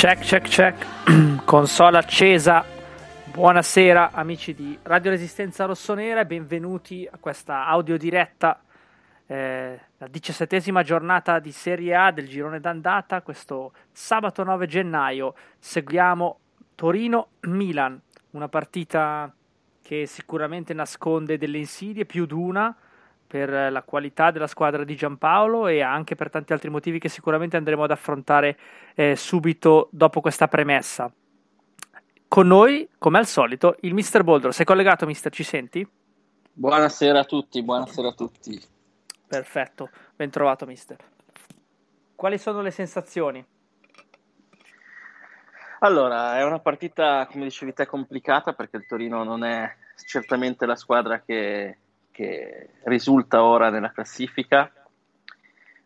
[0.00, 0.86] Check, check, check.
[1.44, 2.64] Console accesa.
[3.30, 8.62] Buonasera amici di Radio Resistenza Rossonera e benvenuti a questa audiodiretta,
[9.26, 13.20] eh, la diciassettesima giornata di Serie A del girone d'andata.
[13.20, 16.38] Questo sabato 9 gennaio seguiamo
[16.76, 19.30] Torino-Milan, una partita
[19.82, 22.74] che sicuramente nasconde delle insidie, più d'una,
[23.30, 27.56] per la qualità della squadra di Giampaolo e anche per tanti altri motivi che sicuramente
[27.56, 28.58] andremo ad affrontare
[28.96, 31.08] eh, subito dopo questa premessa.
[32.26, 34.50] Con noi, come al solito, il Mister Boldro.
[34.50, 35.30] Sei collegato, Mister?
[35.30, 35.88] Ci senti?
[36.52, 38.60] Buonasera a tutti, buonasera a tutti.
[39.28, 40.96] Perfetto, ben trovato, Mister.
[42.16, 43.46] Quali sono le sensazioni?
[45.78, 49.72] Allora, è una partita, come dicevi te, complicata perché il Torino non è
[50.04, 51.78] certamente la squadra che,
[52.20, 54.70] che risulta ora nella classifica.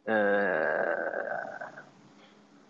[0.02, 0.12] Eh,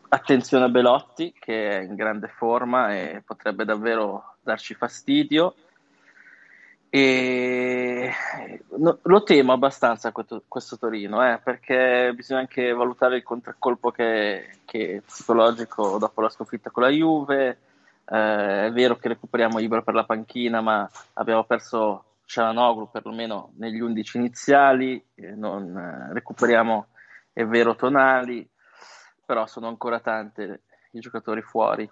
[0.09, 5.55] attenzione a Belotti che è in grande forma e potrebbe davvero darci fastidio.
[6.91, 8.13] E
[8.77, 14.59] no, lo temo abbastanza questo, questo Torino eh, perché bisogna anche valutare il contraccolpo che,
[14.67, 17.59] che è psicologico dopo la sconfitta con la Juve.
[18.05, 23.81] Eh, è vero che recuperiamo Ibra per la panchina, ma abbiamo perso Cialanoglu perlomeno negli
[23.81, 26.89] 11 iniziali, eh, non eh, recuperiamo,
[27.33, 28.49] è vero, Tonali,
[29.25, 31.89] però sono ancora tante i giocatori fuori.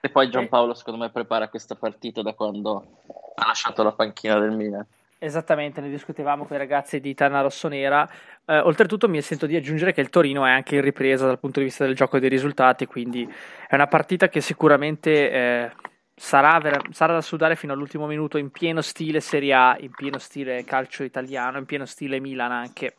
[0.00, 3.00] E poi Giampaolo secondo me prepara questa partita da quando
[3.34, 4.86] ha lasciato la panchina del Milan.
[5.18, 8.08] Esattamente, ne discutevamo con i ragazzi di Tana Rossonera.
[8.44, 11.58] Eh, oltretutto mi sento di aggiungere che il Torino è anche in ripresa dal punto
[11.58, 13.26] di vista del gioco e dei risultati, quindi
[13.66, 15.72] è una partita che sicuramente eh,
[16.18, 20.18] sarà, vera- sarà da sudare fino all'ultimo minuto in pieno stile Serie A, in pieno
[20.18, 22.96] stile calcio italiano, in pieno stile Milan anche.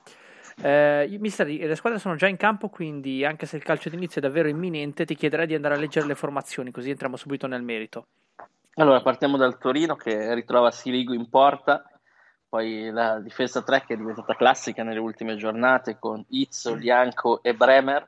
[0.60, 4.24] Eh, mister, le squadre sono già in campo, quindi anche se il calcio d'inizio è
[4.24, 8.08] davvero imminente, ti chiederei di andare a leggere le formazioni, così entriamo subito nel merito.
[8.76, 11.90] Allora, partiamo dal Torino che ritrova Sirigu in porta,
[12.48, 17.54] poi la difesa 3 che è diventata classica nelle ultime giornate con Izzo, Lianco e
[17.56, 18.08] Bremer,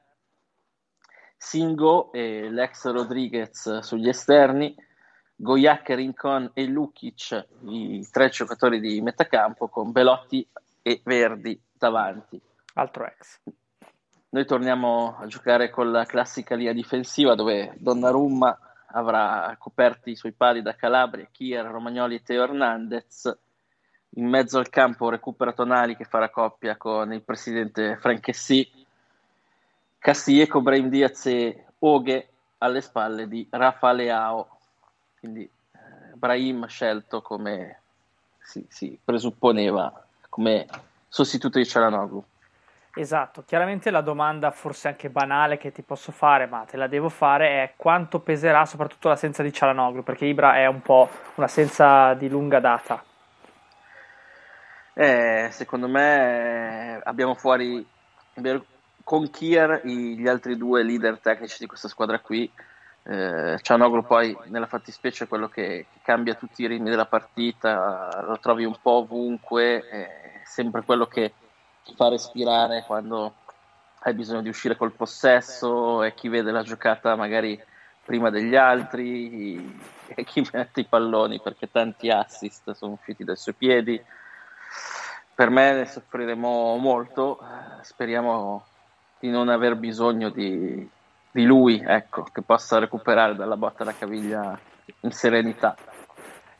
[1.35, 4.75] Singo e l'ex Rodriguez sugli esterni,
[5.41, 10.45] Goyak, Rincon e Lukic, i tre giocatori di metacampo con Belotti
[10.81, 12.37] e Verdi davanti.
[12.73, 13.39] Altro ex.
[14.31, 20.33] Noi torniamo a giocare con la classica linea difensiva dove Donnarumma avrà coperti i suoi
[20.33, 23.37] pali da Calabria, Kier, Romagnoli e Teo Hernandez.
[24.15, 28.69] In mezzo al campo recupera Tonali che farà coppia con il presidente Franchessì.
[29.97, 32.27] Castilleco, Brahim Diaz e Oghe
[32.57, 34.58] alle spalle di Rafa Leao.
[35.19, 35.77] Quindi eh,
[36.13, 37.79] Brahim scelto come
[38.39, 40.65] si, si presupponeva come
[41.07, 42.23] sostituto di Cialanoglu.
[42.95, 47.09] Esatto, chiaramente la domanda forse anche banale che ti posso fare, ma te la devo
[47.09, 52.27] fare, è quanto peserà soprattutto l'assenza di Cialanoglu, perché Ibra è un po' un'assenza di
[52.27, 53.03] lunga data.
[54.93, 57.87] Eh, secondo me abbiamo fuori
[59.03, 62.51] con Kier gli altri due leader tecnici di questa squadra qui.
[63.11, 68.23] Eh, Cianoglu poi nella fattispecie è quello che, che, cambia tutti i ritmi della partita,
[68.23, 71.33] lo trovi un po' ovunque, è sempre quello che
[71.83, 73.33] ti fa respirare quando
[74.01, 77.59] hai bisogno di uscire col possesso e chi vede la giocata magari
[78.05, 83.55] prima degli altri e chi mette i palloni perché tanti assist sono usciti dai suoi
[83.55, 83.99] piedi.
[85.33, 87.39] Per me ne soffriremo molto,
[87.81, 88.65] speriamo
[89.19, 90.87] di non aver bisogno di,
[91.31, 94.57] di lui, ecco, che possa recuperare dalla botta alla caviglia
[95.01, 95.75] in serenità.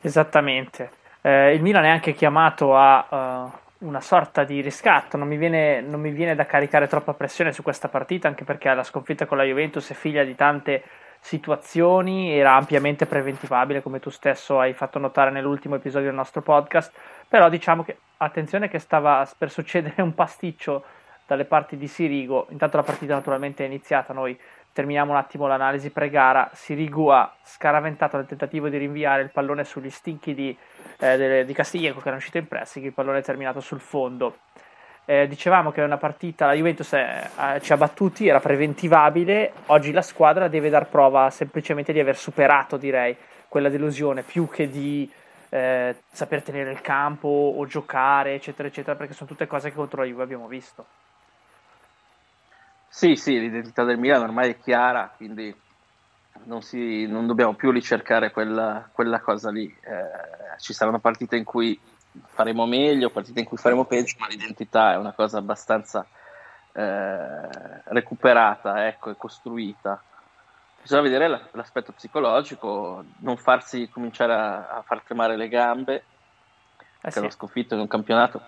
[0.00, 0.90] Esattamente.
[1.20, 5.80] Eh, il Milan è anche chiamato a uh, una sorta di riscatto, non mi, viene,
[5.80, 9.36] non mi, viene, da caricare troppa pressione su questa partita, anche perché la sconfitta con
[9.36, 10.82] la Juventus è figlia di tante
[11.20, 16.92] situazioni, era ampiamente preventivabile, come tu stesso hai fatto notare nell'ultimo episodio del nostro podcast,
[17.28, 20.84] però diciamo che attenzione che stava per succedere un pasticcio
[21.26, 24.36] dalle parti di Sirigo, intanto la partita naturalmente è iniziata, noi
[24.72, 29.90] terminiamo un attimo l'analisi pre-gara, Sirigu ha scaraventato nel tentativo di rinviare il pallone sugli
[29.90, 30.56] stinchi di,
[30.98, 34.36] eh, di Castiglieco che erano uscito in pressing, il pallone è terminato sul fondo.
[35.04, 39.52] Eh, dicevamo che è una partita, la Juventus è, eh, ci ha battuti, era preventivabile,
[39.66, 43.16] oggi la squadra deve dar prova semplicemente di aver superato, direi,
[43.48, 45.10] quella delusione, più che di
[45.48, 50.02] eh, saper tenere il campo o giocare, eccetera, eccetera, perché sono tutte cose che contro
[50.02, 50.86] la Juve abbiamo visto.
[52.92, 55.54] Sì, sì, l'identità del Milan ormai è chiara, quindi
[56.44, 59.64] non, si, non dobbiamo più ricercare quella, quella cosa lì.
[59.80, 61.80] Eh, ci saranno partite in cui
[62.26, 66.04] faremo meglio, partite in cui faremo peggio, ma l'identità è una cosa abbastanza
[66.72, 70.02] eh, recuperata ecco, e costruita.
[70.82, 76.04] Bisogna vedere l'aspetto psicologico, non farsi cominciare a, a far tremare le gambe, eh
[77.02, 77.20] che sì.
[77.20, 78.42] l'ho sconfitto in un campionato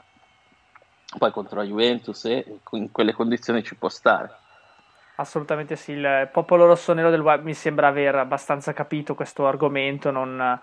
[1.19, 4.31] poi contro la Juventus e in quelle condizioni ci può stare.
[5.17, 10.59] Assolutamente sì, il popolo rossonero del web mi sembra aver abbastanza capito questo argomento, non,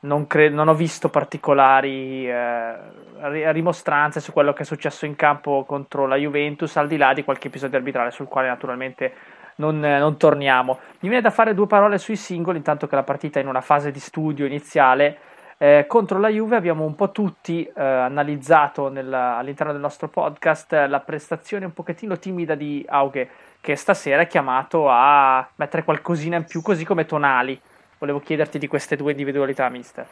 [0.00, 5.64] non, cre- non ho visto particolari eh, rimostranze su quello che è successo in campo
[5.64, 9.14] contro la Juventus, al di là di qualche episodio arbitrale sul quale naturalmente
[9.56, 10.78] non, non torniamo.
[11.00, 13.62] Mi viene da fare due parole sui singoli, intanto che la partita è in una
[13.62, 15.18] fase di studio iniziale
[15.58, 20.72] eh, contro la Juve abbiamo un po' tutti eh, analizzato nel, all'interno del nostro podcast
[20.72, 23.30] la prestazione un pochettino timida di Auge,
[23.60, 27.58] che stasera è chiamato a mettere qualcosina in più, così come Tonali.
[27.98, 30.06] Volevo chiederti di queste due individualità, mister.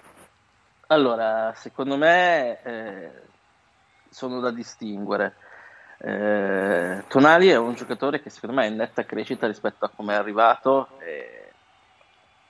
[0.86, 3.10] Allora, secondo me eh,
[4.08, 5.34] sono da distinguere.
[5.98, 10.14] Eh, Tonali è un giocatore che secondo me è in netta crescita rispetto a come
[10.14, 10.88] è arrivato.
[11.00, 11.43] E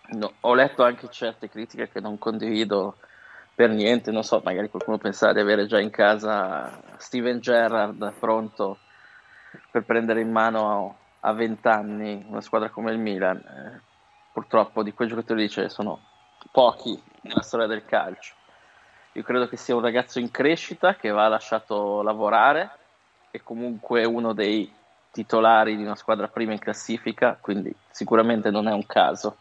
[0.07, 2.97] No, ho letto anche certe critiche che non condivido
[3.55, 8.79] per niente, non so, magari qualcuno pensava di avere già in casa Steven Gerrard pronto
[9.71, 13.37] per prendere in mano a 20 anni una squadra come il Milan.
[13.37, 13.81] Eh,
[14.33, 16.01] purtroppo di quei giocatori ce ne sono
[16.51, 18.35] pochi nella storia del calcio.
[19.13, 22.71] Io credo che sia un ragazzo in crescita che va lasciato lavorare
[23.31, 24.71] e comunque uno dei
[25.13, 29.37] titolari di una squadra prima in classifica, quindi sicuramente non è un caso.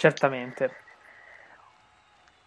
[0.00, 0.70] Certamente.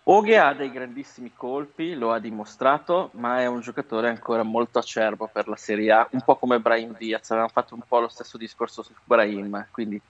[0.06, 5.30] Oghe ha dei grandissimi colpi, lo ha dimostrato, ma è un giocatore ancora molto acerbo
[5.32, 8.40] per la Serie A, un po' come Brahim Diaz, avevamo fatto un po' lo stesso
[8.40, 10.02] discorso su Brahim, quindi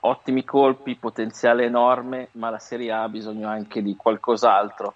[0.00, 4.94] ottimi colpi, potenziale enorme, ma la Serie A ha bisogno anche di qualcos'altro,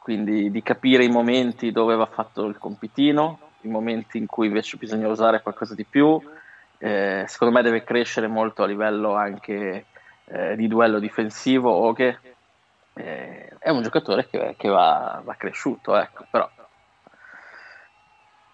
[0.00, 4.76] quindi di capire i momenti dove va fatto il compitino, i momenti in cui invece
[4.76, 6.20] bisogna usare qualcosa di più,
[6.76, 9.86] eh, secondo me deve crescere molto a livello anche
[10.26, 12.18] eh, di duello difensivo o che
[12.94, 16.48] eh, è un giocatore che, che va, va, cresciuto, ecco, però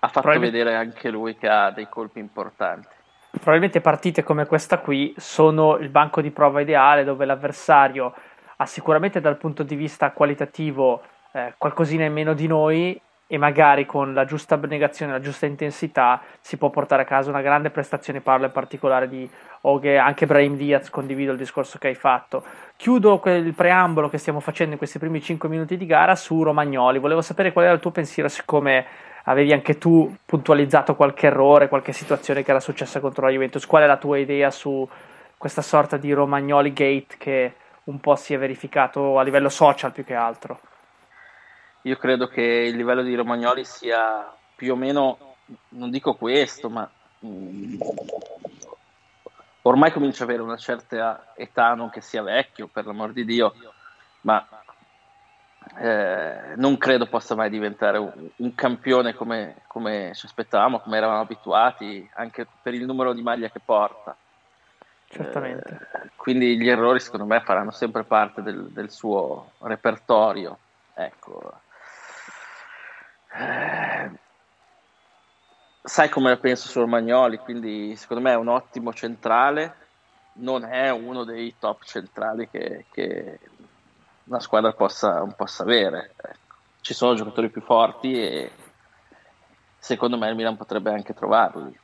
[0.02, 2.88] ha fatto vedere anche lui che ha dei colpi importanti.
[3.30, 8.12] Probabilmente partite come questa qui sono il banco di prova ideale dove l'avversario
[8.56, 13.00] ha sicuramente dal punto di vista qualitativo eh, qualcosina in meno di noi
[13.32, 17.42] e magari con la giusta abnegazione, la giusta intensità si può portare a casa una
[17.42, 21.94] grande prestazione, parlo in particolare di Oghe, anche Brahim Diaz, condivido il discorso che hai
[21.94, 22.42] fatto.
[22.74, 26.98] Chiudo il preambolo che stiamo facendo in questi primi 5 minuti di gara su Romagnoli,
[26.98, 28.84] volevo sapere qual era il tuo pensiero, siccome
[29.24, 33.84] avevi anche tu puntualizzato qualche errore, qualche situazione che era successa contro la Juventus, qual
[33.84, 34.84] è la tua idea su
[35.38, 40.04] questa sorta di Romagnoli Gate che un po' si è verificato a livello social più
[40.04, 40.58] che altro?
[41.82, 45.30] Io credo che il livello di Romagnoli sia più o meno
[45.70, 46.88] non dico questo, ma
[47.20, 47.80] mh, mm,
[49.62, 53.54] ormai comincia ad avere una certa età, non che sia vecchio, per l'amor di Dio,
[54.22, 54.46] ma
[55.78, 61.20] eh, non credo possa mai diventare un, un campione come, come, ci aspettavamo, come eravamo
[61.20, 64.16] abituati, anche per il numero di maglia che porta.
[65.06, 65.88] Certamente.
[65.92, 70.58] Eh, quindi gli errori secondo me faranno sempre parte del, del suo repertorio.
[70.94, 71.62] Ecco.
[73.32, 74.10] Eh,
[75.82, 79.74] sai come la penso su Romagnoli, quindi secondo me è un ottimo centrale,
[80.34, 83.38] non è uno dei top centrali che, che
[84.24, 86.14] una squadra possa, possa avere.
[86.16, 86.38] Ecco.
[86.80, 88.50] Ci sono giocatori più forti e
[89.78, 91.78] secondo me il Milan potrebbe anche trovarli.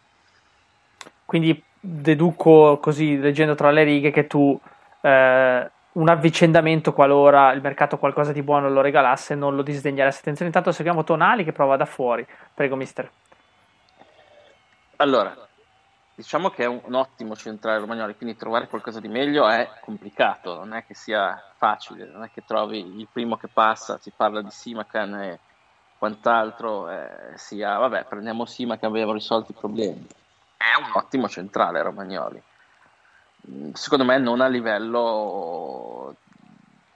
[1.25, 4.59] Quindi deduco così, leggendo tra le righe, che tu
[5.00, 10.21] eh, un avvicendamento qualora il mercato qualcosa di buono lo regalasse non lo disdegneresti.
[10.21, 12.26] Attenzione, intanto seguiamo Tonali che prova da fuori.
[12.55, 13.11] Prego, mister.
[14.97, 15.35] Allora,
[16.15, 20.57] diciamo che è un, un, ottimo centrale Romagnoli, quindi trovare qualcosa di meglio è complicato,
[20.57, 24.41] non è che sia facile, non è che trovi il primo che passa, si parla
[24.41, 25.38] di Simacan e
[25.99, 30.07] quant'altro, eh, sia, vabbè, prendiamo Simacan, abbiamo risolto i problemi.
[30.57, 32.43] È un ottimo centrale Romagnoli.
[33.73, 36.15] Secondo me non a livello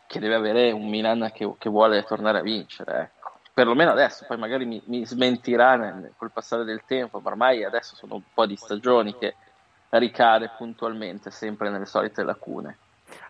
[0.07, 3.21] che deve avere un Milan che, che vuole tornare a vincere, ecco
[3.52, 7.95] perlomeno adesso, poi magari mi, mi smentirà nel, col passare del tempo, ma ormai adesso
[7.95, 9.35] sono un po' di stagioni che
[9.90, 12.76] ricade puntualmente sempre nelle solite lacune.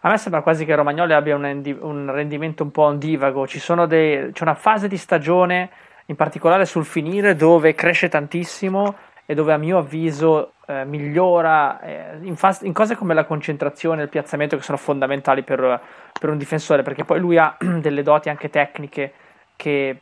[0.00, 3.47] A me sembra quasi che Romagnoli abbia un, un rendimento un po' ondivago,
[3.87, 5.71] dei, c'è una fase di stagione,
[6.07, 8.95] in particolare sul finire, dove cresce tantissimo
[9.30, 14.00] e dove a mio avviso eh, migliora eh, in, fas- in, cose come la concentrazione
[14.00, 15.80] e il piazzamento che sono fondamentali per,
[16.18, 19.12] per un difensore, perché poi lui ha delle doti anche tecniche
[19.54, 20.00] che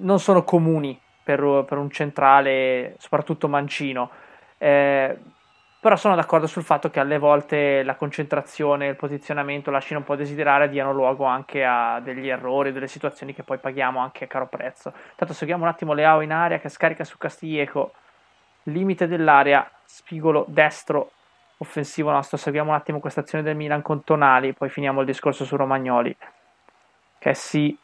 [0.00, 4.10] non sono comuni per, per un centrale, soprattutto mancino.
[4.58, 5.16] Eh,
[5.78, 10.16] però sono d'accordo sul fatto che alle volte la concentrazione il posizionamento lasciano un po'
[10.16, 14.26] desiderare e diano luogo anche a degli errori, delle situazioni che poi paghiamo anche a
[14.26, 14.92] caro prezzo.
[15.10, 17.92] Intanto seguiamo un attimo Leao in area che scarica su Castiglieco,
[18.64, 21.10] limite dell'area, spigolo destro,
[21.58, 22.36] offensivo nostro.
[22.36, 26.14] Seguiamo un attimo questa azione del Milan con Tonali, poi finiamo il discorso su Romagnoli,
[27.18, 27.76] che si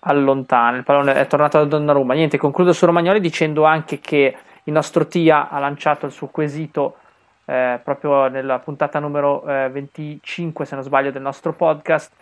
[0.00, 0.76] allontana.
[0.76, 2.14] Il pallone è tornato a Donnarumma.
[2.14, 6.96] Niente, concludo su Romagnoli dicendo anche che il nostro TIA ha lanciato il suo quesito
[7.44, 12.12] eh, proprio nella puntata numero eh, 25, se non sbaglio, del nostro podcast.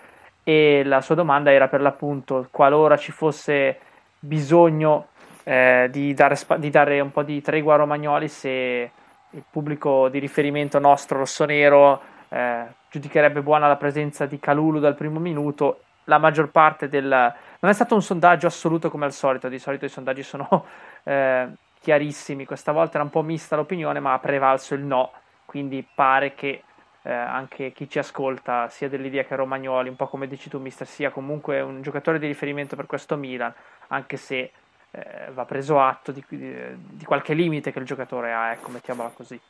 [0.45, 3.81] E la sua domanda era per l'appunto qualora ci fosse
[4.21, 5.09] bisogno
[5.49, 8.91] eh, di, dare, di, dare, un po' di tregua a Romagnoli, se
[9.31, 15.21] il pubblico di riferimento nostro rossonero eh, giudicherebbe buona la presenza di Calulu dal primo
[15.21, 15.83] minuto.
[16.05, 19.85] La maggior parte del, non è stato un sondaggio assoluto come al solito, di solito
[19.85, 20.67] i sondaggi sono
[21.05, 21.47] eh,
[21.81, 25.13] chiarissimi, questa volta era un po' mista l'opinione, ma ha prevalso il no,
[25.45, 26.65] quindi pare che
[27.03, 30.89] eh, anche chi ci ascolta sia dell'idea che Romagnoli, un po' come dici tu mister,
[30.89, 33.55] sia comunque un giocatore di riferimento per questo Milan,
[33.89, 34.51] anche se
[34.97, 39.11] eh, va preso atto di, di, di, qualche limite che il giocatore ha, ecco, mettiamola
[39.11, 39.41] così.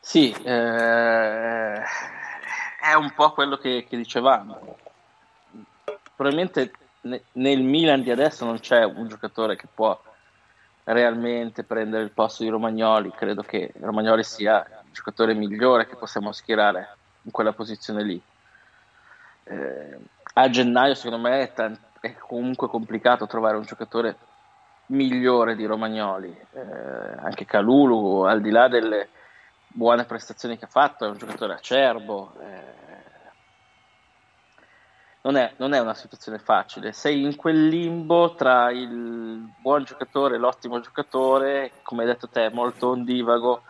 [0.00, 1.82] Sì, eh,
[2.80, 4.76] è un po' quello che, che dicevamo
[6.16, 6.72] probabilmente
[7.02, 10.00] ne, nel Milan di adesso non c'è un giocatore che può
[10.84, 13.10] realmente prendere il posto di Romagnoli.
[13.10, 18.20] Credo che Romagnoli sia il giocatore migliore che possiamo schierare in quella posizione lì.
[19.44, 19.98] Eh,
[20.34, 24.16] a gennaio, secondo me, è, t- è, comunque complicato trovare un giocatore
[24.86, 26.28] migliore di Romagnoli.
[26.52, 26.60] Eh,
[27.18, 29.08] anche Calulu, al di là delle
[29.68, 32.32] buone prestazioni che ha fatto, è un giocatore acerbo.
[32.40, 32.84] Eh,
[35.22, 36.92] non è, non è, una situazione facile.
[36.92, 42.48] Sei in quel limbo tra il buon giocatore e l'ottimo giocatore, come hai detto te,
[42.52, 43.62] molto ondivago,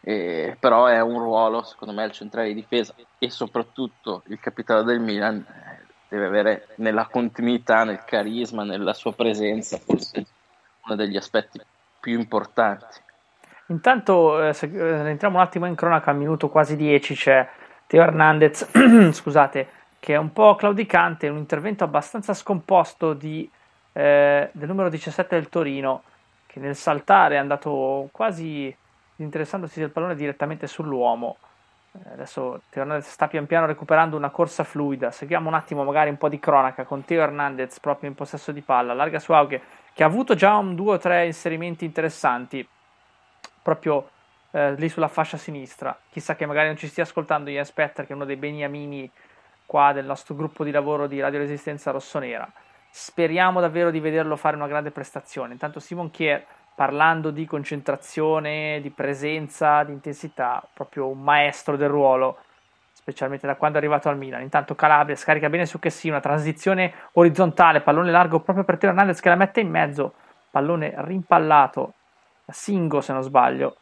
[0.00, 4.82] eh, però è un ruolo, secondo me, il centrale di difesa e soprattutto il capitano
[4.82, 10.26] del Milan eh, deve avere nella continuità, nel carisma, nella sua presenza, forse
[10.84, 11.58] uno degli aspetti
[12.00, 13.00] più importanti.
[13.68, 17.48] Intanto, eh, se, eh, entriamo un attimo in cronaca, al minuto quasi 10 c'è
[17.86, 18.68] Teo Hernandez,
[19.10, 23.50] scusate, che è un po' claudicante, un intervento abbastanza scomposto di,
[23.92, 26.02] eh, del numero 17 del Torino,
[26.44, 28.74] che nel saltare è andato quasi
[29.16, 31.38] interessandosi del pallone direttamente sull'uomo.
[31.94, 35.10] Eh, adesso Teo Hernandez sta pian piano recuperando una corsa fluida.
[35.10, 38.62] Seguiamo un attimo magari un po' di cronaca con Teo Hernandez proprio in possesso di
[38.62, 39.60] palla, larga su Auge,
[39.92, 42.66] che ha avuto già un due o tre inserimenti interessanti
[43.62, 44.08] proprio
[44.52, 45.96] eh, lì sulla fascia sinistra.
[46.10, 49.10] Chissà che magari non ci stia ascoltando Ian Spetter, che è uno dei beniamini
[49.66, 52.50] qua del nostro gruppo di lavoro di Radio Resistenza Rossonera.
[52.94, 55.54] speriamo davvero di vederlo fare una grande prestazione.
[55.54, 62.38] Intanto Simon Kier, parlando di concentrazione, di presenza, di intensità, proprio un maestro del ruolo,
[62.92, 64.42] specialmente da quando è arrivato al Milan.
[64.42, 69.20] Intanto Calabria scarica bene su Chessino, una transizione orizzontale, pallone largo proprio per Teo Hernandez
[69.20, 70.14] che la mette in mezzo,
[70.50, 71.94] pallone rimpallato
[72.46, 73.76] Singo se non sbaglio.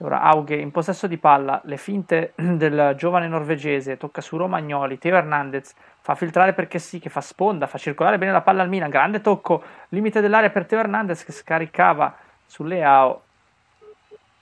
[0.00, 5.16] Ora Auge in possesso di palla, le finte del giovane norvegese, tocca su Romagnoli, Teo
[5.16, 8.90] Hernandez fa filtrare perché sì, che fa sponda, fa circolare bene la palla al Milan,
[8.90, 13.22] grande tocco, limite dell'area per Teo Hernandez che scaricava su Leao,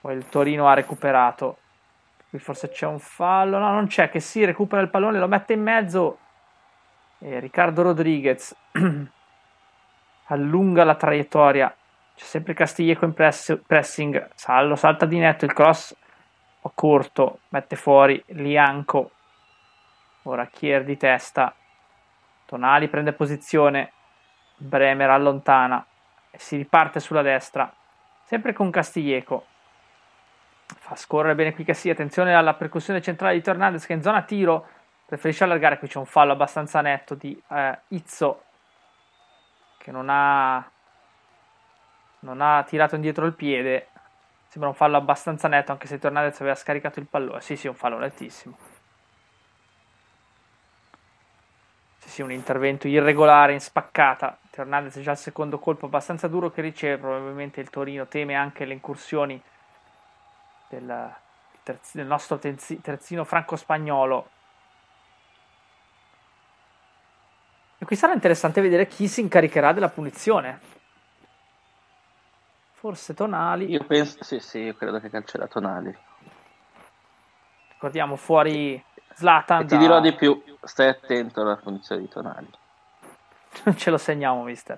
[0.01, 1.57] poi il Torino ha recuperato,
[2.29, 5.27] qui forse c'è un fallo, no non c'è, che si sì, recupera il pallone, lo
[5.29, 6.17] mette in mezzo
[7.19, 8.53] e Riccardo Rodriguez
[10.27, 11.73] allunga la traiettoria
[12.15, 15.95] c'è sempre Castiglieco in press, pressing, Sallo salta di netto, il cross
[16.61, 19.11] o corto, mette fuori Lianco.
[20.23, 21.53] Ora Kier di testa,
[22.45, 23.91] Tonali prende posizione,
[24.57, 25.85] Bremer allontana
[26.31, 27.71] e si riparte sulla destra,
[28.23, 29.45] sempre con Castiglieco.
[30.65, 34.67] Fa scorrere bene qui sia, attenzione alla percussione centrale di Tornandez che in zona tiro.
[35.05, 38.45] Preferisce allargare, qui c'è un fallo abbastanza netto di eh, Izzo
[39.77, 40.67] che non ha
[42.25, 43.87] non ha tirato indietro il piede.
[44.47, 47.41] Sembra un fallo abbastanza netto, anche se Tornadez aveva scaricato il pallone.
[47.41, 48.57] Sì, sì, un fallo nettissimo.
[51.99, 54.37] Sì, sì, un intervento irregolare in spaccata.
[54.49, 56.97] Tornadez già il secondo colpo abbastanza duro che riceve.
[56.97, 59.41] Probabilmente il Torino teme anche le incursioni
[60.69, 61.13] del,
[61.91, 64.29] del nostro terzino franco-spagnolo.
[67.77, 70.75] E qui sarà interessante vedere chi si incaricherà della punizione
[72.85, 73.67] forse Tonali.
[73.71, 75.97] Io penso, sì, sì, io credo che calcerà Tonali.
[77.69, 78.83] Ricordiamo fuori
[79.15, 79.61] Zlatan.
[79.61, 79.79] E ti da...
[79.79, 82.49] dirò di più, stai attento alla funzione di Tonali.
[83.63, 84.77] Non ce lo segniamo, mister.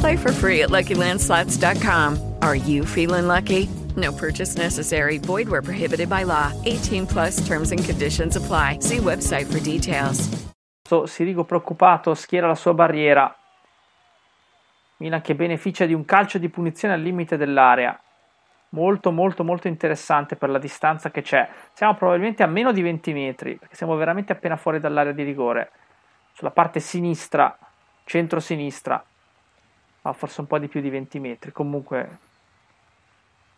[0.00, 2.18] Play for free at LuckyLandSlots.com.
[2.40, 3.68] Are you feeling lucky?
[3.96, 5.18] No purchase necessary.
[5.18, 6.52] Void where prohibited by law.
[6.64, 8.78] 18 plus terms and conditions apply.
[8.80, 10.26] See website for details.
[11.04, 13.36] Sirigo preoccupato schiera la sua barriera.
[14.96, 18.00] Milan che beneficia di un calcio di punizione al limite dell'area.
[18.70, 21.46] Molto molto molto interessante per la distanza che c'è.
[21.74, 25.70] Siamo probabilmente a meno di 20 metri, perché siamo veramente appena fuori dall'area di rigore.
[26.32, 27.56] Sulla parte sinistra,
[28.04, 29.04] centro-sinistra,
[30.10, 31.52] ah, forse un po' di più di 20 metri.
[31.52, 32.18] Comunque,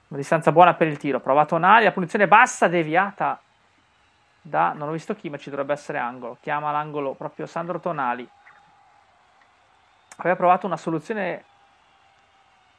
[0.09, 1.21] una distanza buona per il tiro.
[1.21, 3.41] Provato Nali, la punizione bassa, deviata
[4.43, 6.37] da non ho visto chi, ma ci dovrebbe essere angolo.
[6.41, 8.29] Chiama l'angolo proprio Sandro Tonali.
[10.17, 11.45] Aveva provato una soluzione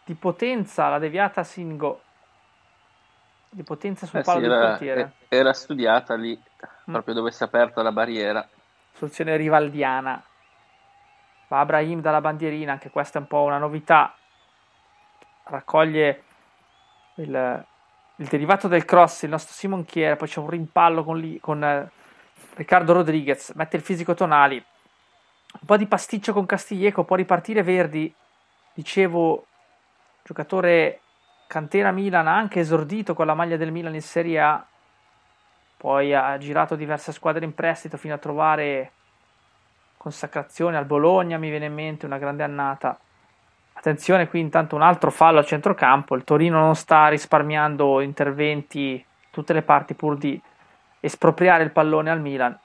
[0.03, 2.01] di potenza, la deviata Singo.
[3.49, 5.11] Di potenza sul eh palo sì, del portiere.
[5.27, 6.91] Era studiata lì, mm.
[6.91, 8.47] proprio dove si è aperta la barriera.
[8.93, 10.21] Soluzione rivaldiana
[11.53, 14.15] va Abrahim dalla bandierina, anche questa è un po' una novità,
[15.45, 16.23] raccoglie
[17.15, 17.65] il,
[18.15, 21.91] il derivato del cross, il nostro Simon Chiera, poi c'è un rimpallo con, con eh,
[22.55, 28.13] Riccardo Rodriguez, mette il fisico Tonali, un po' di pasticcio con Castiglieco, può ripartire Verdi,
[28.73, 29.45] dicevo,
[30.23, 31.01] giocatore
[31.45, 34.65] cantera Milan, ha anche esordito con la maglia del Milan in Serie A,
[35.77, 38.91] poi ha girato diverse squadre in prestito fino a trovare
[40.03, 42.99] consacrazione al Bologna, mi viene in mente una grande annata.
[43.71, 49.53] Attenzione qui intanto un altro fallo al centrocampo, il Torino non sta risparmiando interventi tutte
[49.53, 50.39] le parti pur di
[50.99, 52.59] espropriare il pallone al Milan.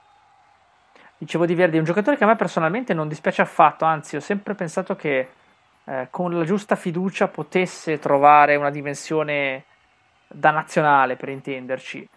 [1.17, 4.55] Dicevo di Verdi, un giocatore che a me personalmente non dispiace affatto, anzi ho sempre
[4.55, 5.29] pensato che
[5.85, 9.65] eh, con la giusta fiducia potesse trovare una dimensione
[10.27, 12.09] da nazionale per intenderci.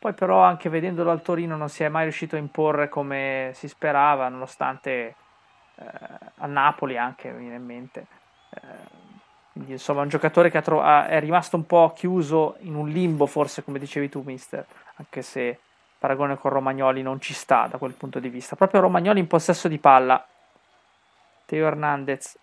[0.00, 3.68] Poi però anche vedendolo al Torino non si è mai riuscito a imporre come si
[3.68, 5.14] sperava, nonostante
[5.74, 5.84] eh,
[6.36, 8.06] a Napoli anche, mi viene in mente.
[8.48, 8.58] Eh,
[9.52, 13.62] Quindi, insomma, un giocatore che tro- è rimasto un po' chiuso in un limbo, forse,
[13.62, 14.64] come dicevi tu, mister,
[14.96, 15.58] anche se
[15.98, 18.56] paragone con Romagnoli non ci sta da quel punto di vista.
[18.56, 20.26] Proprio Romagnoli in possesso di palla.
[21.44, 22.38] Teo Hernandez.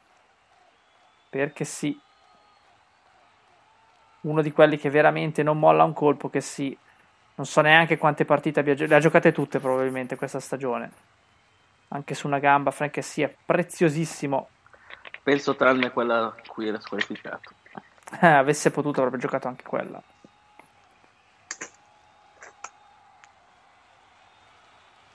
[1.29, 1.99] Perché sì.
[4.21, 6.77] Uno di quelli che veramente non molla un colpo, che sì.
[7.37, 8.91] Non so neanche quante partite abbia giocato.
[8.91, 10.91] Le ha giocate tutte probabilmente questa stagione.
[11.89, 14.49] Anche su una gamba, Frank sì, è preziosissimo
[15.27, 17.51] Penso tranne quella cui era squalificato.
[18.21, 20.01] Eh, avesse potuto avrebbe giocato anche quella.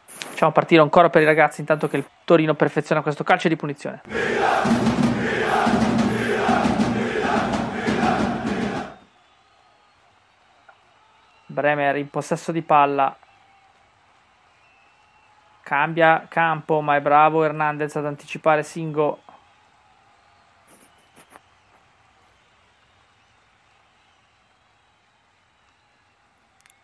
[0.05, 4.03] Facciamo partire ancora per i ragazzi intanto che il Torino perfeziona questo calcio di punizione.
[11.53, 13.17] Bremer in possesso di palla.
[15.63, 19.21] Cambia campo, ma è bravo Hernandez ad anticipare Singo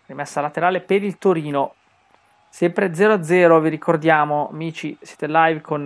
[0.09, 1.75] rimessa laterale per il Torino.
[2.49, 5.85] Sempre 0-0, vi ricordiamo, amici, siete live con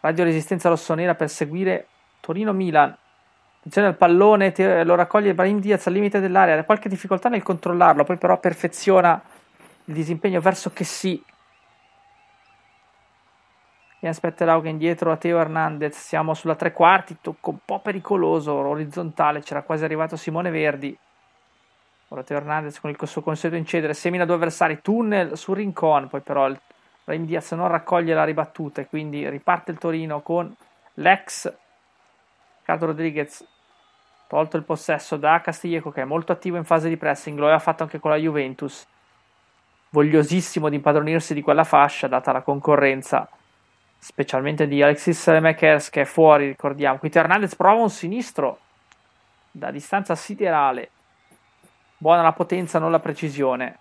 [0.00, 1.86] Radio Resistenza Rossonera per seguire
[2.20, 2.96] Torino-Milan.
[3.60, 8.04] Attenzione al pallone, lo raccoglie Ibrahim Diaz al limite dell'area, ha qualche difficoltà nel controllarlo,
[8.04, 9.22] poi però perfeziona
[9.84, 11.22] il disimpegno verso che sì.
[14.00, 18.54] Ian Spetterau che indietro a Teo Hernandez, siamo sulla tre quarti, tocco un po' pericoloso,
[18.54, 20.98] orizzontale, c'era quasi arrivato Simone Verdi.
[22.08, 26.22] Ora Teo Hernandez con il suo consueto incedere semina due avversari, tunnel su Rincon, poi
[26.22, 26.58] però il
[27.04, 30.50] Raim Diaz non raccoglie la ribattuta e quindi riparte il Torino con
[30.94, 31.52] l'ex
[32.70, 33.44] Carlo Rodriguez
[34.28, 37.58] tolto il possesso da Castiglieco che è molto attivo in fase di pressing, lo aveva
[37.58, 38.86] fatto anche con la Juventus,
[39.88, 43.28] vogliosissimo di impadronirsi di quella fascia data la concorrenza
[43.98, 46.98] specialmente di Alexis Lemekers che è fuori, ricordiamo.
[46.98, 48.58] Qui Hernandez prova un sinistro
[49.50, 50.90] da distanza siderale
[51.96, 53.78] buona la potenza, non la precisione.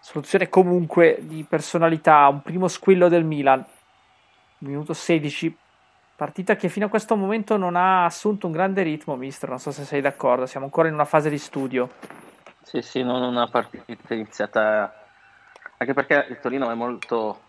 [0.00, 3.64] Soluzione comunque di personalità, un primo squillo del Milan.
[4.58, 5.56] Minuto 16.
[6.20, 9.48] Partita che fino a questo momento non ha assunto un grande ritmo, mister.
[9.48, 11.92] Non so se sei d'accordo, siamo ancora in una fase di studio.
[12.60, 15.06] Sì, sì, non una partita iniziata.
[15.78, 17.44] Anche perché il Torino è molto,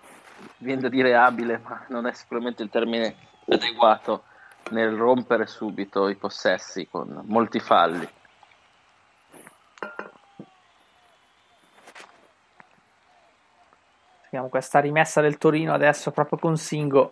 [0.60, 3.14] viene da dire abile, ma non è sicuramente il termine
[3.50, 4.24] adeguato
[4.70, 8.10] nel rompere subito i possessi con molti falli.
[14.24, 17.12] Vediamo questa rimessa del Torino adesso proprio con Singo.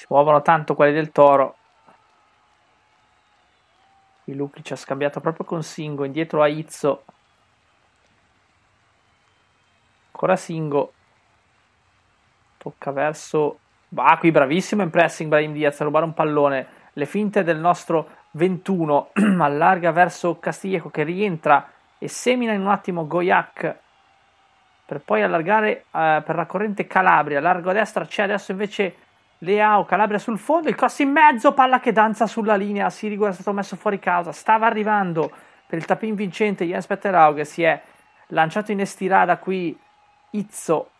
[0.00, 1.56] Si muovono tanto quelli del Toro.
[4.24, 7.04] Qui Lukic ha scambiato proprio con Singo, indietro a Izzo.
[10.12, 10.92] Ancora Singo.
[12.56, 13.58] Tocca verso...
[13.96, 16.66] Ah, qui bravissimo in pressing Brahim Diaz a rubare un pallone.
[16.94, 23.06] Le finte del nostro 21 allarga verso Castiglieco che rientra e semina in un attimo
[23.06, 23.78] Goyak
[24.86, 29.08] per poi allargare uh, per la corrente Calabria, largo a destra c'è adesso invece
[29.42, 33.32] Leao, Calabria sul fondo, il cross in mezzo, palla che danza sulla linea, Sirigu è
[33.32, 35.30] stato messo fuori causa, stava arrivando
[35.66, 37.80] per il tapin vincente Jens Petterau che si è
[38.28, 39.78] lanciato in estirada qui
[40.32, 40.90] Izzo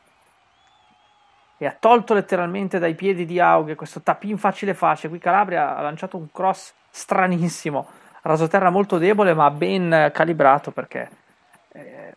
[1.59, 5.83] e ha tolto letteralmente dai piedi di Aughe questo tapin facile facile, qui Calabria ha
[5.83, 7.88] lanciato un cross stranissimo,
[8.22, 11.11] rasoterra molto debole ma ben calibrato perché
[11.72, 12.14] eh,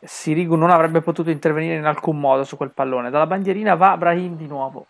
[0.00, 3.10] Sirigu non avrebbe potuto intervenire in alcun modo su quel pallone.
[3.10, 4.86] Dalla bandierina va Brahim di nuovo.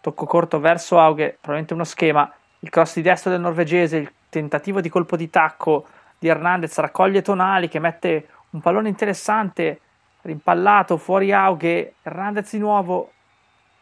[0.00, 2.32] Tocco corto verso Auge, probabilmente uno schema.
[2.60, 5.86] Il cross di destra del norvegese, il tentativo di colpo di tacco
[6.18, 9.80] di Hernandez raccoglie Tonali che mette un pallone interessante,
[10.22, 11.94] rimpallato fuori Auge.
[12.02, 13.12] Hernandez di nuovo.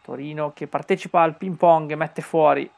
[0.01, 2.69] Torino che partecipa al ping pong mette fuori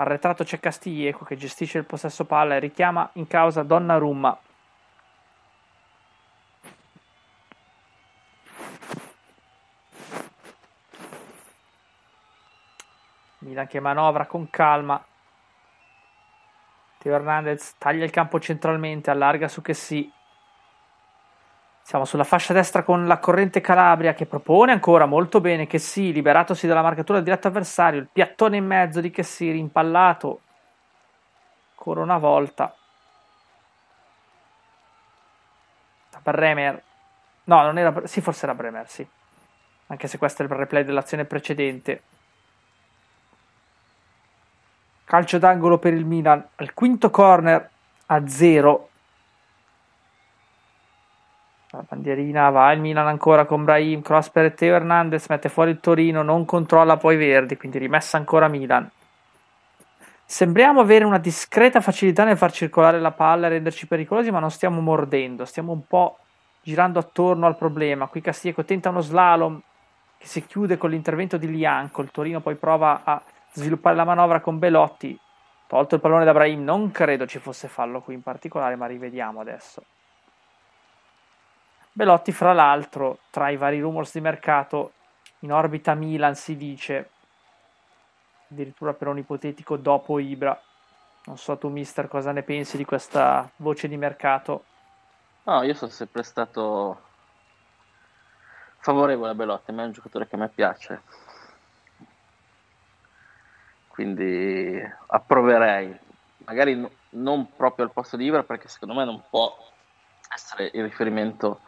[0.00, 4.38] Arretrato c'è Castiglieco che gestisce il possesso palla e richiama in causa Donnarumma.
[13.40, 15.02] Milan che manovra con calma.
[16.98, 20.10] Teo Hernandez taglia il campo centralmente, allarga su che sì.
[21.82, 26.12] Siamo sulla fascia destra con la corrente Calabria che propone ancora molto bene che sì,
[26.12, 30.40] liberatosi dalla marcatura del diretto avversario, il piattone in mezzo di che sì, rimpallato
[31.70, 32.74] ancora una volta.
[36.22, 36.82] Bremer.
[37.44, 38.06] No, non era.
[38.06, 39.06] Sì, forse era Bremer, sì.
[39.86, 42.02] Anche se questo è il replay dell'azione precedente.
[45.10, 46.40] Calcio d'angolo per il Milan.
[46.54, 47.68] Al quinto corner
[48.06, 48.90] a zero
[51.70, 55.80] La bandierina va il Milan ancora con Brahim, cross per Teo Hernandez, mette fuori il
[55.80, 58.88] Torino, non controlla poi Verdi, quindi rimessa ancora Milan.
[60.24, 64.52] Sembriamo avere una discreta facilità nel far circolare la palla e renderci pericolosi, ma non
[64.52, 66.18] stiamo mordendo, stiamo un po'
[66.62, 68.06] girando attorno al problema.
[68.06, 69.60] Qui Castiglieco tenta uno slalom
[70.18, 73.20] che si chiude con l'intervento di Lianco, il Torino poi prova a
[73.52, 75.18] sviluppare la manovra con Belotti,
[75.66, 79.40] tolto il pallone da Brahim, non credo ci fosse fallo qui in particolare, ma rivediamo
[79.40, 79.84] adesso.
[81.92, 84.92] Belotti, fra l'altro, tra i vari rumors di mercato,
[85.40, 87.10] in orbita Milan si dice,
[88.50, 90.58] addirittura per un ipotetico dopo Ibra.
[91.24, 94.64] Non so tu, mister, cosa ne pensi di questa voce di mercato?
[95.44, 97.00] No, io sono sempre stato
[98.78, 101.02] favorevole a Belotti, ma è un giocatore che a me piace.
[104.00, 105.94] Quindi approverei,
[106.46, 109.54] magari no, non proprio al posto di Ibra, perché secondo me non può
[110.34, 111.60] essere il riferimento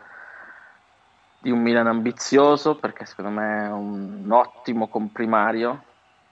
[1.40, 5.84] di un Milan ambizioso perché secondo me è un ottimo comprimario.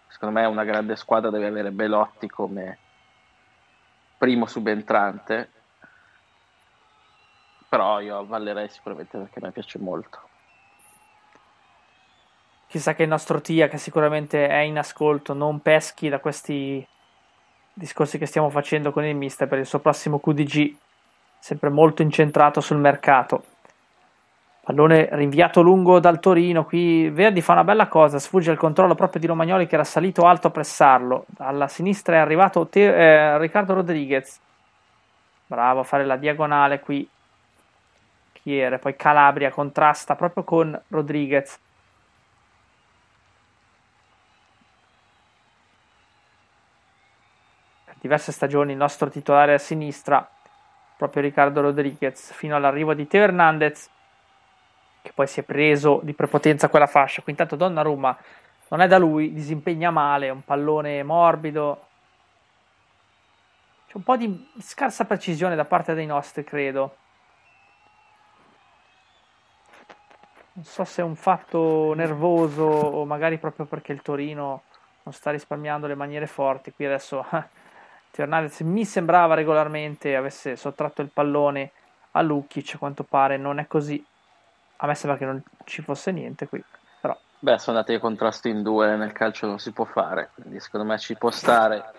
[0.08, 2.78] Secondo me una grande squadra deve avere Belotti come
[4.16, 5.50] primo subentrante.
[7.68, 10.29] Però io avvallerei sicuramente perché mi piace molto.
[12.70, 16.86] Chissà che il nostro Tia, che sicuramente è in ascolto, non peschi da questi
[17.72, 20.76] discorsi che stiamo facendo con il mister per il suo prossimo QDG,
[21.40, 23.42] sempre molto incentrato sul mercato.
[24.60, 26.64] Pallone rinviato lungo dal Torino.
[26.64, 28.20] Qui Verdi fa una bella cosa.
[28.20, 31.24] Sfugge il controllo proprio di Romagnoli che era salito alto a pressarlo.
[31.38, 34.38] Alla sinistra è arrivato Te- eh, Riccardo Rodriguez.
[35.44, 37.08] Bravo a fare la diagonale qui.
[38.30, 38.78] Chiere.
[38.78, 41.58] Poi Calabria contrasta proprio con Rodriguez.
[48.00, 50.28] Diverse stagioni il nostro titolare a sinistra,
[50.96, 53.90] proprio Riccardo Rodriguez, fino all'arrivo di Teo Hernandez
[55.02, 57.22] che poi si è preso di prepotenza quella fascia.
[57.22, 58.16] Qui intanto Donnarumma
[58.68, 61.86] non è da lui, disimpegna male, un pallone morbido.
[63.86, 66.96] C'è un po' di scarsa precisione da parte dei nostri, credo.
[70.52, 74.62] Non so se è un fatto nervoso o magari proprio perché il Torino
[75.02, 76.72] non sta risparmiando le maniere forti.
[76.72, 77.24] Qui adesso
[78.14, 81.70] Hernandez mi sembrava regolarmente avesse sottratto il pallone
[82.12, 84.04] a Lukic, a quanto pare non è così
[84.82, 86.62] a me sembra che non ci fosse niente qui.
[87.00, 87.16] Però.
[87.38, 90.86] Beh, sono andati ai contrasti in due, nel calcio non si può fare, quindi secondo
[90.86, 91.92] me ci può stare.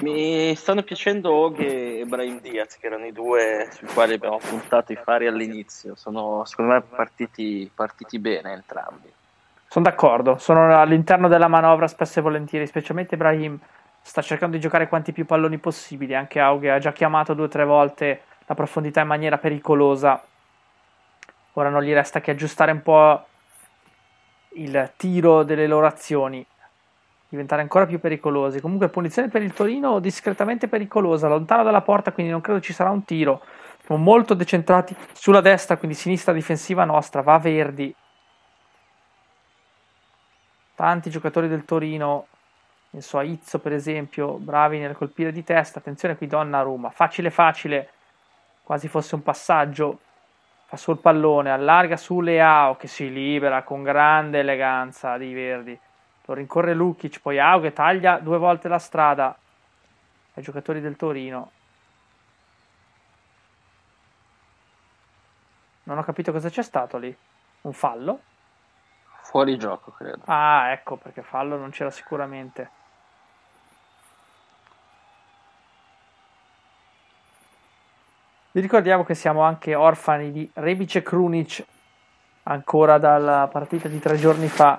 [0.00, 4.92] Mi stanno piacendo Oghe e Brahim Diaz, che erano i due sui quali abbiamo puntato
[4.92, 5.94] i fari all'inizio.
[5.94, 9.10] Sono secondo me partiti, partiti bene entrambi.
[9.66, 13.58] Sono d'accordo, sono all'interno della manovra spesso e volentieri, specialmente Brahim
[14.06, 16.14] sta cercando di giocare quanti più palloni possibili.
[16.14, 20.22] Anche Auge ha già chiamato due o tre volte la profondità in maniera pericolosa
[21.56, 23.26] Ora non gli resta che aggiustare un po'
[24.56, 26.44] il tiro delle loro azioni,
[27.28, 28.60] diventare ancora più pericolosi.
[28.60, 32.90] Comunque punizione per il Torino discretamente pericolosa, lontano dalla porta, quindi non credo ci sarà
[32.90, 33.42] un tiro.
[33.84, 37.94] Siamo molto decentrati sulla destra, quindi sinistra difensiva nostra, va Verdi.
[40.74, 42.26] Tanti giocatori del Torino,
[42.94, 45.80] ne so, Izzo per esempio, bravi nel colpire di testa.
[45.80, 47.90] Attenzione qui Donnarumma, facile facile,
[48.62, 49.98] quasi fosse un passaggio
[50.66, 55.78] fa sul pallone, allarga su Leao che si libera con grande eleganza di Verdi.
[56.26, 59.36] Lo rincorre Lukic, poi Ao che taglia due volte la strada
[60.34, 61.50] ai giocatori del Torino.
[65.82, 67.14] Non ho capito cosa c'è stato lì.
[67.62, 68.20] Un fallo?
[69.22, 70.22] Fuori gioco, credo.
[70.26, 72.82] Ah, ecco perché fallo non c'era sicuramente.
[78.54, 81.64] Vi ricordiamo che siamo anche orfani di Rebic e Krunic
[82.44, 84.78] ancora dalla partita di tre giorni fa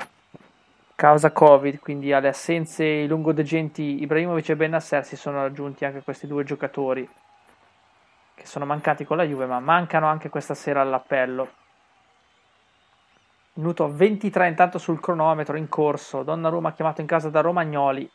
[0.95, 6.45] causa Covid, quindi alle assenze lungodegenti Ibrahimovic e Benasser si sono aggiunti anche questi due
[6.45, 7.05] giocatori
[8.33, 11.49] che sono mancati con la Juve, ma mancano anche questa sera all'appello.
[13.55, 18.09] Minuto 23 intanto sul cronometro in corso, Donnarumma chiamato in casa da Romagnoli.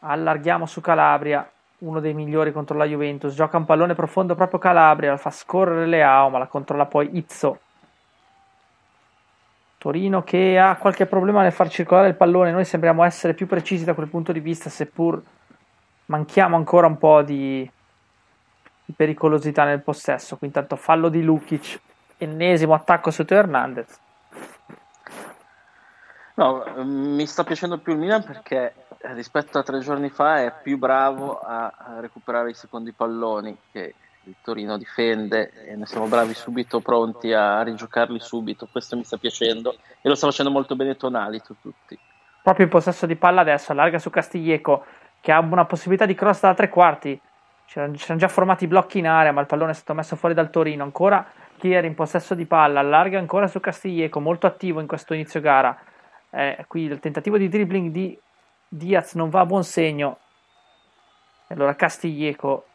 [0.00, 1.50] Allarghiamo su Calabria,
[1.82, 6.28] uno dei migliori contro la Juventus, gioca un pallone profondo proprio Calabria, fa scorrere Leao,
[6.28, 7.58] ma la controlla poi Izzo.
[9.78, 13.84] Torino che ha qualche problema nel far circolare il pallone, noi sembriamo essere più precisi
[13.84, 15.20] da quel punto di vista, seppur
[16.06, 17.68] manchiamo ancora un po' di,
[18.84, 20.36] di pericolosità nel possesso.
[20.36, 21.80] Qui intanto fallo di Lukic,
[22.18, 23.98] ennesimo attacco su Teo Hernandez.
[26.34, 28.74] No, mi sta piacendo più il Milan perché
[29.14, 34.36] rispetto a tre giorni fa è più bravo a, recuperare i secondi palloni che il
[34.40, 38.68] Torino difende e noi siamo bravi subito, pronti a rigiocarli subito.
[38.70, 41.98] Questo mi sta piacendo e lo sta facendo molto bene Tonali tu, tutti.
[42.42, 44.84] Proprio in possesso di palla adesso, allarga su Castiglieco
[45.20, 47.20] che ha una possibilità di cross da tre quarti.
[47.66, 50.50] C'erano, c'erano già formati blocchi in area, ma il pallone è stato messo fuori dal
[50.50, 50.82] Torino.
[50.82, 51.24] Ancora
[51.62, 55.78] Chieri in possesso di palla, allarga ancora su Castiglieco, molto attivo in questo inizio gara.
[56.34, 58.18] Eh, qui il tentativo di dribbling di
[58.66, 60.18] Diaz non va a buon segno.
[61.48, 62.66] Allora Castiglieco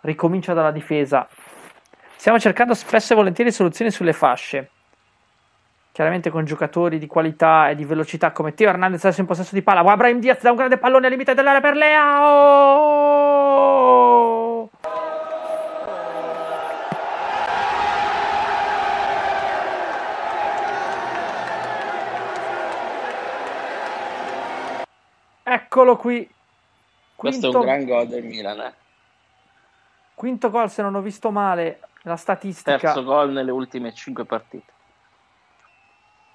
[0.00, 1.28] ricomincia dalla difesa.
[2.16, 4.70] Stiamo cercando spesso e volentieri soluzioni sulle fasce.
[5.92, 9.62] Chiaramente con giocatori di qualità e di velocità come Teo Hernandez adesso in possesso di
[9.62, 9.82] palla.
[9.82, 13.03] Guarda Brahim Diaz da un grande pallone al limite dell'area per Leao.
[25.74, 26.30] Eccolo qui.
[27.16, 28.60] Questo Quinto, è un gran gol del Milan.
[28.60, 28.74] Eh.
[30.14, 32.78] quinto gol se non ho visto male la statistica.
[32.78, 34.72] Terzo gol nelle ultime 5 partite.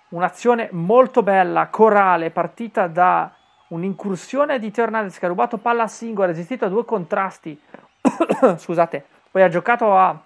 [0.10, 3.34] Un'azione molto bella, corale, partita da
[3.69, 7.58] un'incursione di Teo Hernandez che ha rubato palla a singolo, ha resistito a due contrasti.
[8.58, 10.21] Scusate, poi ha giocato a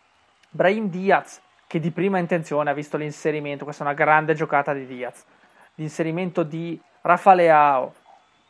[0.49, 3.63] Brahim Diaz che di prima intenzione ha visto l'inserimento.
[3.63, 5.23] Questa è una grande giocata di Diaz.
[5.75, 8.01] L'inserimento di Rafa Leao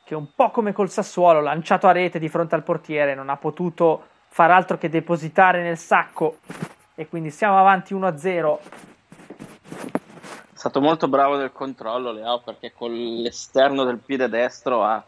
[0.03, 3.37] che un po' come col Sassuolo, lanciato a rete di fronte al portiere, non ha
[3.37, 6.39] potuto far altro che depositare nel sacco
[6.95, 8.57] e quindi siamo avanti 1-0.
[10.53, 15.03] È stato molto bravo nel controllo Leao perché con l'esterno del piede destro ha,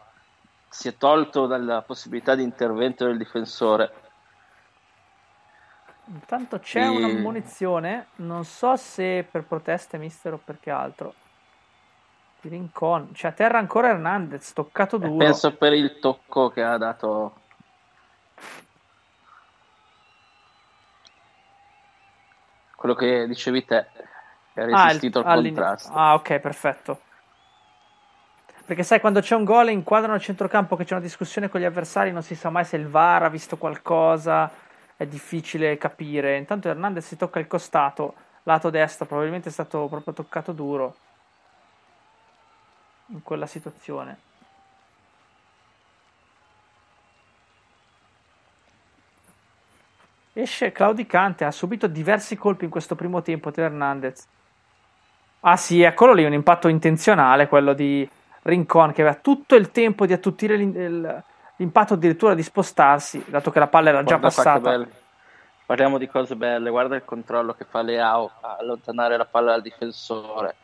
[0.68, 3.92] si è tolto dalla possibilità di intervento del difensore.
[6.08, 11.14] Intanto c'è E- una munizione, non so se per proteste mister o perché altro.
[12.46, 15.16] Di Rincon, a terra ancora Hernandez, toccato duro.
[15.16, 17.34] penso per il tocco che ha dato
[22.76, 23.86] quello che dicevi te,
[24.54, 25.64] che ha Ah, il- resistito al all'inizio.
[25.64, 25.92] contrasto.
[25.92, 27.00] Ah, ok, perfetto.
[28.64, 31.60] Perché sai, quando c'è un gol e inquadrano il centrocampo che c'è una discussione con
[31.60, 34.48] gli avversari, non si sa mai se il VAR ha visto qualcosa,
[34.96, 36.36] è difficile capire.
[36.36, 40.94] Intanto Hernandez si tocca il costato, lato destro, probabilmente è stato proprio toccato duro
[43.06, 44.18] in quella situazione.
[50.32, 54.26] Esce Claudicante, ha subito diversi colpi in questo primo tempo, Teo Hernandez.
[55.40, 58.06] Ah sì, eccolo lì, un impatto intenzionale, quello di
[58.42, 63.68] Rincon, che aveva tutto il tempo di attutire l'impatto addirittura di spostarsi, dato che la
[63.68, 64.86] palla era già Guarda passata.
[65.64, 69.62] Parliamo di cose belle, guarda il controllo che fa Leao a allontanare la palla dal
[69.62, 70.54] difensore.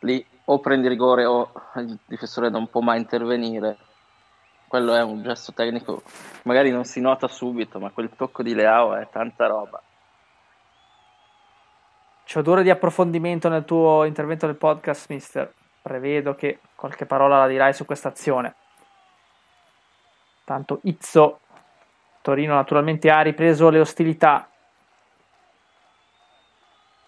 [0.00, 3.76] Lì o prendi rigore o il difensore non può mai intervenire.
[4.66, 6.02] Quello è un gesto tecnico,
[6.44, 9.82] magari non si nota subito, ma quel tocco di Leao è tanta roba.
[12.24, 15.52] C'è odore di approfondimento nel tuo intervento del podcast, mister.
[15.82, 18.54] Prevedo che qualche parola la dirai su questa azione.
[20.44, 21.40] Tanto Izzo,
[22.22, 24.48] Torino naturalmente ha ripreso le ostilità.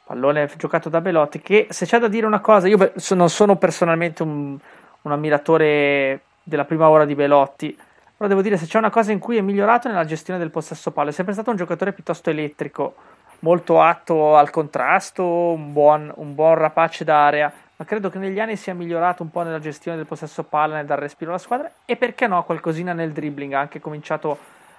[0.05, 4.23] Pallone giocato da Belotti che se c'è da dire una cosa, io non sono personalmente
[4.23, 4.59] un,
[5.03, 7.77] un ammiratore della prima ora di Belotti,
[8.17, 10.91] però devo dire se c'è una cosa in cui è migliorato nella gestione del possesso
[10.91, 12.95] palla, è sempre stato un giocatore piuttosto elettrico,
[13.41, 18.57] molto atto al contrasto, un buon, un buon rapace d'area, ma credo che negli anni
[18.57, 21.97] sia migliorato un po' nella gestione del possesso palla, nel dar respiro alla squadra e
[21.97, 24.39] perché no, qualcosina nel dribbling, ha anche cominciato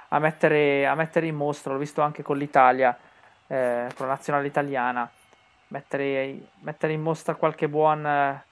[0.10, 2.96] a mettere, a mettere in mostra, l'ho visto anche con l'Italia,
[3.48, 5.10] eh, con la nazionale italiana,
[5.68, 8.44] mettere, mettere in mostra qualche buon, eh,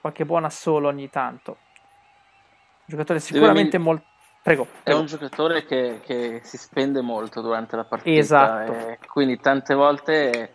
[0.00, 1.50] qualche buon assolo ogni tanto.
[1.50, 4.04] Un giocatore sicuramente migli- molto...
[4.42, 5.00] Prego, È prego.
[5.00, 8.72] un giocatore che, che si spende molto durante la partita, Esatto.
[8.72, 10.54] e quindi tante volte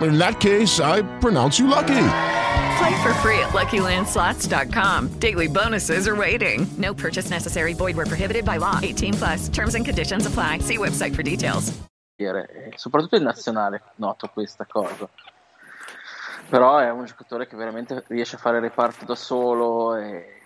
[0.00, 2.06] In that case, I pronounce you lucky.
[2.78, 5.08] Play for free at LuckyLandSlots.com.
[5.18, 6.66] Daily bonuses are waiting.
[6.78, 7.74] No purchase necessary.
[7.74, 8.78] Void were prohibited by law.
[8.82, 9.48] 18 plus.
[9.48, 10.60] Terms and conditions apply.
[10.60, 11.72] See website for details.
[12.16, 15.08] E soprattutto in nazionale noto questa cosa.
[16.48, 20.40] Però è un giocatore che veramente riesce a fare il reparto da solo e,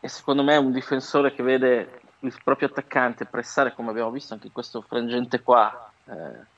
[0.00, 4.34] e secondo me è un difensore che vede il proprio attaccante pressare come abbiamo visto
[4.34, 6.53] anche in questo frangente qua eh,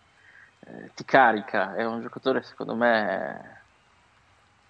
[0.67, 1.75] eh, ti carica.
[1.75, 3.61] È un giocatore secondo me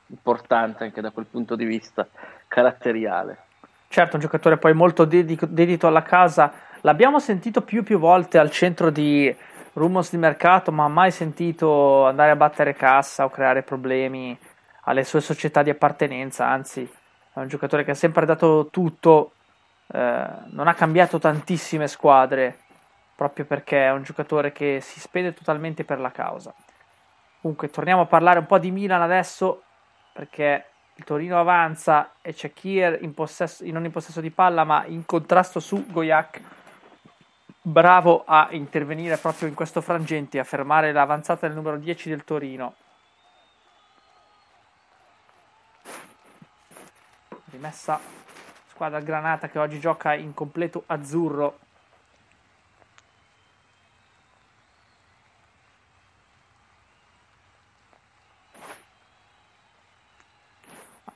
[0.09, 2.07] importante anche da quel punto di vista
[2.47, 3.45] caratteriale.
[3.89, 6.53] Certo un giocatore poi molto dedico, dedito alla casa.
[6.83, 9.35] L'abbiamo sentito più e più volte al centro di
[9.73, 14.39] rumors di mercato ma mai sentito andare a battere cassa o creare problemi
[14.83, 16.47] alle sue società di appartenenza.
[16.47, 16.83] Anzi
[17.33, 19.33] è un giocatore che ha sempre dato tutto
[19.89, 22.59] eh, non ha cambiato tantissime squadre
[23.17, 26.55] proprio perché è un giocatore che si spende totalmente per la causa.
[27.41, 29.63] Comunque torniamo a parlare un po' di Milan adesso
[30.13, 34.85] perché il Torino avanza e c'è Kier in possesso, non in possesso di palla ma
[34.87, 36.41] in contrasto su Goyak
[37.63, 42.75] bravo a intervenire proprio in questo frangente a fermare l'avanzata del numero 10 del Torino
[47.57, 47.99] rimessa
[48.67, 51.59] squadra granata che oggi gioca in completo azzurro.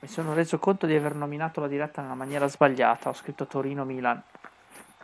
[0.02, 3.10] Mi sono reso conto di aver nominato la diretta nella maniera sbagliata.
[3.10, 4.22] Ho scritto Torino-Milan.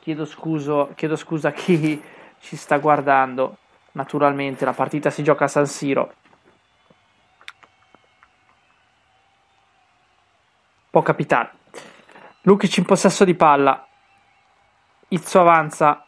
[0.00, 2.02] Chiedo, scuso, chiedo scusa a chi
[2.38, 3.58] ci sta guardando.
[3.92, 6.14] Naturalmente la partita si gioca a San Siro.
[10.88, 11.50] Può capitare.
[12.42, 13.86] Lukic in possesso di palla.
[15.08, 16.06] Izzo avanza.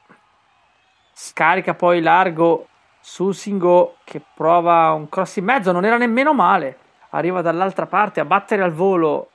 [1.13, 2.69] Scarica poi largo
[3.01, 5.73] su Singo che prova un cross in mezzo.
[5.73, 6.87] Non era nemmeno male.
[7.11, 9.31] Arriva dall'altra parte a battere al volo.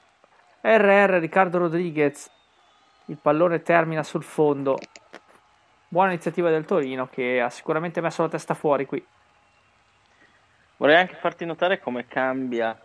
[0.61, 2.30] RR Riccardo Rodriguez.
[3.05, 4.78] Il pallone termina sul fondo.
[5.88, 9.03] Buona iniziativa del Torino che ha sicuramente messo la testa fuori qui.
[10.78, 12.78] Vorrei anche farti notare come cambia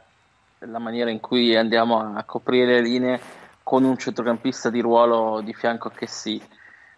[0.60, 3.20] la maniera in cui andiamo a coprire le linee
[3.62, 6.42] con un centrocampista di ruolo di fianco che sì,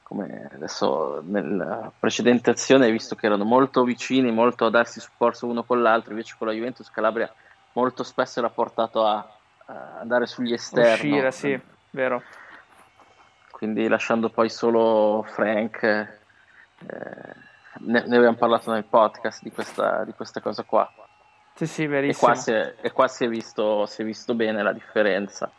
[0.02, 5.46] come adesso nella precedente azione hai visto che erano molto vicini, molto a darsi supporto
[5.46, 7.32] uno con l'altro, invece con la Juventus Calabria
[7.72, 9.16] molto spesso era portato a,
[9.66, 11.10] a andare sugli esterni.
[11.10, 11.60] Uscire, sì,
[11.90, 12.22] vero.
[13.50, 16.18] Quindi lasciando poi solo Frank, eh,
[17.78, 20.90] ne, ne, abbiamo parlato nel podcast di questa, di questa cosa qua.
[21.54, 22.32] Sì, sì, verissimo.
[22.32, 25.50] E qua, si è, e qua si, è visto, si è visto bene la differenza.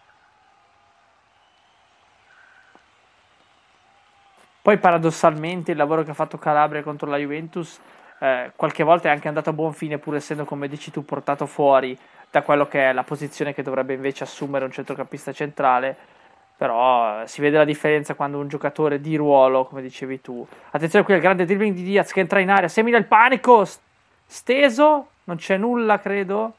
[4.61, 7.79] Poi paradossalmente il lavoro che ha fatto Calabria contro la Juventus
[8.21, 11.47] eh, qualche volta è anche andato a buon fine pur essendo come dici tu portato
[11.47, 11.97] fuori
[12.29, 15.97] da quello che è la posizione che dovrebbe invece assumere un centrocampista centrale
[16.55, 21.03] però eh, si vede la differenza quando un giocatore di ruolo come dicevi tu attenzione
[21.03, 23.67] qui al grande dribbling di Diaz che entra in aria semina il panico
[24.27, 26.53] steso non c'è nulla credo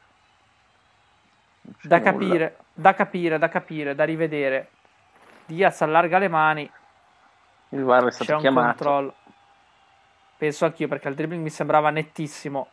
[1.81, 2.11] da nulla.
[2.11, 4.67] capire da capire da capire da rivedere
[5.45, 6.71] Diaz allarga le mani
[7.69, 8.67] il VAR è stato C'è chiamato.
[8.67, 9.13] un controllo.
[10.43, 12.67] Penso anch'io perché il dribbling mi sembrava nettissimo.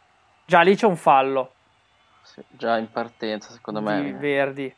[0.45, 1.53] Già lì c'è un fallo.
[2.23, 4.03] Sì, già in partenza, secondo me.
[4.03, 4.75] Di Verdi.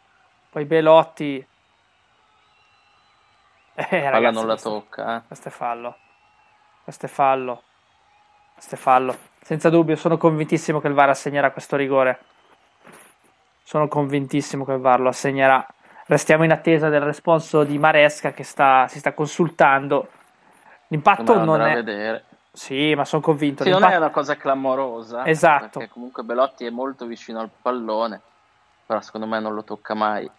[0.51, 1.47] Poi Belotti.
[3.77, 5.17] Eh, ragazzi, non la questo, tocca.
[5.17, 5.23] Eh.
[5.27, 5.97] Questo è fallo.
[6.85, 7.63] Questo è fallo.
[8.53, 9.17] Questo è fallo.
[9.41, 12.19] Senza dubbio, sono convintissimo che il VAR assegnerà questo rigore.
[13.63, 15.67] Sono convintissimo che il VAR lo assegnerà.
[16.09, 20.11] Restiamo in attesa del responso di Maresca che sta, si sta consultando.
[20.89, 21.73] L'impatto non è.
[21.77, 22.25] Vedere.
[22.55, 23.65] Sì, ma sono convinto.
[23.65, 25.27] Sì, non è una cosa clamorosa.
[25.27, 25.79] Esatto.
[25.79, 28.21] Perché comunque Belotti è molto vicino al pallone,
[28.85, 30.31] però secondo me non lo tocca mai.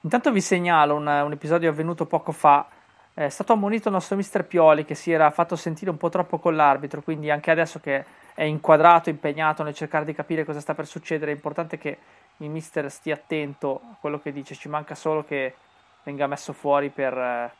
[0.00, 2.66] Intanto vi segnalo un, un episodio avvenuto poco fa.
[3.14, 6.38] È stato ammonito il nostro mister Pioli che si era fatto sentire un po' troppo
[6.38, 10.74] con l'arbitro, quindi anche adesso che è inquadrato, impegnato nel cercare di capire cosa sta
[10.74, 11.98] per succedere, è importante che
[12.38, 15.54] il mister stia attento a quello che dice, ci manca solo che
[16.02, 17.52] venga messo fuori per eh,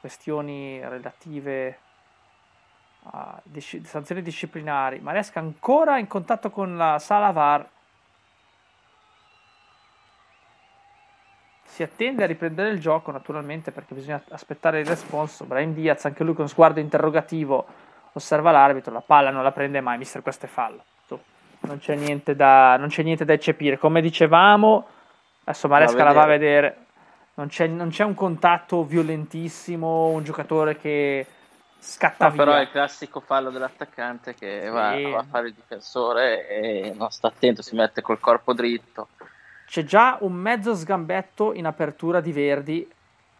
[0.00, 1.78] questioni relative
[3.04, 7.68] a dis- sanzioni disciplinari, ma resta ancora in contatto con la sala VAR.
[11.64, 15.44] Si attende a riprendere il gioco, naturalmente, perché bisogna aspettare il responso.
[15.44, 17.66] Brian Diaz, anche lui con sguardo interrogativo,
[18.12, 20.82] osserva l'arbitro, la palla non la prende mai, mister, questo è fallo
[21.60, 23.78] non c'è niente da, non c'è niente da eccepire.
[23.78, 24.86] Come dicevamo,
[25.44, 26.86] adesso Maresca la va a vedere.
[27.40, 31.26] Non c'è, non c'è, un contatto violentissimo, un giocatore che
[31.78, 35.10] scatta No, però è il classico fallo dell'attaccante che va, Sì.
[35.10, 39.08] va a fare il difensore e non sta attento, si mette col corpo dritto.
[39.66, 42.86] C'è già un mezzo sgambetto in apertura di Verdi.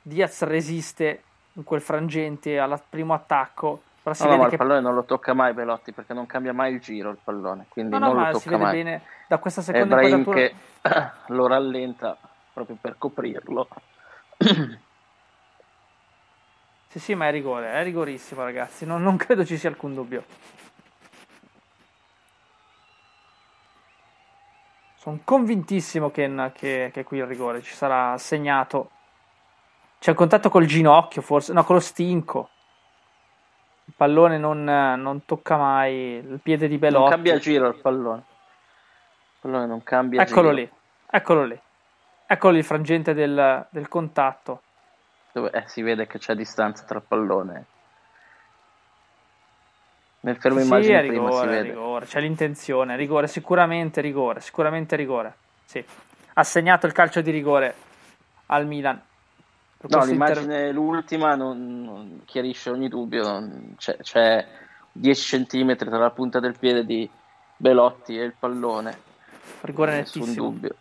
[0.00, 1.22] Diaz resiste
[1.52, 3.82] in quel frangente al primo attacco.
[4.02, 6.14] Però si No, no, ma vede il che pallone non lo tocca mai Belotti perché
[6.14, 8.48] non cambia mai il giro il pallone, quindi no, no, non lo ma tocca si
[8.48, 8.72] vede mai.
[8.72, 10.56] bene da questa seconda Brahim inquadratura.
[10.88, 12.16] che lo rallenta
[12.52, 13.68] proprio per coprirlo.
[16.88, 18.84] Sì, sì, ma è rigore, è rigorissimo, ragazzi.
[18.84, 20.24] Non, non credo ci sia alcun dubbio.
[24.96, 28.90] Sono convintissimo che, che, che qui il rigore ci sarà segnato.
[29.98, 32.50] C'è un contatto col ginocchio, forse, no, con lo stinco.
[33.84, 37.02] Il pallone non, non tocca mai il piede di Belotti.
[37.02, 38.18] Non cambia giro il pallone.
[38.18, 40.60] Il pallone non cambia Eccolo giro.
[40.60, 40.70] lì,
[41.10, 41.60] eccolo lì.
[42.32, 44.62] Eccolo lì il frangente del, del contatto.
[45.32, 47.64] Dove, eh, si vede che c'è distanza tra il pallone.
[50.20, 51.68] Nel fermo Sì, immagine prima si rigore, vede.
[51.70, 55.34] rigore, c'è l'intenzione, rigore, sicuramente rigore, sicuramente rigore.
[55.64, 55.84] Sì.
[56.34, 57.74] Ha segnato il calcio di rigore
[58.46, 58.94] al Milan.
[59.76, 63.24] Per No, questo inter- l'immagine, l'ultima, non, non chiarisce ogni dubbio.
[63.24, 64.46] non- c'è, c'è
[64.92, 67.10] 10 cm tra la punta del piede di
[67.56, 68.96] Belotti e il pallone.
[69.62, 70.46] rigore Nessun nettissimo.
[70.50, 70.76] dubbio.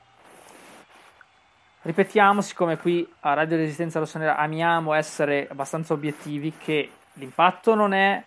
[1.82, 8.22] Ripetiamo, siccome qui a Radio Resistenza Rossonera amiamo essere abbastanza obiettivi, che l'impatto non è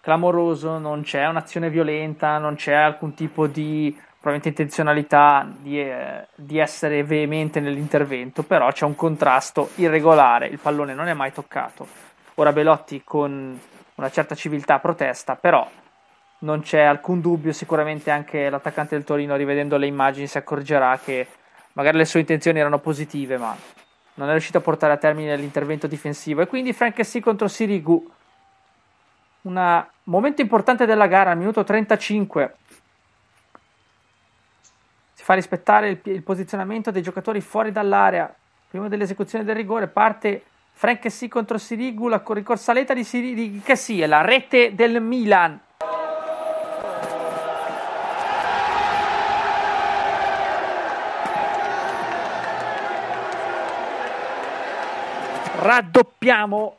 [0.00, 6.58] clamoroso, non c'è un'azione violenta, non c'è alcun tipo di probabilmente intenzionalità di, eh, di
[6.58, 11.88] essere veemente nell'intervento, però c'è un contrasto irregolare, il pallone non è mai toccato.
[12.36, 13.60] Ora Belotti con
[13.96, 15.68] una certa civiltà protesta, però
[16.38, 21.26] non c'è alcun dubbio, sicuramente anche l'attaccante del Torino rivedendo le immagini si accorgerà che
[21.72, 23.56] magari le sue intenzioni erano positive, ma
[24.14, 26.42] non è riuscito a portare a termine l'intervento difensivo.
[26.42, 28.10] E quindi Frank sì contro Sirigu.
[29.42, 32.56] Un momento importante della gara, al minuto 35.
[35.14, 38.32] Si fa rispettare il, il posizionamento dei giocatori fuori dall'area.
[38.68, 43.76] Prima dell'esecuzione del rigore parte Frank sì contro Sirigu, la ricorsaleta di, Siri, di che
[43.76, 45.60] sì, è la rete del Milan.
[55.62, 56.76] Raddoppiamo.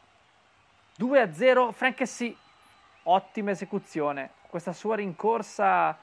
[0.95, 2.35] 2 a 0 Frank sì
[3.03, 4.31] ottima esecuzione.
[4.47, 5.97] Questa sua rincorsa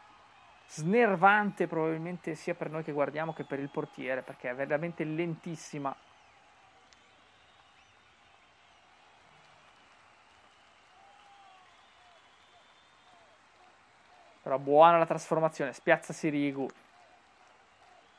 [0.67, 5.95] snervante probabilmente sia per noi che guardiamo che per il portiere perché è veramente lentissima.
[14.43, 16.67] Però buona la trasformazione spiazza Sirigu.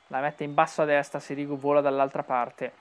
[0.08, 2.81] La mette in basso a destra Sirigu vola dall'altra parte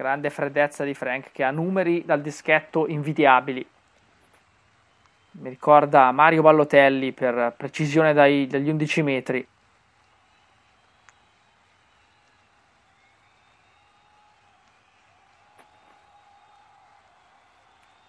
[0.00, 3.68] Grande freddezza di Frank che ha numeri dal dischetto invidiabili.
[5.32, 9.48] Mi ricorda Mario Ballotelli per precisione dai, dagli 11 metri.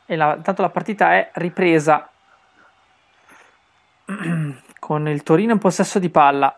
[0.05, 2.07] E la, intanto la partita è ripresa
[4.77, 6.55] con il Torino in possesso di palla.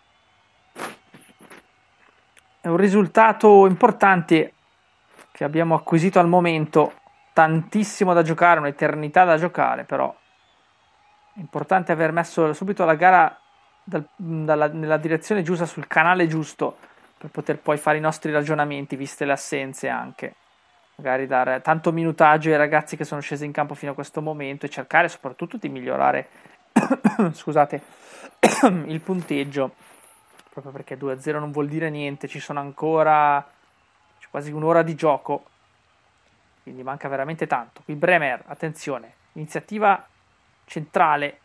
[2.59, 4.55] È un risultato importante
[5.41, 6.93] che abbiamo acquisito al momento,
[7.33, 10.15] tantissimo da giocare, un'eternità da giocare, però
[11.33, 13.39] è importante aver messo subito la gara
[13.83, 16.77] dal, dalla, nella direzione giusta, sul canale giusto,
[17.17, 20.35] per poter poi fare i nostri ragionamenti, viste le assenze anche.
[20.97, 24.67] Magari dare tanto minutaggio ai ragazzi che sono scesi in campo fino a questo momento
[24.67, 26.27] e cercare soprattutto di migliorare
[27.33, 27.81] scusate,
[28.85, 29.73] il punteggio,
[30.51, 33.43] proprio perché 2-0 non vuol dire niente, ci sono ancora
[34.31, 35.45] quasi un'ora di gioco,
[36.63, 37.81] quindi manca veramente tanto.
[37.83, 40.03] Qui Bremer, attenzione, iniziativa
[40.65, 41.39] centrale,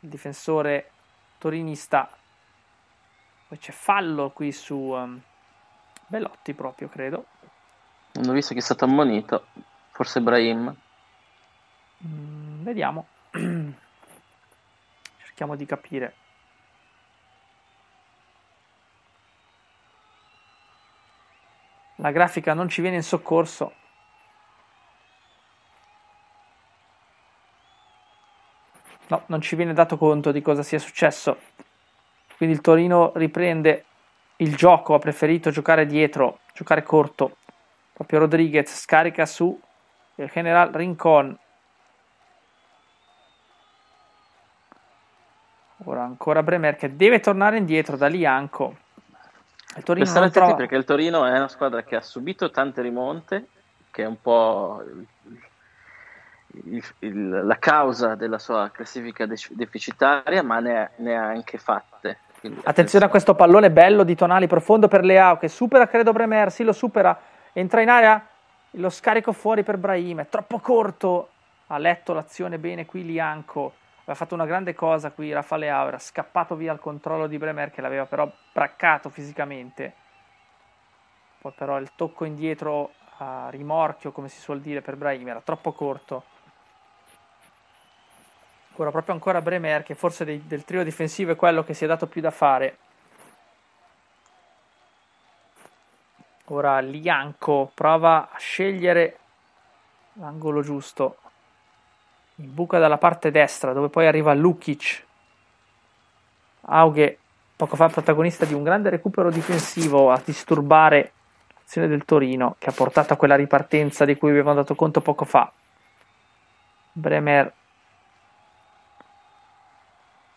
[0.00, 0.90] il difensore
[1.38, 2.08] torinista,
[3.48, 5.20] poi c'è fallo qui su um,
[6.06, 7.26] Belotti proprio, credo.
[8.12, 9.48] Non ho visto che è stato ammonito,
[9.90, 10.74] forse Brahim.
[12.06, 13.06] Mm, vediamo,
[15.18, 16.14] cerchiamo di capire.
[21.96, 23.72] La grafica non ci viene in soccorso.
[29.08, 31.38] No, non ci viene dato conto di cosa sia successo.
[32.36, 33.84] Quindi il Torino riprende
[34.36, 37.36] il gioco, ha preferito giocare dietro, giocare corto.
[37.92, 39.58] Proprio Rodriguez scarica su
[40.16, 41.38] il general Rincon.
[45.84, 48.84] Ora ancora Bremer che deve tornare indietro da Lianco.
[49.76, 52.82] Il Torino Stare non attenti perché il Torino è una squadra che ha subito tante
[52.82, 53.48] rimonte,
[53.90, 55.06] che è un po' il
[57.00, 62.18] il, la causa della sua classifica de- deficitaria, ma ne ha, ne ha anche fatte.
[62.40, 66.50] Quindi, attenzione a questo pallone bello di Tonali profondo per Leao che supera credo Bremer,
[66.50, 67.18] sì lo supera,
[67.52, 68.24] entra in area,
[68.72, 71.28] lo scarico fuori per Brahim, è troppo corto,
[71.68, 73.72] ha letto l'azione bene qui Lianco,
[74.06, 77.70] aveva fatto una grande cosa qui Rafa Leao, era scappato via al controllo di Bremer
[77.70, 79.92] che l'aveva però braccato fisicamente,
[81.40, 85.72] poi però il tocco indietro a rimorchio come si suol dire per Brahim era troppo
[85.72, 86.34] corto
[88.78, 91.86] Ora proprio ancora Bremer, che forse dei, del trio difensivo è quello che si è
[91.86, 92.78] dato più da fare.
[96.46, 99.18] Ora Lianco prova a scegliere
[100.14, 101.16] l'angolo giusto.
[102.36, 105.04] Buca dalla parte destra, dove poi arriva Lukic.
[106.68, 107.18] Aughe,
[107.56, 111.12] poco fa protagonista di un grande recupero difensivo, a disturbare
[111.56, 115.24] l'azione del Torino, che ha portato a quella ripartenza di cui avevamo dato conto poco
[115.24, 115.50] fa.
[116.92, 117.52] Bremer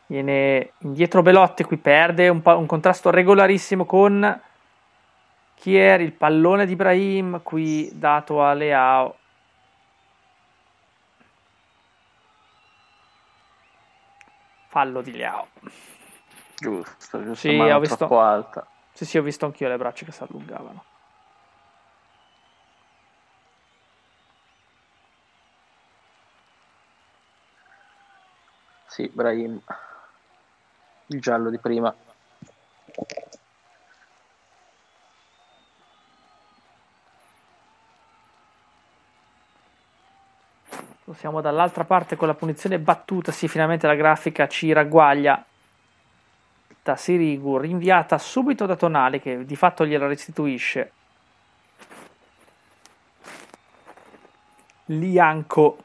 [0.09, 4.41] Viene indietro Belotti, qui perde un, pa- un contrasto regolarissimo con
[5.53, 9.15] Kier, il pallone di Ibrahim, qui dato a Leao.
[14.69, 15.47] Fallo di Leao.
[16.55, 17.97] Giusto, giusto, sì, ma ho visto...
[17.97, 18.65] troppo alta.
[18.93, 20.83] Sì, sì, ho visto anch'io le braccia che si allungavano.
[28.87, 29.61] Sì, Brahim
[31.09, 31.93] il giallo di prima.
[41.13, 43.31] Siamo dall'altra parte con la punizione battuta.
[43.31, 45.43] Sì, finalmente la grafica ci ragguaglia
[46.83, 50.91] da Sirigu, rinviata subito da Tonali, che di fatto gliela restituisce.
[54.85, 55.77] Lianco,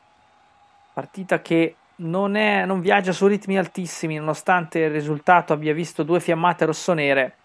[0.92, 6.20] partita che non, è, non viaggia su ritmi altissimi, nonostante il risultato abbia visto due
[6.20, 7.36] fiammate rossonere.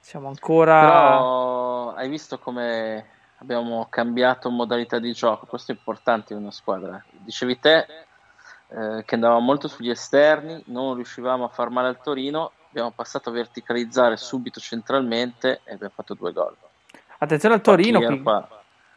[0.00, 0.80] Siamo ancora.
[0.80, 3.04] Però hai visto come
[3.38, 7.02] abbiamo cambiato modalità di gioco, questo è importante in una squadra.
[7.10, 7.86] Dicevi te
[8.68, 13.28] eh, che andavamo molto sugli esterni, non riuscivamo a far male al Torino, abbiamo passato
[13.28, 16.54] a verticalizzare subito centralmente e abbiamo fatto due gol.
[17.18, 18.22] Attenzione al Torino qui.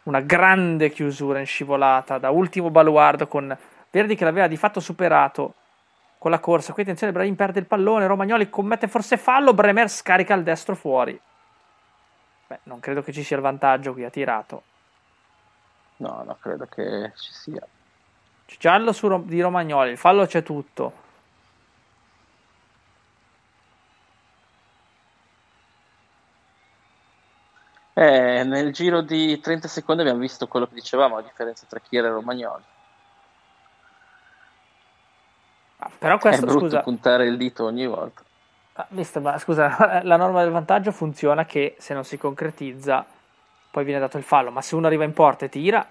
[0.03, 3.55] Una grande chiusura in scivolata da ultimo baluardo con
[3.91, 5.53] Verdi che l'aveva di fatto superato
[6.17, 6.73] con la corsa.
[6.73, 11.19] Qui attenzione, Brahim perde il pallone, Romagnoli commette forse fallo, Bremer scarica il destro fuori.
[12.49, 14.63] Beh, non credo che ci sia il vantaggio qui, ha tirato.
[15.97, 17.61] No, no, credo che ci sia.
[18.57, 20.93] Giallo su, di Romagnoli, il fallo c'è tutto.
[27.93, 32.07] Eh, nel giro di 30 secondi abbiamo visto quello che dicevamo, la differenza tra Chiera
[32.07, 32.63] e Romagnoli.
[35.77, 38.23] Ah, però questo, è brutto scusa, puntare il dito ogni volta.
[38.79, 43.05] Ah, mister, ma scusa, la norma del vantaggio funziona che se non si concretizza
[43.71, 45.85] poi viene dato il fallo, ma se uno arriva in porta e tira...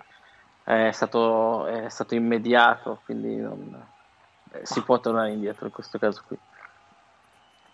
[0.65, 3.83] È stato, è stato immediato, quindi non,
[4.53, 6.39] eh, si può tornare indietro in questo caso qui.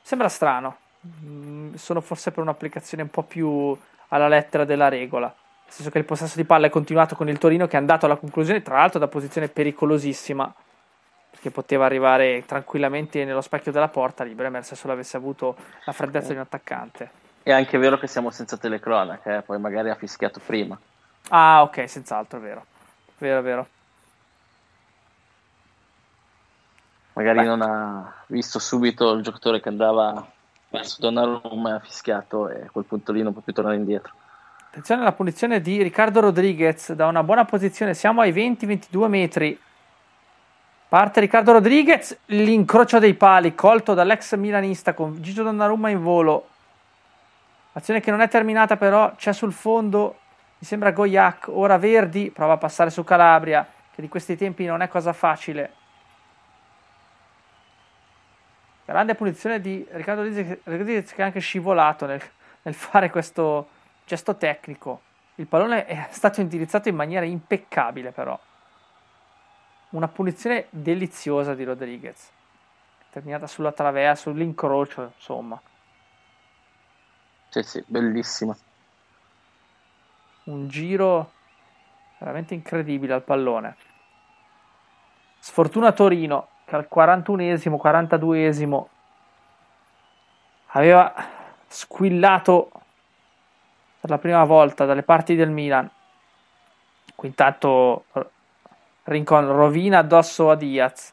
[0.01, 3.77] Sembra strano, mm, sono forse per un'applicazione un po' più
[4.09, 5.27] alla lettera della regola.
[5.27, 8.07] Nel senso che il possesso di palla è continuato con il Torino che è andato
[8.07, 10.53] alla conclusione, tra l'altro da posizione pericolosissima
[11.45, 15.93] che poteva arrivare tranquillamente nello specchio della porta di Bremer se solo avesse avuto la
[15.93, 17.11] freddezza di un attaccante.
[17.43, 19.43] È anche vero che siamo senza telecronache, eh?
[19.43, 20.79] poi magari ha fischiato prima.
[21.29, 22.65] Ah, ok, senz'altro, è vero.
[23.19, 23.67] Vero, vero.
[27.13, 27.45] Magari Beh.
[27.45, 30.27] non ha visto subito il giocatore che andava
[30.71, 34.15] verso Donnarumma e ha fischiato e a quel punto lì non può più tornare indietro.
[34.69, 39.61] Attenzione alla punizione di Riccardo Rodriguez da una buona posizione, siamo ai 20-22 metri
[40.89, 46.49] Parte Riccardo Rodriguez, l'incrocio dei pali colto dall'ex milanista con Gigio Donnarumma in volo.
[47.73, 50.19] Azione che non è terminata però, c'è sul fondo,
[50.59, 54.83] mi sembra Goyak, ora Verdi, prova a passare su Calabria, che di questi tempi non
[54.83, 55.73] è cosa facile.
[58.85, 62.23] Grande punizione di Riccardo Rodriguez che è anche scivolato nel,
[62.63, 63.69] nel fare questo
[64.05, 65.01] gesto tecnico.
[65.37, 68.39] Il pallone è stato indirizzato in maniera impeccabile però
[69.95, 72.31] una punizione deliziosa di Rodriguez,
[73.11, 75.61] terminata sulla traversa, sull'incrocio, insomma.
[77.49, 78.57] Sì, sì, bellissima.
[80.45, 81.31] Un giro
[82.19, 83.77] veramente incredibile al pallone.
[85.39, 88.87] Sfortuna Torino, che al 41esimo, 42esimo
[90.69, 91.15] aveva
[91.69, 92.71] squillato
[94.01, 95.89] per la prima volta dalle parti del Milan.
[97.15, 98.07] Qui intanto
[99.05, 101.13] Rincon rovina addosso a Diaz.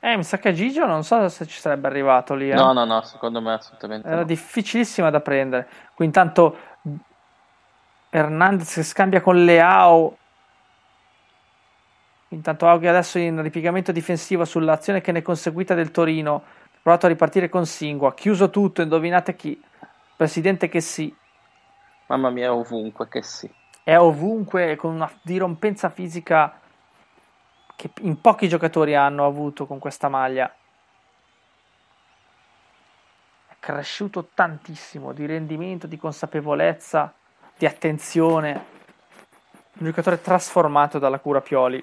[0.00, 2.50] Eh, mi sa che Gigio non so se ci sarebbe arrivato lì.
[2.50, 2.54] Eh.
[2.54, 4.24] No, no, no, secondo me assolutamente Era no.
[4.24, 5.66] difficilissima da prendere.
[5.94, 6.56] Qui intanto
[8.10, 10.18] Hernandez scambia con Leao.
[12.34, 16.42] Intanto Aughi adesso in ripiegamento difensivo sull'azione che ne è conseguita del Torino.
[16.82, 18.12] Provato a ripartire con Singua.
[18.12, 19.62] Chiuso tutto, indovinate chi?
[20.16, 21.14] Presidente che sì.
[22.06, 23.48] Mamma mia, ovunque che sì.
[23.84, 26.60] È ovunque con una dirompenza fisica
[27.76, 30.52] che in pochi giocatori hanno avuto con questa maglia.
[33.46, 37.14] È cresciuto tantissimo di rendimento, di consapevolezza,
[37.56, 38.72] di attenzione.
[39.78, 41.82] Un giocatore trasformato dalla cura Pioli.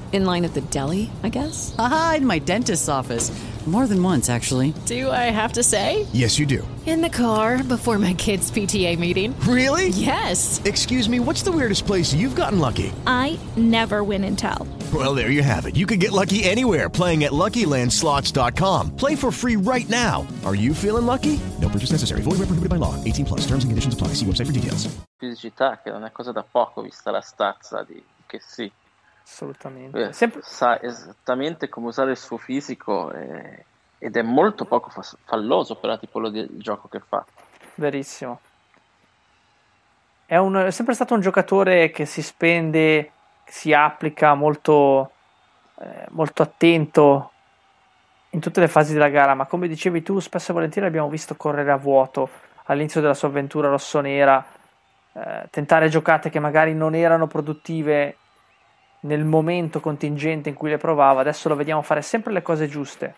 [0.11, 1.73] In line at the deli, I guess?
[1.77, 3.31] Aha, in my dentist's office.
[3.67, 4.73] More than once, actually.
[4.87, 6.07] Do I have to say?
[6.13, 6.67] Yes, you do.
[6.87, 9.39] In the car before my kids' PTA meeting.
[9.41, 9.89] Really?
[9.89, 10.59] Yes.
[10.65, 12.91] Excuse me, what's the weirdest place you've gotten lucky?
[13.05, 14.67] I never win and tell.
[14.91, 15.75] Well, there you have it.
[15.75, 18.95] You can get lucky anywhere playing at LuckyLandSlots.com.
[18.95, 20.25] Play for free right now.
[20.43, 21.39] Are you feeling lucky?
[21.61, 22.23] No purchase necessary.
[22.23, 22.95] Void where prohibited by law.
[23.03, 23.41] 18 plus.
[23.41, 24.15] Terms and conditions apply.
[24.15, 24.89] See website for details.
[25.21, 28.71] fisicità, che non è cosa da poco vista la stazza di che sì.
[29.31, 30.09] Assolutamente.
[30.09, 33.63] Eh, Sa esattamente come usare il suo fisico e-
[33.97, 37.23] ed è molto poco fa- falloso per la tipologia di gioco che fa.
[37.75, 38.41] Verissimo.
[40.25, 43.11] È, un- è sempre stato un giocatore che si spende,
[43.45, 45.11] si applica molto,
[45.79, 47.31] eh, molto attento
[48.31, 51.35] in tutte le fasi della gara, ma come dicevi tu, spesso e volentieri l'abbiamo visto
[51.35, 52.29] correre a vuoto
[52.65, 54.45] all'inizio della sua avventura rossonera,
[55.13, 58.15] eh, tentare giocate che magari non erano produttive
[59.01, 63.15] nel momento contingente in cui le provava, adesso lo vediamo fare sempre le cose giuste.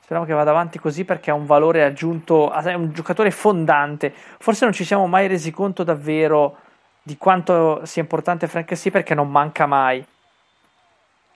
[0.00, 4.12] Speriamo che vada avanti così perché ha un valore aggiunto, è un giocatore fondante.
[4.12, 6.58] Forse non ci siamo mai resi conto davvero
[7.02, 10.04] di quanto sia importante Frank sì perché non manca mai.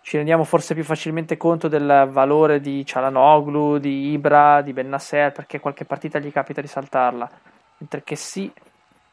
[0.03, 5.61] Ci rendiamo forse più facilmente conto del valore di Cialanoglu, di Ibra, di Bennasser perché
[5.61, 7.31] qualche partita gli capita di saltarla.
[7.79, 8.53] Mentre che sì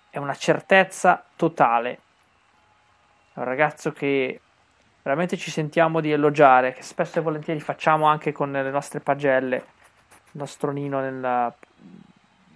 [0.10, 2.00] è una certezza totale.
[3.34, 4.40] È un ragazzo che
[5.06, 9.56] veramente ci sentiamo di elogiare, che spesso e volentieri facciamo anche con le nostre pagelle,
[9.58, 11.54] il nostro Nino nella,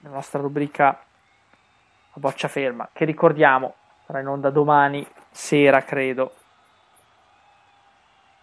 [0.02, 6.34] nella nostra rubrica a boccia ferma, che ricordiamo sarà in onda domani sera, credo,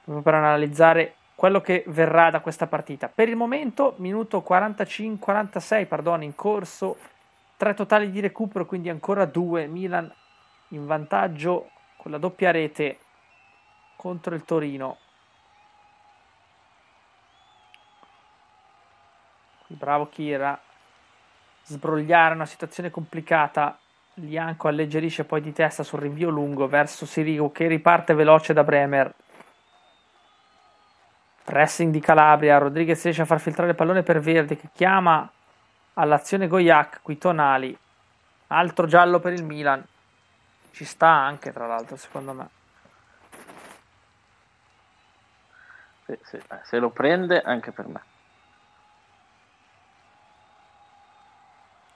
[0.04, 3.10] proprio per analizzare quello che verrà da questa partita.
[3.12, 6.96] Per il momento, minuto 45, 46, pardon, in corso,
[7.56, 10.08] tre totali di recupero, quindi ancora due, Milan
[10.68, 12.98] in vantaggio con la doppia rete
[14.06, 14.98] contro il Torino.
[19.66, 20.56] Bravo Kira.
[21.64, 23.76] Sbrogliare una situazione complicata.
[24.14, 29.12] Lianco alleggerisce poi di testa sul rinvio lungo verso Sirigo che riparte veloce da Bremer.
[31.42, 32.58] Pressing di Calabria.
[32.58, 35.28] Rodriguez riesce a far filtrare il pallone per Verdi che chiama
[35.94, 37.00] all'azione Goyak.
[37.02, 37.76] Qui Tonali.
[38.46, 39.84] Altro giallo per il Milan.
[40.70, 42.55] Ci sta anche, tra l'altro, secondo me.
[46.06, 48.00] Se, se- eh, se lo prende anche per me.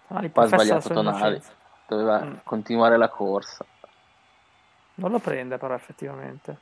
[0.08, 1.40] Tonali ha sbagliato Tonali,
[1.86, 2.36] doveva Mm.
[2.42, 3.64] continuare la corsa.
[4.94, 6.58] Non lo prende però effettivamente.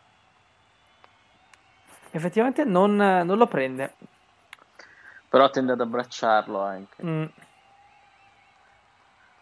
[2.11, 3.95] Effettivamente non, non lo prende.
[5.29, 7.05] Però tende ad abbracciarlo anche.
[7.05, 7.25] Mm.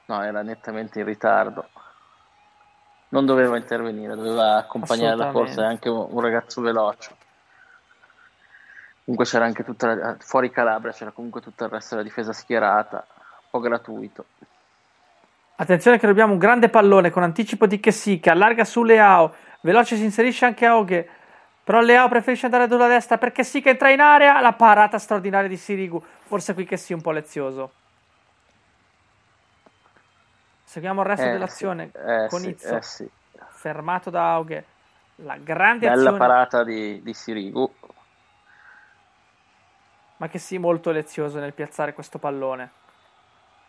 [0.07, 1.69] No, era nettamente in ritardo.
[3.09, 7.16] Non doveva intervenire, doveva accompagnare la corsa, è anche un ragazzo veloce.
[9.07, 13.07] Comunque c'era anche tutta la- fuori Calabria, c'era comunque tutto il resto della difesa schierata,
[13.07, 14.25] un po' gratuito.
[15.55, 19.33] Attenzione che abbiamo un grande pallone con anticipo di Chessy che allarga su Leao.
[19.61, 21.09] Veloce si inserisce anche Aughe.
[21.63, 24.41] Però Leao preferisce andare sulla destra perché sì che entra in area.
[24.41, 26.03] La parata straordinaria di Sirigu.
[26.25, 27.73] Forse qui che sia un po' lezioso.
[30.65, 32.77] Seguiamo il resto Eh, dell'azione sì, eh, con sì, Izzo.
[32.77, 33.11] eh, sì.
[33.53, 34.65] Fermato da Aughe.
[35.21, 36.19] La grande Bella azione.
[36.19, 37.73] parata di, di Sirigu.
[40.19, 42.71] Ma che sì molto lezioso nel piazzare questo pallone.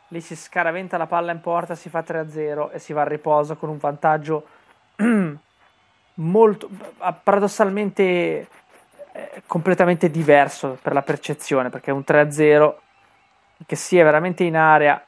[0.10, 3.58] Lì si scaraventa la palla in porta, si fa 3-0 e si va a riposo
[3.58, 4.48] con un vantaggio
[6.16, 6.70] molto
[7.24, 8.48] paradossalmente
[9.12, 12.76] eh, completamente diverso per la percezione, perché è un 3-0
[13.66, 15.04] che sì è veramente in area,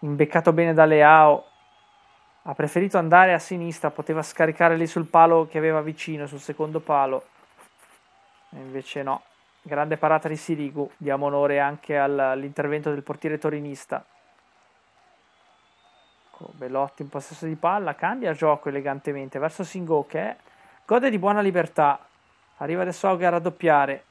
[0.00, 1.44] imbeccato bene da Leao,
[2.42, 6.80] ha preferito andare a sinistra, poteva scaricare lì sul palo che aveva vicino, sul secondo
[6.80, 7.26] palo,
[8.50, 9.22] e invece no.
[9.66, 14.04] Grande parata di Sirigu, diamo onore anche al- all'intervento del portiere torinista.
[16.26, 20.36] Ecco, Belotti in possesso di palla, cambia gioco elegantemente verso Singo che
[20.84, 21.98] gode di buona libertà.
[22.58, 24.04] Arriva adesso Auge a raddoppiare.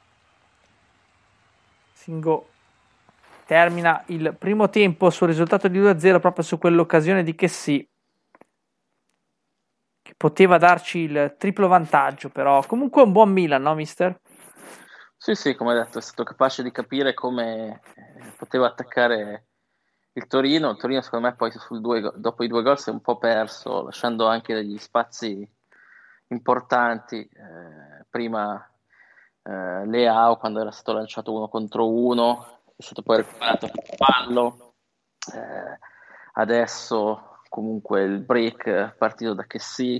[1.92, 2.48] Singo
[3.46, 7.86] termina il primo tempo sul risultato di 2-0 proprio su quell'occasione di che sì
[10.02, 14.18] che poteva darci il triplo vantaggio però comunque un buon Milan no mister?
[15.24, 19.46] Sì, sì, come detto, è stato capace di capire come eh, poteva attaccare
[20.12, 20.68] il Torino.
[20.68, 21.50] Il Torino, secondo me, poi
[21.80, 25.50] due dopo i due gol si è un po' perso, lasciando anche degli spazi
[26.26, 27.26] importanti.
[27.26, 28.70] Eh, prima
[29.44, 34.74] eh, Leao, quando era stato lanciato uno contro uno, è stato poi recuperato il fallo.
[35.32, 35.78] Eh,
[36.34, 39.96] adesso, comunque, il break partito da che sì.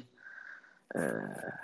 [0.86, 1.62] Eh,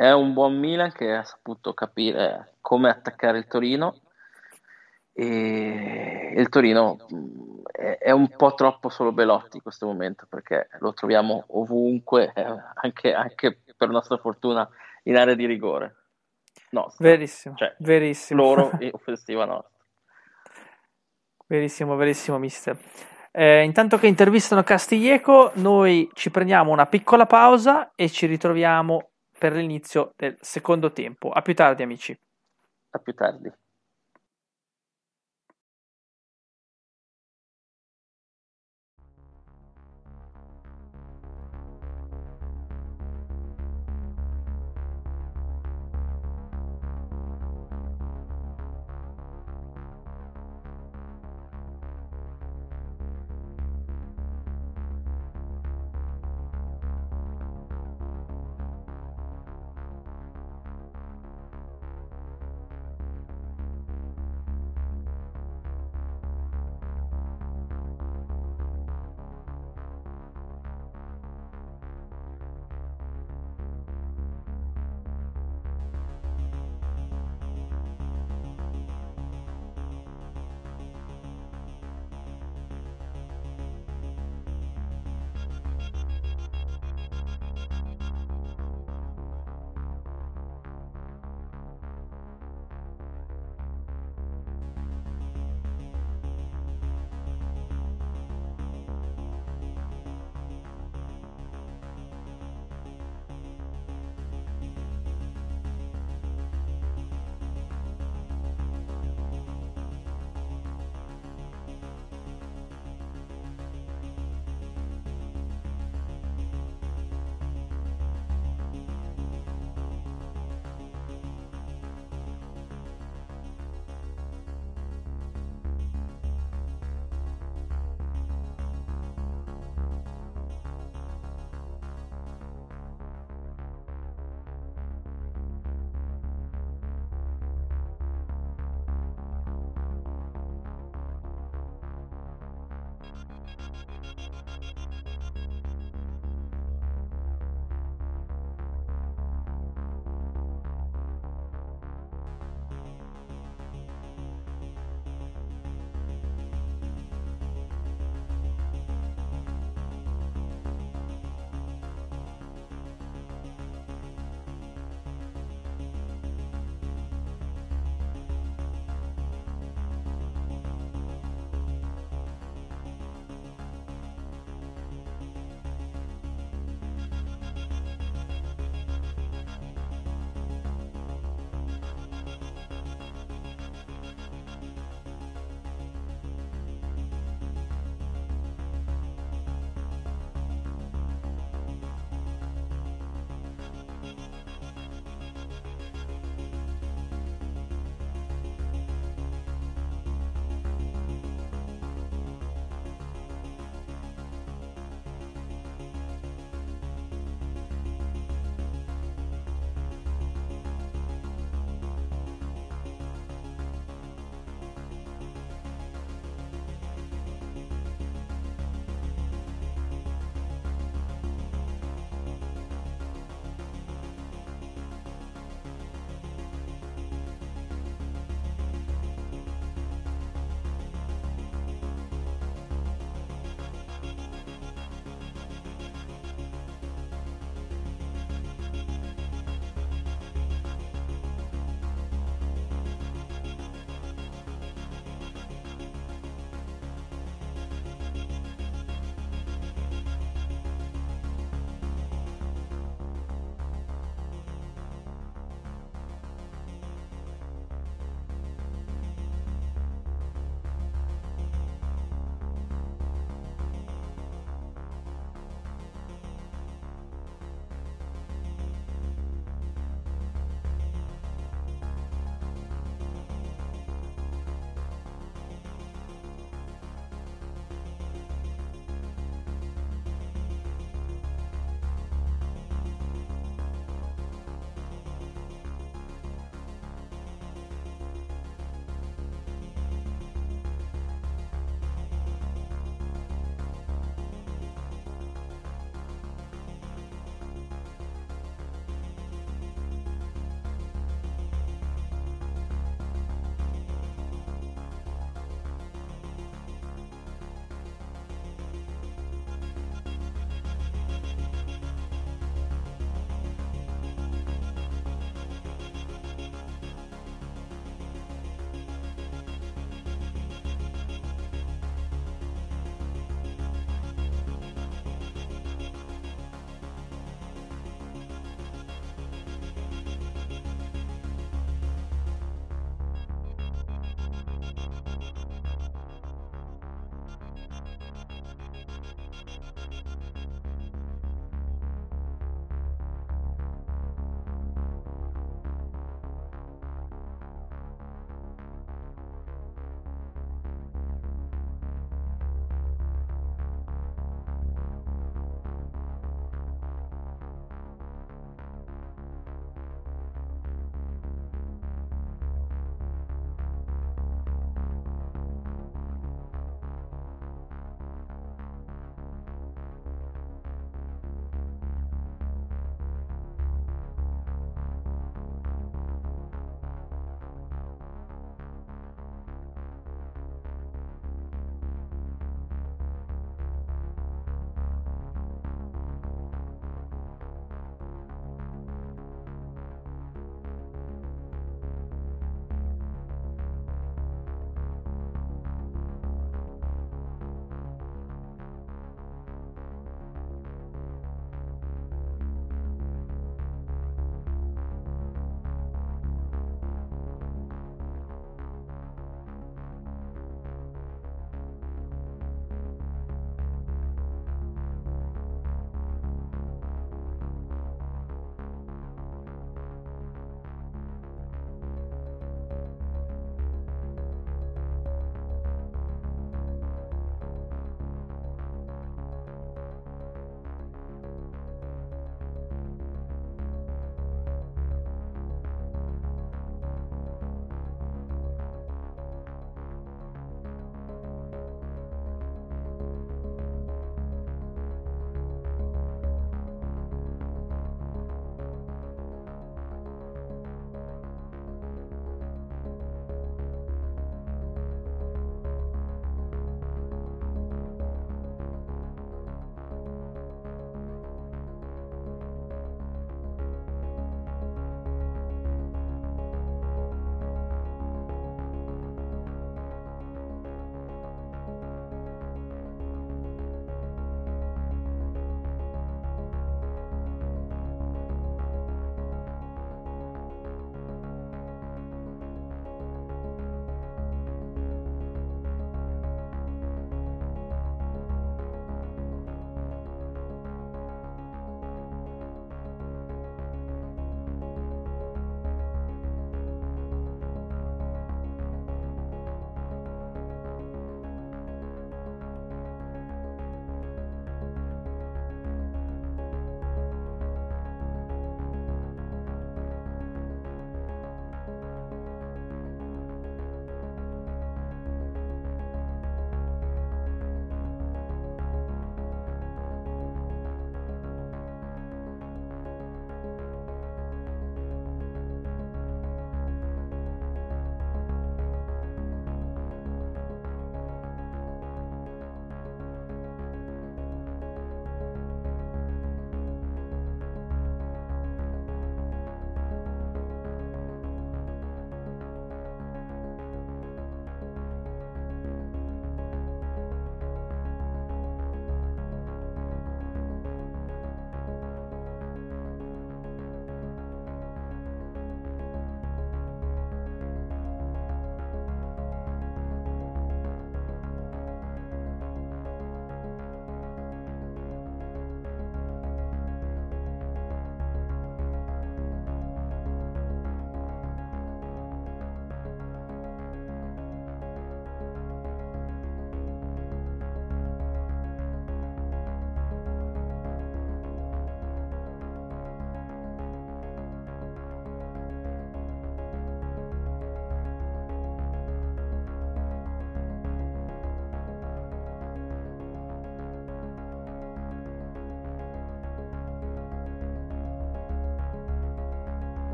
[0.00, 4.00] è un buon Milan che ha saputo capire come attaccare il Torino
[5.12, 10.94] e il Torino mh, è, un po' troppo solo Belotti in questo momento perché lo
[10.94, 12.32] troviamo ovunque,
[12.80, 14.66] anche, anche per nostra fortuna
[15.02, 15.96] in area di rigore.
[16.70, 17.06] Nostra.
[17.06, 18.42] Verissimo, Cioè, verissimo.
[18.42, 19.84] loro e offensiva nostra.
[21.46, 22.78] Verissimo, verissimo, mister.
[23.32, 29.09] Eh, intanto che intervistano Castiglieco, noi ci prendiamo una piccola pausa e ci ritroviamo
[29.40, 31.30] per l'inizio del secondo tempo.
[31.30, 32.14] A più tardi, amici.
[32.90, 33.50] A più tardi.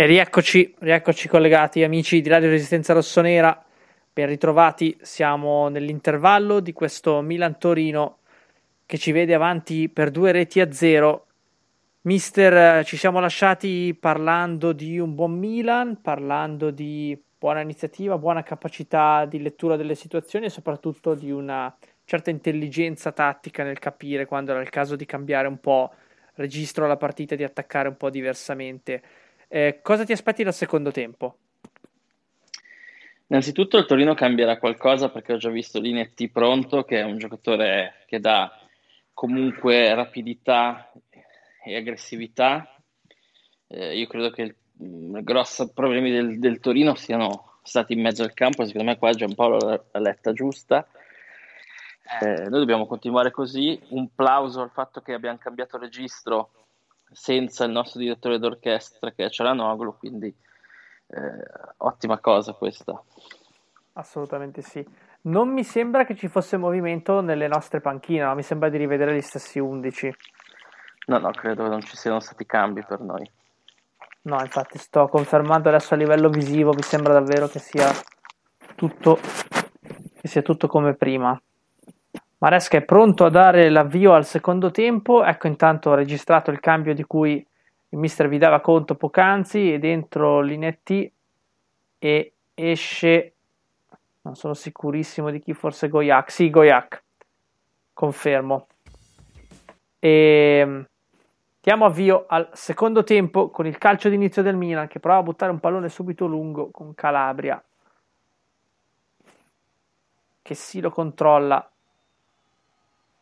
[0.00, 3.62] E rieccoci, rieccoci collegati, amici di Radio Resistenza Rossonera.
[4.10, 8.20] Ben ritrovati, siamo nell'intervallo di questo Milan-Torino
[8.86, 11.26] che ci vede avanti per due reti a zero.
[12.04, 19.26] Mister, ci siamo lasciati parlando di un buon Milan, parlando di buona iniziativa, buona capacità
[19.26, 24.62] di lettura delle situazioni e soprattutto di una certa intelligenza tattica nel capire quando era
[24.62, 25.92] il caso di cambiare un po'
[26.36, 29.02] registro alla partita, di attaccare un po' diversamente.
[29.52, 31.38] Eh, cosa ti aspetti dal secondo tempo?
[33.26, 38.04] Innanzitutto il Torino cambierà qualcosa perché ho già visto Linetti pronto, che è un giocatore
[38.06, 38.56] che dà
[39.12, 40.92] comunque rapidità
[41.64, 42.76] e aggressività.
[43.66, 44.54] Eh, io credo che i
[45.24, 49.88] grossi problemi del, del, Torino siano stati in mezzo al campo, secondo me qua Giampaolo
[49.90, 50.86] l'ha letta giusta.
[52.20, 53.80] Eh, noi dobbiamo continuare così.
[53.88, 56.59] Un plauso al fatto che abbiamo cambiato registro
[57.10, 60.34] senza il nostro direttore d'orchestra che è Cialanoglu, quindi
[61.06, 61.44] eh,
[61.78, 63.00] ottima cosa questa.
[63.94, 64.86] Assolutamente sì.
[65.22, 68.34] Non mi sembra che ci fosse movimento nelle nostre panchine, no?
[68.34, 70.14] mi sembra di rivedere gli stessi 11.
[71.06, 73.28] No, no, credo che non ci siano stati cambi per noi.
[74.22, 77.90] No, infatti sto confermando adesso a livello visivo, mi sembra davvero che sia
[78.76, 79.18] tutto,
[80.20, 81.40] che sia tutto come prima.
[82.40, 85.22] Maresca è pronto a dare l'avvio al secondo tempo.
[85.22, 87.32] Ecco, intanto registrato il cambio di cui
[87.90, 89.74] il mister vi dava conto poc'anzi.
[89.74, 91.10] E dentro Linetti
[91.98, 93.32] e esce,
[94.22, 96.30] non sono sicurissimo di chi, forse Goyak.
[96.30, 97.02] Sì, Goyak,
[97.92, 98.68] confermo.
[99.98, 100.86] E
[101.60, 105.52] diamo avvio al secondo tempo con il calcio d'inizio del Milan che prova a buttare
[105.52, 107.62] un pallone subito lungo con Calabria
[110.40, 111.70] che si lo controlla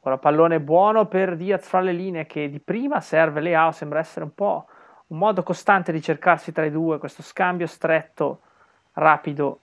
[0.01, 4.25] Ora pallone buono per Diaz fra le linee che di prima serve Leao, sembra essere
[4.25, 4.67] un po'
[5.09, 8.41] un modo costante di cercarsi tra i due, questo scambio stretto,
[8.95, 9.61] rapido.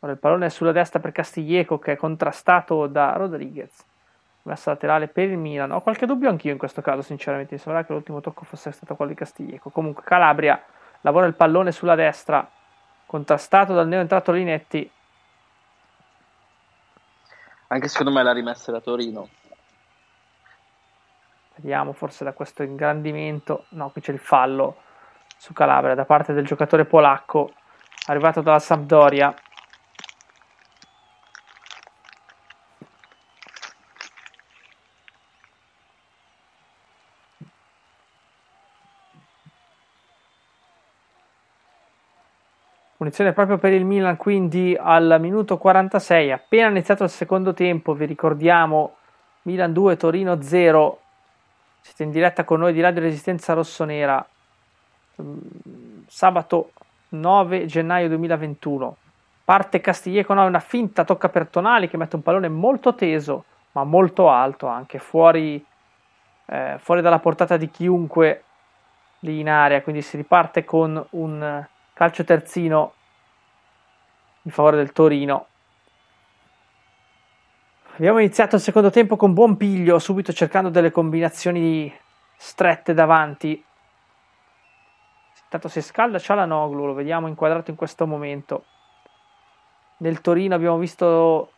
[0.00, 3.84] Ora il pallone è sulla destra per Castiglieco che è contrastato da Rodriguez.
[4.42, 5.70] Messa laterale per il Milan.
[5.70, 7.54] Ho qualche dubbio anch'io in questo caso, sinceramente.
[7.54, 9.70] Mi sembra che l'ultimo tocco fosse stato quello di Castiglieco.
[9.70, 10.60] Comunque Calabria
[11.02, 12.48] lavora il pallone sulla destra,
[13.06, 14.90] contrastato dal neoentrato Linetti.
[17.68, 19.28] Anche secondo me l'ha rimessa da Torino.
[21.56, 23.66] Vediamo forse da questo ingrandimento.
[23.70, 24.76] No, qui c'è il fallo
[25.36, 27.52] su Calabria da parte del giocatore polacco
[28.06, 29.34] arrivato dalla Sampdoria.
[42.96, 48.06] Punizione proprio per il Milan, quindi al minuto 46, appena iniziato il secondo tempo, vi
[48.06, 48.94] ricordiamo
[49.42, 51.01] Milan 2, Torino 0,
[51.82, 54.24] siete in diretta con noi di Radio Resistenza Rossonera,
[55.20, 55.38] mm,
[56.06, 56.70] sabato
[57.10, 58.96] 9 gennaio 2021.
[59.44, 63.82] Parte Castiglieco, no, una finta tocca per Tonali che mette un pallone molto teso, ma
[63.82, 65.62] molto alto anche, fuori,
[66.46, 68.44] eh, fuori dalla portata di chiunque
[69.20, 69.82] lì in area.
[69.82, 72.92] Quindi si riparte con un calcio terzino
[74.42, 75.46] in favore del Torino.
[77.94, 81.94] Abbiamo iniziato il secondo tempo con buon piglio, subito cercando delle combinazioni
[82.36, 83.62] strette davanti.
[85.44, 88.64] Intanto si scalda Cialanoglu, lo vediamo inquadrato in questo momento.
[89.98, 91.52] Nel Torino abbiamo visto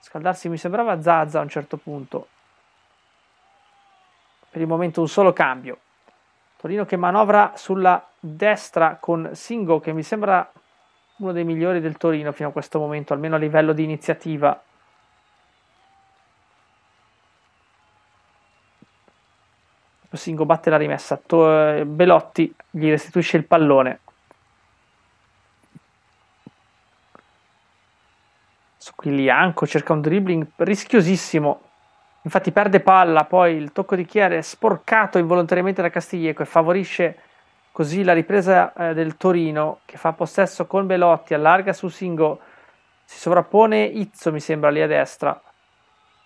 [0.00, 2.26] scaldarsi, mi sembrava Zazza a un certo punto.
[4.50, 5.78] Per il momento un solo cambio.
[6.56, 10.50] Torino che manovra sulla destra con Singo, che mi sembra
[11.18, 14.60] uno dei migliori del Torino fino a questo momento, almeno a livello di iniziativa.
[20.16, 24.00] Singo batte la rimessa, to- Belotti gli restituisce il pallone.
[28.76, 31.60] Su qui Lianco cerca un dribbling rischiosissimo.
[32.22, 37.18] Infatti perde palla, poi il tocco di Chiare è sporcato involontariamente da Castiglieco e favorisce
[37.70, 42.40] così la ripresa eh, del Torino che fa possesso con Belotti, allarga su Singo,
[43.04, 45.40] si sovrappone Izzo mi sembra lì a destra.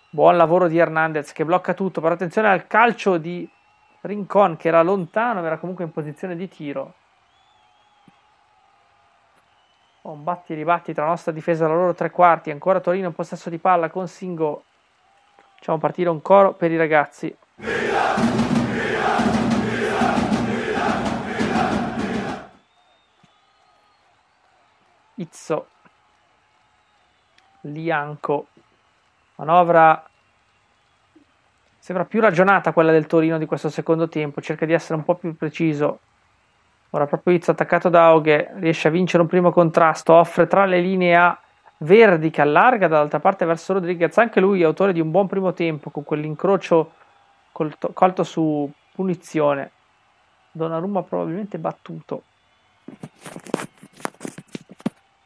[0.09, 3.47] Buon lavoro di Hernandez che blocca tutto, però attenzione al calcio di
[4.01, 6.95] Rincon che era lontano, era comunque in posizione di tiro.
[10.01, 12.49] Batti e ribatti tra la nostra difesa e la loro tre quarti.
[12.49, 14.63] Ancora Torino in possesso di palla con Singo.
[15.55, 17.35] Facciamo partire un coro per i ragazzi.
[25.15, 25.67] Izzo.
[27.61, 28.47] Lianco.
[29.35, 30.03] Manovra
[31.91, 35.15] Sembra più ragionata quella del Torino di questo secondo tempo, cerca di essere un po'
[35.15, 35.99] più preciso.
[36.91, 40.79] Ora proprio Izzo attaccato da Aughe riesce a vincere un primo contrasto, offre tra le
[40.79, 41.37] linee a
[41.79, 45.89] Verdi che allarga dall'altra parte verso Rodriguez, anche lui autore di un buon primo tempo
[45.89, 46.93] con quell'incrocio
[47.51, 49.71] colto, colto su punizione.
[50.49, 52.23] Donnarumma probabilmente battuto.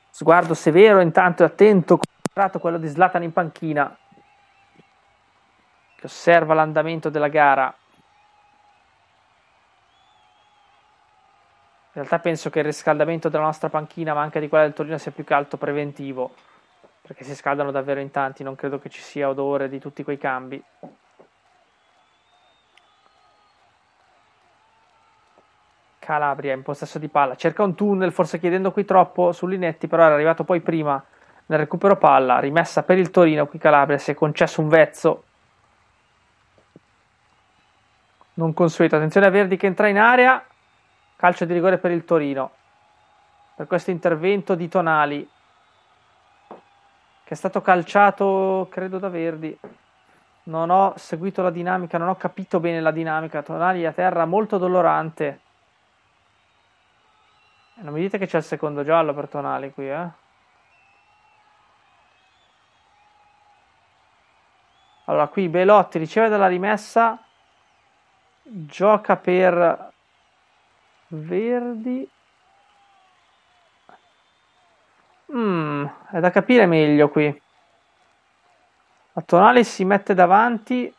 [0.09, 1.99] Sguardo severo intanto e attento,
[2.59, 3.95] quello di Zlatan in panchina
[6.05, 7.73] che osserva l'andamento della gara.
[11.93, 14.97] In realtà penso che il riscaldamento della nostra panchina, ma anche di quella del Torino,
[14.97, 16.33] sia più che altro preventivo,
[17.01, 20.17] perché si scaldano davvero in tanti, non credo che ci sia odore di tutti quei
[20.17, 20.61] cambi.
[25.99, 30.03] Calabria in possesso di palla, cerca un tunnel, forse chiedendo qui troppo su Linetti, però
[30.03, 31.03] era arrivato poi prima
[31.47, 35.24] nel recupero palla, rimessa per il Torino, qui Calabria si è concesso un vezzo
[38.35, 40.43] non consueto, attenzione a Verdi che entra in area,
[41.15, 42.51] calcio di rigore per il Torino,
[43.55, 45.29] per questo intervento di Tonali,
[46.47, 49.57] che è stato calciato, credo, da Verdi.
[50.43, 53.41] Non ho seguito la dinamica, non ho capito bene la dinamica.
[53.41, 55.39] Tonali a terra molto dolorante.
[57.77, 60.07] Non mi dite che c'è il secondo giallo per Tonali qui, eh?
[65.05, 67.24] Allora, qui Belotti riceve dalla rimessa,
[68.47, 69.91] gioca per
[71.07, 72.09] Verdi.
[75.33, 77.41] Mm, è da capire meglio qui.
[79.13, 80.93] La Tonali si mette davanti.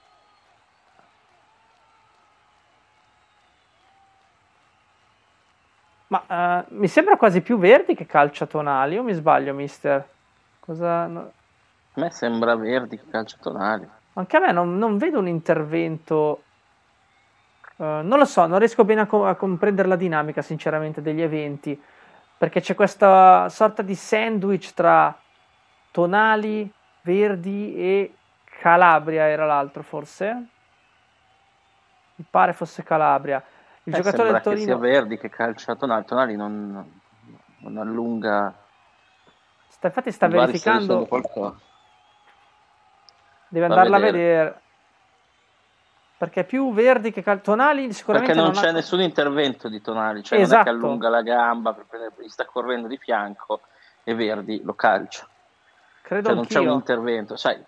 [6.09, 10.09] Ma uh, mi sembra quasi più Verdi che calcia Tonali, o mi sbaglio, mister?
[10.60, 11.06] Cosa...
[11.06, 11.20] No...
[11.20, 13.89] A me sembra Verdi che calcia Tonali.
[14.14, 16.43] Anche a me non, non vedo un intervento
[17.77, 21.20] Uh, non lo so, non riesco bene a, co- a, comprendere la dinamica, sinceramente, degli
[21.20, 21.78] eventi,
[22.39, 25.15] perché c'è questa sorta di sandwich tra
[25.90, 26.73] Tonali,
[27.03, 30.47] Verdi e Calabria, era l'altro forse?
[32.15, 33.43] Mi pare fosse Calabria.
[33.82, 34.65] Il eh, giocatore del Torino...
[34.65, 37.01] che sia Verdi che calcia Tonali, Tonali non,
[37.59, 38.55] non allunga...
[39.69, 41.07] Sta, infatti sta verificando...
[43.48, 44.61] Deve andarla a vedere
[46.16, 48.72] perché più Verdi che cal- Tonali sicuramente perché non, non c'è ha...
[48.72, 50.55] nessun intervento di Tonali cioè esatto.
[50.55, 50.86] non è che esatto.
[50.86, 53.60] allunga la gamba per prendere, gli sta correndo di fianco
[54.02, 55.28] e Verdi lo calcia
[56.02, 57.62] credo cioè, non c'è un intervento sai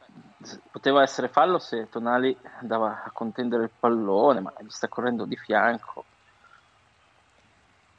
[0.71, 5.37] poteva essere fallo se Tonali andava a contendere il pallone ma gli sta correndo di
[5.37, 6.05] fianco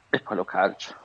[0.08, 0.98] e poi lo calcia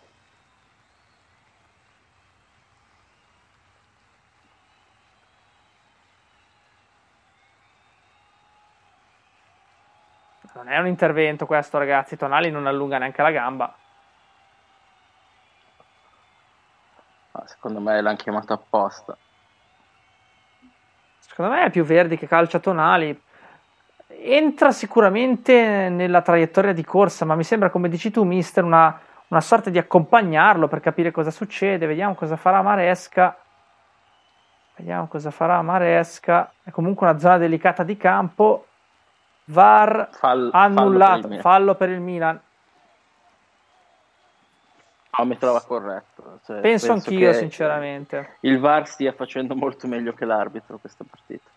[10.56, 12.15] Non è un intervento questo, ragazzi.
[12.15, 13.76] Tonali non allunga neanche la gamba.
[17.45, 19.18] secondo me l'hanno chiamato apposta.
[21.19, 23.22] Secondo me è più Verdi che calcia Tonali.
[24.07, 29.41] Entra sicuramente nella traiettoria di corsa, ma mi sembra, come dici tu, mister, una, una
[29.41, 31.86] sorta di accompagnarlo per capire cosa succede.
[31.86, 33.38] Vediamo cosa farà Maresca.
[34.77, 36.53] Vediamo cosa farà Maresca.
[36.64, 38.65] È comunque una zona delicata di campo.
[39.45, 42.41] VAR Fall, annullato, fallo per, fallo per il Milan.
[45.17, 46.39] No, mi trova corretto.
[46.45, 48.38] Cioè, penso, penso anch'io, sinceramente.
[48.41, 51.49] Il VAR stia facendo molto meglio che l'arbitro questa partita.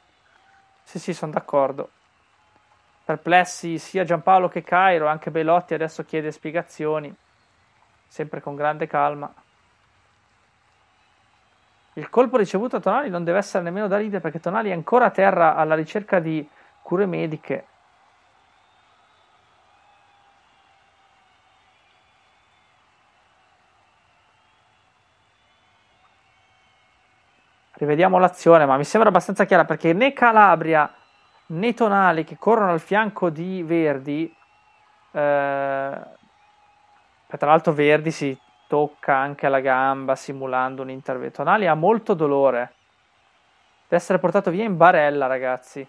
[0.85, 1.91] Sì, sì, sono d'accordo.
[3.05, 7.13] Perplessi sia Giampaolo che Cairo, anche Belotti adesso chiede spiegazioni,
[8.07, 9.33] sempre con grande calma.
[11.95, 15.07] Il colpo ricevuto a Tonali non deve essere nemmeno da ridere perché Tonali è ancora
[15.07, 16.49] a terra alla ricerca di
[16.81, 17.67] cure mediche.
[27.89, 30.93] Rivediamo l'azione, ma mi sembra abbastanza chiara perché né Calabria
[31.47, 35.99] né Tonali che corrono al fianco di Verdi, eh,
[37.39, 41.37] tra l'altro Verdi si tocca anche la gamba simulando un intervento.
[41.37, 42.75] Tonali ha molto dolore,
[43.85, 45.89] deve essere portato via in barella ragazzi.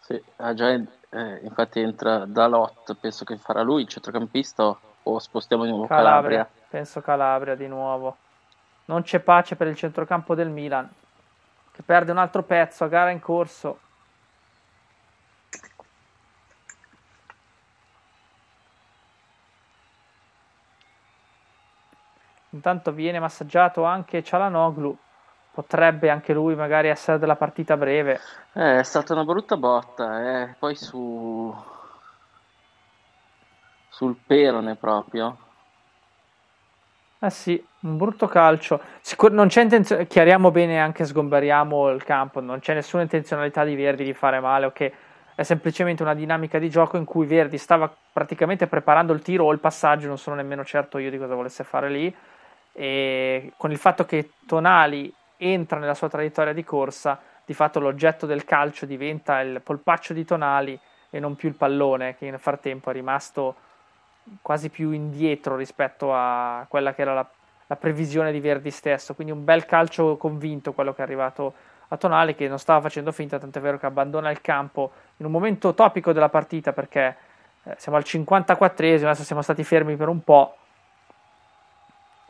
[0.00, 0.22] Sì,
[0.54, 5.86] già, eh, infatti entra Dalot, penso che farà lui il centrocampista o spostiamo di nuovo
[5.86, 6.46] Calabria?
[6.46, 6.62] Calabria?
[6.74, 8.16] Penso Calabria di nuovo.
[8.86, 10.90] Non c'è pace per il centrocampo del Milan,
[11.70, 13.78] che perde un altro pezzo a gara in corso.
[22.50, 24.98] Intanto viene massaggiato anche Cialanoglu.
[25.52, 28.18] Potrebbe anche lui magari essere della partita breve.
[28.52, 30.42] Eh, è stata una brutta botta.
[30.42, 30.56] Eh.
[30.58, 31.54] Poi su
[33.90, 35.43] sul perone proprio.
[37.24, 38.78] Eh sì, un brutto calcio.
[39.00, 43.74] Sicur- non c'è intenzione, chiariamo bene anche sgomberiamo il campo, non c'è nessuna intenzionalità di
[43.74, 44.92] Verdi di fare male, ok?
[45.34, 49.52] È semplicemente una dinamica di gioco in cui Verdi stava praticamente preparando il tiro o
[49.52, 52.14] il passaggio, non sono nemmeno certo io di cosa volesse fare lì.
[52.72, 58.26] E con il fatto che Tonali entra nella sua traiettoria di corsa, di fatto l'oggetto
[58.26, 60.78] del calcio diventa il polpaccio di Tonali
[61.08, 63.54] e non più il pallone, che nel frattempo è rimasto
[64.40, 67.26] quasi più indietro rispetto a quella che era la,
[67.66, 69.14] la, previsione di Verdi stesso.
[69.14, 71.54] Quindi un bel calcio convinto quello che è arrivato
[71.88, 75.32] a Tonali che non stava facendo finta, tant'è vero che abbandona il campo in un
[75.32, 77.16] momento topico della partita perché
[77.64, 80.56] eh, siamo al 54esimo, adesso siamo stati fermi per un po'.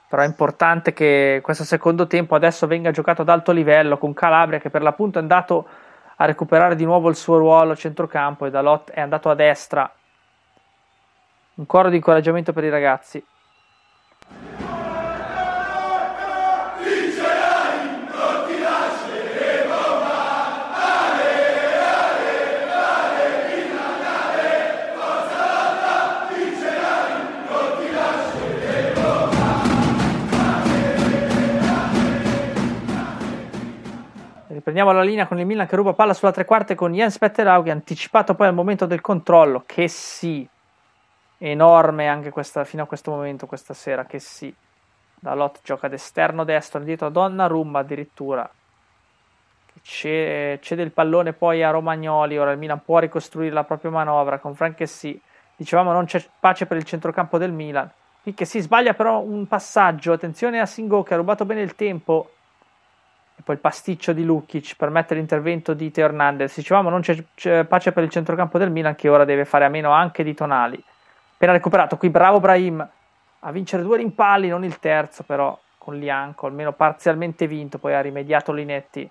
[0.09, 4.59] Però è importante che questo secondo tempo adesso venga giocato ad alto livello con Calabria
[4.59, 5.67] che per l'appunto è andato
[6.17, 9.93] a recuperare di nuovo il suo ruolo centrocampo e Dalot è andato a destra
[11.57, 13.25] un coro di incoraggiamento per i ragazzi.
[34.47, 37.69] Riprendiamo la linea con il Milan che ruba palla sulla tre quarte con Jens Petterau
[37.69, 40.49] anticipato poi al momento del controllo che sì
[41.51, 44.55] enorme anche questa, fino a questo momento, questa sera, che sì.
[45.15, 48.49] Dalot gioca ad esterno destro, dietro a Donnarumma addirittura.
[49.83, 54.55] Cede il pallone poi a Romagnoli, ora il Milan può ricostruire la propria manovra con
[54.55, 55.21] Franchessi.
[55.57, 57.91] Dicevamo non c'è pace per il centrocampo del Milan.
[58.23, 62.31] Che si sbaglia però un passaggio, attenzione a Singo che ha rubato bene il tempo.
[63.37, 66.55] E poi il pasticcio di Lukic permette l'intervento di Teo Hernandez.
[66.55, 69.91] Dicevamo non c'è pace per il centrocampo del Milan che ora deve fare a meno
[69.91, 70.83] anche di Tonali
[71.35, 71.97] appena recuperato.
[71.97, 72.89] Qui bravo Brahim
[73.41, 78.01] a vincere due rimpalli, non il terzo, però con Lianco, almeno parzialmente vinto, poi ha
[78.01, 79.09] rimediato Linetti.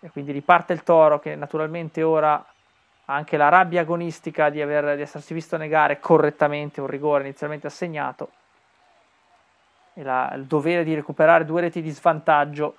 [0.00, 4.96] E quindi riparte il toro che naturalmente ora ha anche la rabbia agonistica di, aver,
[4.96, 8.30] di essersi visto negare correttamente un rigore inizialmente assegnato
[9.94, 12.76] e la, il dovere di recuperare due reti di svantaggio.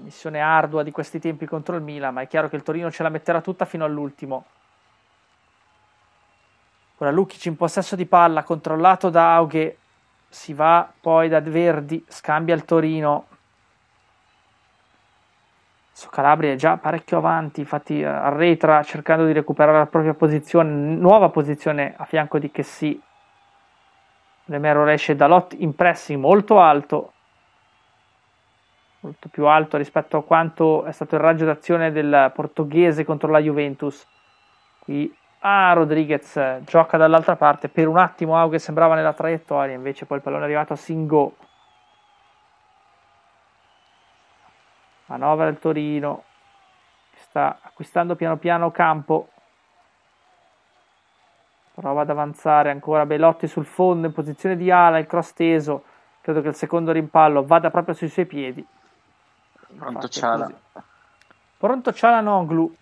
[0.00, 3.02] Missione ardua di questi tempi contro il Milan, ma è chiaro che il Torino ce
[3.02, 4.44] la metterà tutta fino all'ultimo.
[7.00, 9.78] Ora Lukic in possesso di palla, controllato da Aughe,
[10.28, 13.26] si va poi da Verdi, scambia il Torino.
[15.92, 20.70] Su Calabria è già parecchio avanti, infatti eh, arretra cercando di recuperare la propria posizione,
[20.70, 23.00] nuova posizione a fianco di Chessy.
[24.46, 27.12] Lemero esce da Lot in pressing molto alto,
[29.00, 33.40] molto più alto rispetto a quanto è stato il raggio d'azione del portoghese contro la
[33.40, 34.06] Juventus.
[34.80, 37.68] Qui Ah, Rodriguez gioca dall'altra parte.
[37.68, 41.36] Per un attimo Auge sembrava nella traiettoria, invece poi il pallone è arrivato a Singo.
[45.06, 46.24] Manovra del Torino.
[47.14, 49.28] Sta acquistando piano piano campo.
[51.74, 55.84] Prova ad avanzare ancora Belotti sul fondo in posizione di ala, il cross teso.
[56.20, 58.66] Credo che il secondo rimpallo vada proprio sui suoi piedi.
[59.76, 60.50] Pronto Ciala.
[61.56, 62.76] Pronto Ciala Noglu.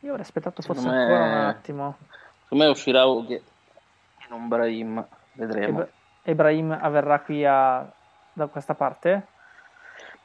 [0.00, 1.96] Io avrei aspettato forse me, ancora un attimo.
[2.42, 5.04] Secondo me uscirà Ughe e non Brahim,
[5.34, 5.86] vedremo.
[6.22, 7.86] E Brahim avverrà qui a,
[8.32, 9.26] da questa parte?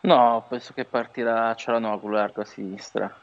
[0.02, 3.14] No, penso che partirà Cialanoglu largo a sinistra,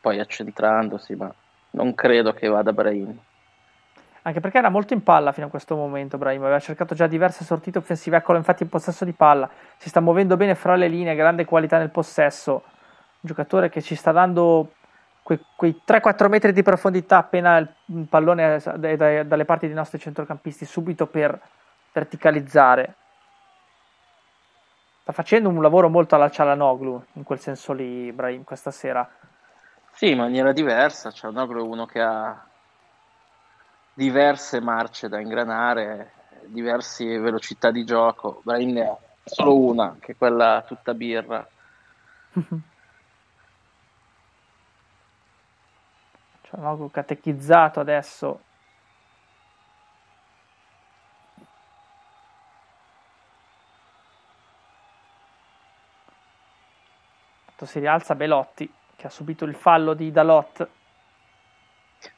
[0.00, 1.32] poi accentrandosi, ma
[1.70, 3.18] non credo che vada Brahim.
[4.22, 7.44] Anche perché era molto in palla fino a questo momento Brahim, aveva cercato già diverse
[7.44, 9.48] sortite offensive, eccolo infatti in possesso di palla,
[9.78, 13.94] si sta muovendo bene fra le linee, grande qualità nel possesso, un giocatore che ci
[13.94, 14.72] sta dando
[15.28, 20.64] quei, quei 3-4 metri di profondità appena il pallone è dalle parti dei nostri centrocampisti,
[20.64, 21.38] subito per
[21.92, 22.94] verticalizzare.
[25.02, 29.06] Sta facendo un lavoro molto alla Cialanoglu, in quel senso lì, Ibrahim, questa sera.
[29.92, 31.10] Sì, in maniera diversa.
[31.10, 32.46] Cialanoglu è uno che ha
[33.92, 36.12] diverse marce da ingranare,
[36.46, 38.40] diverse velocità di gioco.
[38.44, 41.46] Brahim ne ha solo una, che è quella tutta birra.
[46.48, 48.40] Cianogo catechizzato adesso.
[57.60, 60.68] Si rialza Belotti che ha subito il fallo di Dalot.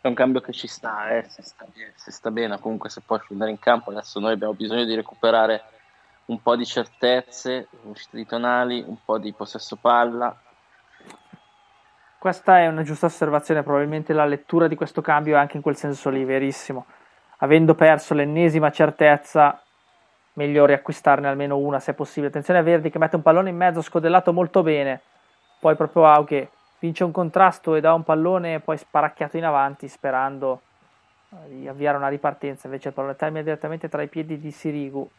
[0.01, 1.66] È un cambio che ci sta, eh, se, sta
[1.97, 3.90] se sta bene, comunque se può scendere in campo.
[3.90, 5.65] Adesso noi abbiamo bisogno di recuperare
[6.27, 10.39] un po' di certezze, uscite di tonali, un po' di possesso palla
[12.20, 15.74] questa è una giusta osservazione, probabilmente la lettura di questo cambio è anche in quel
[15.74, 16.84] senso lì, verissimo.
[17.38, 19.59] Avendo perso l'ennesima certezza,
[20.34, 22.26] meglio riacquistarne almeno una se possibile.
[22.26, 25.01] Attenzione a Verdi che mette un pallone in mezzo, scodellato molto bene.
[25.59, 30.60] Poi proprio Auche vince un contrasto e dà un pallone poi sparacchiato in avanti sperando
[31.47, 32.66] di avviare una ripartenza.
[32.66, 35.10] Invece il pallone termina direttamente tra i piedi di Sirigu.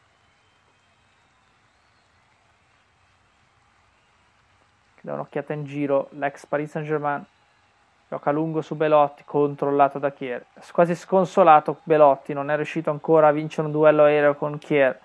[5.01, 7.25] Dà un'occhiata in giro, l'ex Paris Saint Germain
[8.07, 10.45] gioca lungo su Belotti, controllato da Chier.
[10.71, 14.99] Quasi sconsolato Belotti, non è riuscito ancora a vincere un duello aereo con Chier.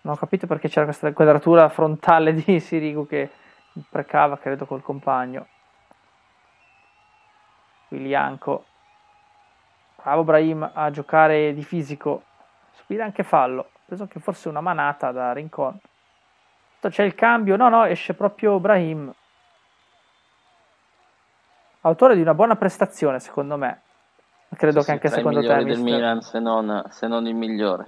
[0.00, 3.30] Non ho capito perché c'era questa inquadratura frontale di Sirigu che
[3.74, 5.46] imprecava, credo, col compagno.
[7.90, 8.64] Willianco.
[10.02, 12.24] Bravo Brahim a giocare di fisico
[12.92, 13.70] subire anche fallo.
[13.86, 15.78] Preso che forse una manata da Rincon.
[16.80, 19.12] C'è il cambio, no, no, esce proprio Brahim.
[21.82, 23.82] Autore di una buona prestazione, secondo me.
[24.56, 25.52] Credo sì, che anche secondo te.
[25.52, 27.86] Il del Milan, se non, se non il migliore.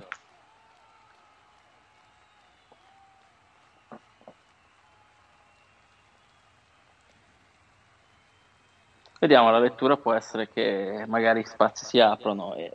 [9.18, 12.70] Vediamo, la lettura può essere che magari spazi si aprono e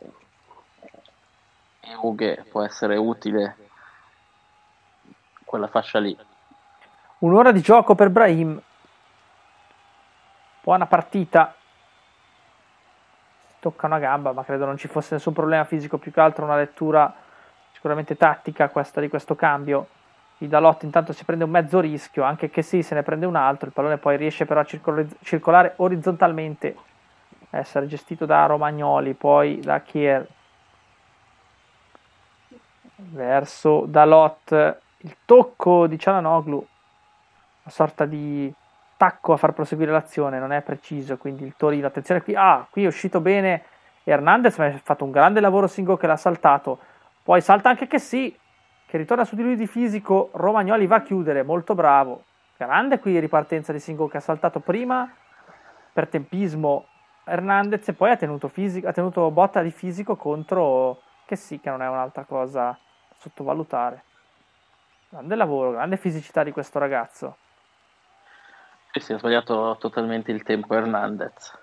[1.90, 3.56] e Ughe può essere utile
[5.44, 6.16] quella fascia lì.
[7.18, 8.60] Un'ora di gioco per Brahim.
[10.62, 11.54] Buona partita.
[13.58, 16.56] Tocca una gamba, ma credo non ci fosse nessun problema fisico, più che altro una
[16.56, 17.12] lettura
[17.72, 19.88] sicuramente tattica questa di questo cambio.
[20.38, 23.36] Il Dalot intanto si prende un mezzo rischio, anche che sì, se ne prende un
[23.36, 24.66] altro, il pallone poi riesce però a
[25.20, 26.76] circolare orizzontalmente,
[27.50, 30.26] a essere gestito da Romagnoli, poi da Kier,
[33.10, 34.78] verso Dalot.
[34.98, 36.66] Il tocco di Cialanoglu
[37.62, 38.52] una sorta di
[38.96, 42.34] tacco a far proseguire l'azione non è preciso quindi il Torino attenzione qui.
[42.34, 43.64] Ah qui è uscito bene
[44.04, 46.78] Hernandez ma ha fatto un grande lavoro Singo che l'ha saltato.
[47.22, 48.36] Poi salta anche che sì
[48.86, 50.30] che ritorna su di lui di fisico.
[50.32, 52.24] Romagnoli va a chiudere molto bravo.
[52.56, 55.10] Grande qui ripartenza di Singo che ha saltato prima
[55.92, 56.86] per tempismo
[57.24, 61.70] Hernandez e poi ha tenuto, fisico, ha tenuto botta di fisico contro che sì che
[61.70, 62.76] non è un'altra cosa
[63.20, 64.02] sottovalutare.
[65.10, 67.36] Grande lavoro, grande fisicità di questo ragazzo.
[68.92, 71.56] Sì, si è sbagliato totalmente il tempo Hernandez.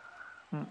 [0.56, 0.62] Mm.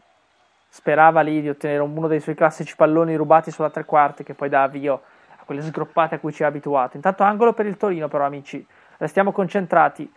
[0.68, 4.48] Sperava lì di ottenere uno dei suoi classici palloni rubati sulla tre quarti che poi
[4.48, 5.02] dà avvio
[5.36, 6.96] a quelle sgroppate a cui ci ha abituato.
[6.96, 8.64] Intanto angolo per il Torino però amici,
[8.98, 10.10] restiamo concentrati.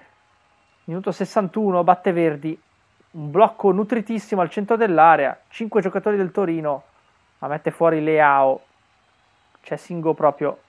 [0.85, 2.59] Minuto 61, batte Verdi,
[3.11, 6.83] un blocco nutritissimo al centro dell'area, 5 giocatori del Torino,
[7.39, 8.61] ma mette fuori Leao
[9.61, 10.59] c'è Singo proprio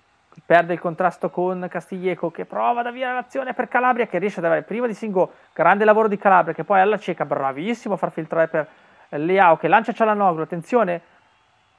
[0.46, 4.46] perde il contrasto con Castiglieco che prova ad avviare l'azione per Calabria che riesce ad
[4.46, 8.12] avere prima di Singo grande lavoro di Calabria che poi alla cieca bravissimo a far
[8.12, 8.68] filtrare per
[9.10, 11.00] Leao che lancia Cialanoglu attenzione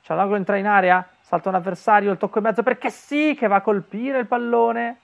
[0.01, 3.57] Cialanoglu entra in area salta un avversario il tocco in mezzo perché sì che va
[3.57, 4.97] a colpire il pallone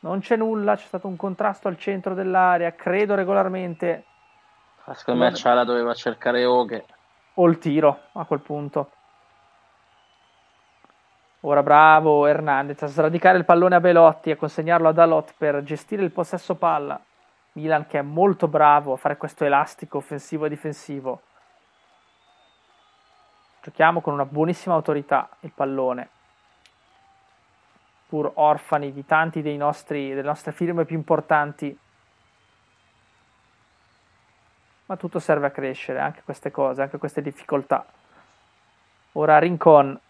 [0.00, 4.04] non c'è nulla c'è stato un contrasto al centro dell'area credo regolarmente.
[4.92, 6.84] Secondo me Ciala doveva cercare Oghe
[7.34, 8.90] o il tiro a quel punto
[11.42, 16.02] Ora bravo Hernandez a sradicare il pallone a Belotti e consegnarlo a Dalot per gestire
[16.02, 17.00] il possesso palla.
[17.52, 21.22] Milan che è molto bravo a fare questo elastico offensivo e difensivo.
[23.62, 26.08] Giochiamo con una buonissima autorità il pallone.
[28.08, 31.78] Pur orfani di tanti dei nostri, delle nostre firme più importanti.
[34.86, 37.86] Ma tutto serve a crescere, anche queste cose, anche queste difficoltà.
[39.12, 40.00] Ora Rincon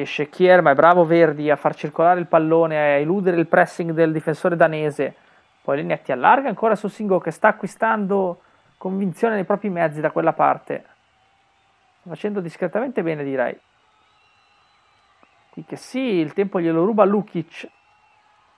[0.00, 3.92] esce Kier, ma è bravo Verdi a far circolare il pallone, a eludere il pressing
[3.92, 5.14] del difensore danese.
[5.62, 8.40] Poi Linetti allarga ancora su Singo che sta acquistando
[8.78, 10.84] convinzione nei propri mezzi da quella parte.
[12.08, 13.56] Facendo discretamente bene, direi.
[15.50, 17.68] Qui che sì, il tempo glielo ruba Lukic.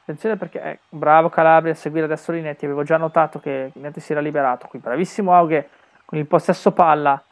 [0.03, 2.65] Attenzione perché è eh, bravo Calabria a seguire adesso Linetti.
[2.65, 4.69] Avevo già notato che Linetti si era liberato.
[4.69, 5.69] Qui bravissimo Auge
[6.05, 7.23] con il possesso palla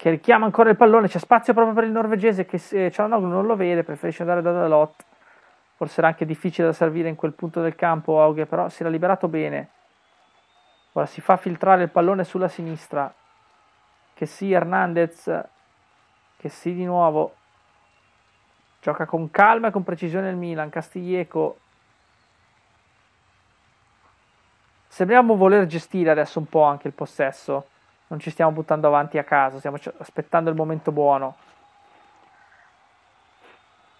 [0.00, 3.44] che richiama ancora il pallone, c'è spazio proprio per il norvegese che se Cialanoglu non
[3.44, 5.04] lo vede, preferisce andare da Dalot.
[5.76, 8.90] Forse era anche difficile da servire in quel punto del campo Auge, però si era
[8.90, 9.68] liberato bene.
[10.92, 13.12] Ora si fa filtrare il pallone sulla sinistra.
[14.14, 15.44] Che sì, Hernandez,
[16.38, 17.34] che sì di nuovo.
[18.80, 20.70] Gioca con calma e con precisione il Milan.
[20.70, 21.58] Castiglieco.
[24.88, 27.66] Sembriamo voler gestire adesso un po' anche il possesso
[28.10, 31.36] non ci stiamo buttando avanti a caso, stiamo aspettando il momento buono.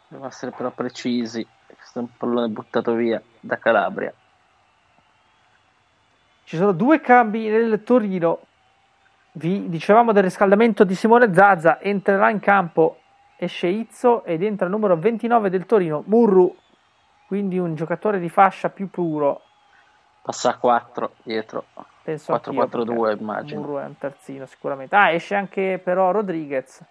[0.08, 1.46] Devono essere però precisi.
[1.66, 4.12] Questo è un pallone buttato via da Calabria.
[6.42, 8.40] Ci sono due cambi nel Torino.
[9.32, 11.80] Vi dicevamo del riscaldamento di Simone Zazza.
[11.80, 13.02] Entrerà in campo,
[13.36, 16.52] esce Izzo ed entra il numero 29 del Torino, Murru.
[17.28, 19.42] Quindi un giocatore di fascia più puro.
[20.22, 21.64] Passa a 4 dietro.
[22.02, 23.60] Penso 4-4-2 immagino.
[23.60, 24.96] Murru è un terzino sicuramente.
[24.96, 26.82] Ah, esce anche però Rodriguez.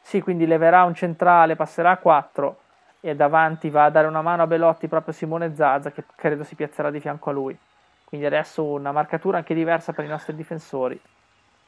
[0.00, 2.58] Sì, quindi leverà un centrale, passerà a 4
[3.00, 6.54] e davanti va a dare una mano a Belotti proprio Simone Zazza che credo si
[6.54, 7.56] piazzerà di fianco a lui.
[8.04, 11.00] Quindi adesso una marcatura anche diversa per i nostri difensori.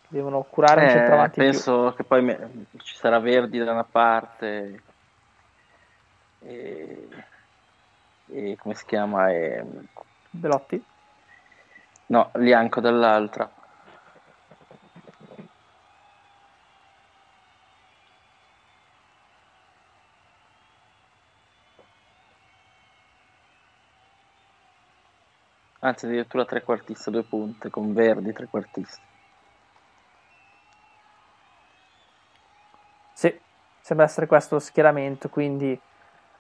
[0.08, 1.96] Devono curare eh, un centravanti Penso più.
[1.96, 4.82] che poi me- ci sarà Verdi da una parte
[6.46, 7.08] e,
[8.32, 9.30] e come si chiama?
[9.30, 9.64] E,
[10.30, 10.82] Belotti?
[12.06, 13.50] No, Lianco dall'altra.
[25.80, 29.02] Anzi, addirittura trequartista, due punte, con Verdi trequartista.
[33.12, 33.38] Sì,
[33.80, 35.78] sembra essere questo lo schieramento, quindi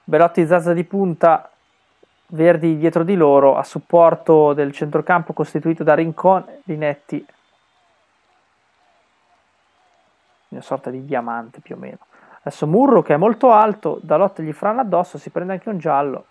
[0.02, 1.50] Belotti Zazza di punta,
[2.34, 7.24] Verdi dietro di loro, a supporto del centrocampo costituito da Rincon Linetti.
[10.48, 11.98] Una sorta di diamante più o meno.
[12.40, 16.26] Adesso Murro che è molto alto, Dalot gli frana addosso, si prende anche un giallo.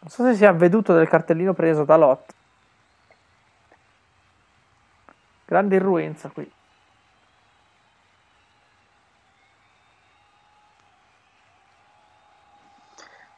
[0.00, 2.34] Non so se si è avveduto del cartellino preso da Lot.
[5.44, 6.52] Grande irruenza qui.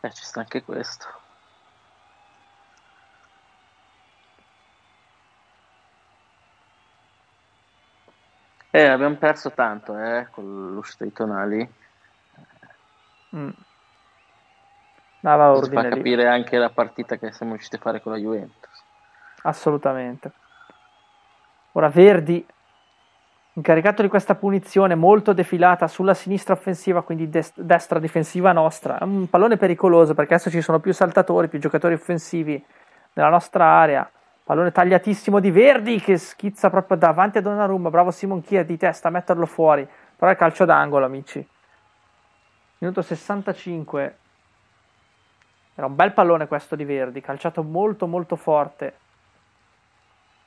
[0.04, 1.06] Eh, ci sta anche questo.
[8.70, 11.74] Eh, abbiamo perso tanto, eh, con l'uscita di Tonali.
[13.34, 13.48] Mm.
[15.20, 18.18] Dava Si ordine fa capire anche la partita che siamo riusciti a fare con la
[18.18, 18.84] Juventus.
[19.44, 20.32] Assolutamente.
[21.72, 22.46] Ora Verdi,
[23.54, 28.98] incaricato di questa punizione molto defilata sulla sinistra offensiva, quindi dest- destra difensiva nostra.
[29.02, 32.62] Un pallone pericoloso perché adesso ci sono più saltatori, più giocatori offensivi
[33.12, 34.08] nella nostra area.
[34.42, 37.90] Pallone tagliatissimo di Verdi che schizza proprio davanti a Donnarumma.
[37.90, 39.88] Bravo Simon Kier di testa a metterlo fuori.
[40.16, 41.46] Però è calcio d'angolo, amici.
[42.78, 44.18] Minuto 65.
[45.76, 48.98] Era un bel pallone questo di Verdi, calciato molto molto forte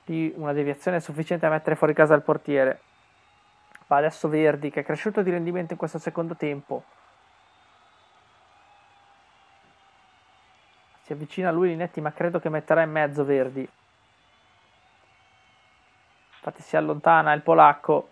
[0.05, 2.81] di una deviazione sufficiente a mettere fuori casa il portiere.
[3.87, 6.83] Va adesso Verdi che è cresciuto di rendimento in questo secondo tempo.
[11.01, 13.67] Si avvicina a lui Linetti, ma credo che metterà in mezzo Verdi.
[16.35, 18.09] Infatti si allontana il polacco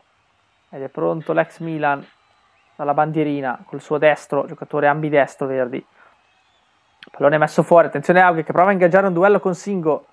[0.69, 2.05] ed è pronto l'ex Milan
[2.75, 5.85] dalla bandierina col suo destro, giocatore ambidestro Verdi.
[7.11, 10.07] Pallone messo fuori, attenzione Aughe che prova a ingaggiare un duello con Singo.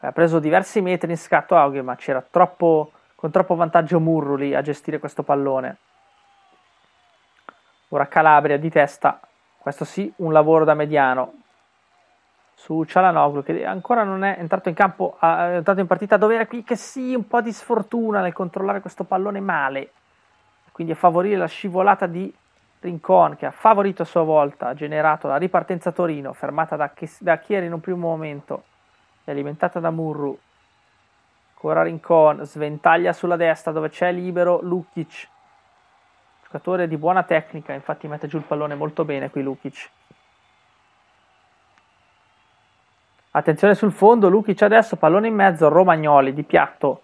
[0.00, 4.54] Ha preso diversi metri in scatto Aughe, ma c'era troppo, con troppo vantaggio Murru lì
[4.54, 5.76] a gestire questo pallone.
[7.88, 9.20] Ora Calabria di testa,
[9.58, 11.34] questo sì, un lavoro da mediano
[12.54, 16.46] su Cialanoglu che ancora non è entrato in campo, è entrato in partita a dovere
[16.46, 19.92] qui che sì, un po' di sfortuna nel controllare questo pallone male,
[20.72, 22.34] quindi a favorire la scivolata di
[22.80, 27.66] Rincon che ha favorito a sua volta, ha generato la ripartenza Torino, fermata da Chieri
[27.66, 28.62] in un primo momento
[29.24, 30.38] e alimentata da Murru.
[31.62, 35.28] Ancora Rincon, sventaglia sulla destra dove c'è libero Lukic,
[36.42, 39.90] giocatore di buona tecnica, infatti mette giù il pallone molto bene qui Lukic.
[43.32, 47.02] Attenzione sul fondo, Lukic adesso, pallone in mezzo, Romagnoli di piatto.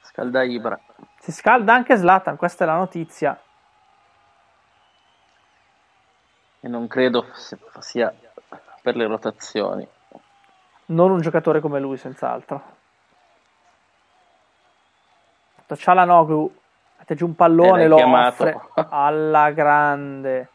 [0.00, 0.80] Scalda Ibra.
[1.18, 3.38] Si scalda anche Zlatan, questa è la notizia.
[6.60, 7.26] E non credo
[7.78, 8.12] sia
[8.82, 9.86] per le rotazioni.
[10.86, 12.76] Non un giocatore come lui, senz'altro.
[15.76, 16.54] Cialanoglu
[16.98, 20.48] mette giù un pallone, lo offre alla grande,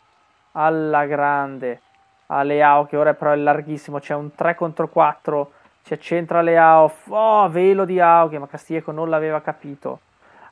[0.53, 1.81] alla grande
[2.27, 5.51] a Leao che ora però è larghissimo, c'è un 3 contro 4,
[5.84, 9.99] si accentra Leao, oh velo di Aughe, ma Castillejo non l'aveva capito.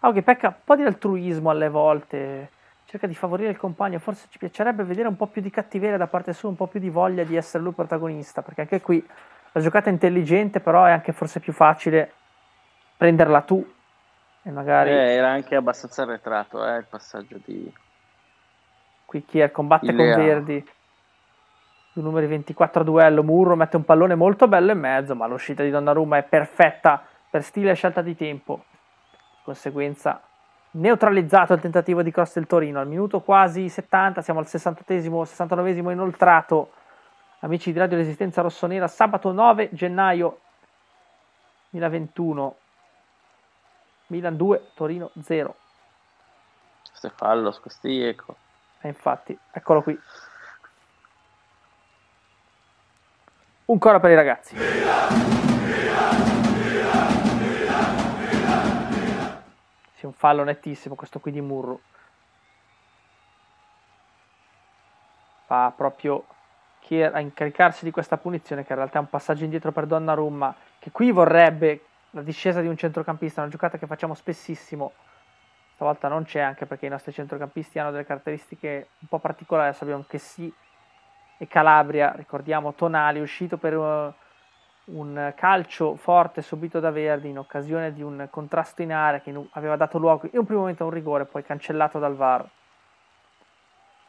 [0.02, 2.52] Aughe pecca un po' di altruismo alle volte,
[2.92, 6.08] cerca di favorire il compagno, forse ci piacerebbe vedere un po' più di cattiveria da
[6.08, 9.08] parte sua, un po' più di voglia di essere lui protagonista, perché anche qui
[9.54, 12.12] la giocata è intelligente, però è anche forse più facile
[12.98, 13.66] prenderla tu
[14.44, 17.74] e magari eh, era anche abbastanza arretrato eh, il passaggio di
[19.06, 20.70] qui è combatte con Verdi.
[21.94, 25.64] Due numeri 24 a duello, Murro mette un pallone molto bello in mezzo, ma l'uscita
[25.64, 28.66] di Donnarumma è perfetta per stile e scelta di tempo.
[29.12, 30.22] Di conseguenza
[30.72, 35.92] neutralizzato il tentativo di cross del Torino al minuto quasi 70, siamo al 68esimo, 69esimo
[35.92, 36.72] inoltrato.
[37.40, 40.40] Amici di Radio Resistenza Rossonera, sabato 9 gennaio
[41.72, 42.56] 2021.
[44.08, 45.56] Milan 2, Torino 0.
[46.90, 48.36] Questo è fallo, Scostieco.
[48.82, 49.98] E infatti, eccolo qui.
[53.66, 55.41] Un coro per i ragazzi.
[60.02, 61.80] Sì, un fallo nettissimo questo qui di Murro.
[65.46, 66.26] Fa proprio
[66.80, 70.56] Kier a incaricarsi di questa punizione che in realtà è un passaggio indietro per Donnarumma
[70.80, 74.94] che qui vorrebbe la discesa di un centrocampista, una giocata che facciamo spessissimo.
[75.76, 80.04] Stavolta non c'è anche perché i nostri centrocampisti hanno delle caratteristiche un po' particolari, sappiamo
[80.08, 80.52] che sì
[81.38, 84.12] e Calabria, ricordiamo Tonali, uscito per uh,
[84.94, 89.76] un calcio forte subito da Verdi in occasione di un contrasto in area che aveva
[89.76, 92.48] dato luogo in un primo momento a un rigore, poi cancellato dal VAR.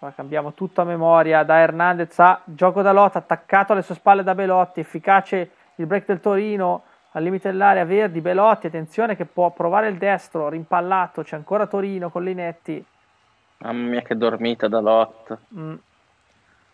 [0.01, 4.25] Ora cambiamo tutto a memoria da Hernandez a gioco da lotta, attaccato alle sue spalle
[4.25, 6.83] da Belotti, efficace il break del Torino
[7.13, 12.11] al limite dell'area Verdi, Belotti, attenzione che può provare il destro, rimpallato, c'è ancora Torino
[12.11, 12.85] con Linetti.
[13.59, 15.39] Mamma mia che dormita da Lot.
[15.55, 15.75] Mm.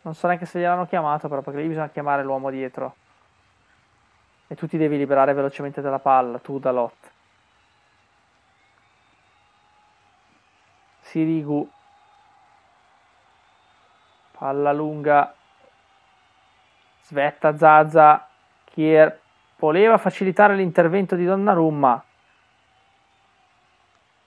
[0.03, 2.95] Non so neanche se gliel'hanno chiamato, però perché lì bisogna chiamare l'uomo dietro.
[4.49, 7.11] E tu ti devi liberare velocemente dalla palla, tu da Lot.
[11.01, 11.71] Sirigu.
[14.33, 15.35] Palla lunga.
[17.03, 18.27] Svetta Zaza.
[18.65, 19.21] Kier
[19.57, 22.05] voleva facilitare l'intervento di Donnarumma.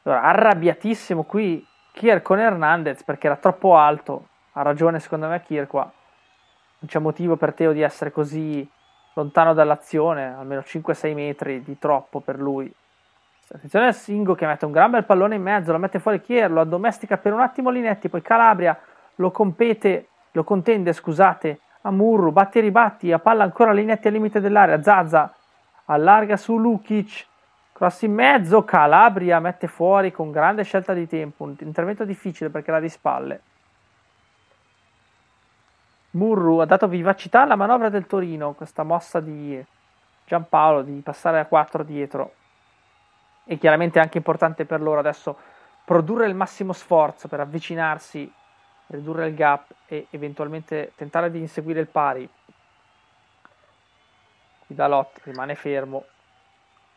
[0.03, 5.67] Allora, arrabbiatissimo qui Kier con Hernandez perché era troppo alto ha ragione secondo me Kier
[5.67, 5.83] qua.
[5.83, 8.67] Non c'è motivo per Teo di essere così
[9.13, 12.71] lontano dall'azione, almeno 5-6 metri di troppo per lui.
[13.53, 16.49] Attenzione a Singo che mette un gran bel pallone in mezzo, lo mette fuori Kier,
[16.49, 18.79] lo addomestica per un attimo Linetti, poi Calabria
[19.15, 24.13] lo compete, lo contende, scusate, a Murru, batti e ribatti, a palla ancora Linetti al
[24.13, 25.33] limite dell'area, Zazza
[25.85, 27.25] allarga su Lukic,
[27.73, 32.69] cross in mezzo, Calabria mette fuori con grande scelta di tempo, un intervento difficile perché
[32.69, 33.41] era di spalle.
[36.11, 39.63] Murru ha dato vivacità alla manovra del Torino, questa mossa di
[40.25, 42.33] Giampaolo di passare a 4 dietro.
[43.45, 45.37] E chiaramente è anche importante per loro adesso
[45.83, 48.31] produrre il massimo sforzo per avvicinarsi,
[48.87, 52.29] ridurre il gap e eventualmente tentare di inseguire il pari.
[54.65, 56.05] Qui Dalot rimane fermo,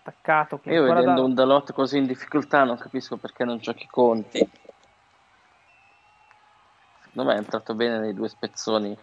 [0.03, 0.61] attaccato.
[0.65, 1.23] Io vedendo da...
[1.23, 4.49] un Dalot così in difficoltà non capisco perché non giochi Conti.
[7.15, 8.99] Secondo me è entrato bene nei due spezzoni.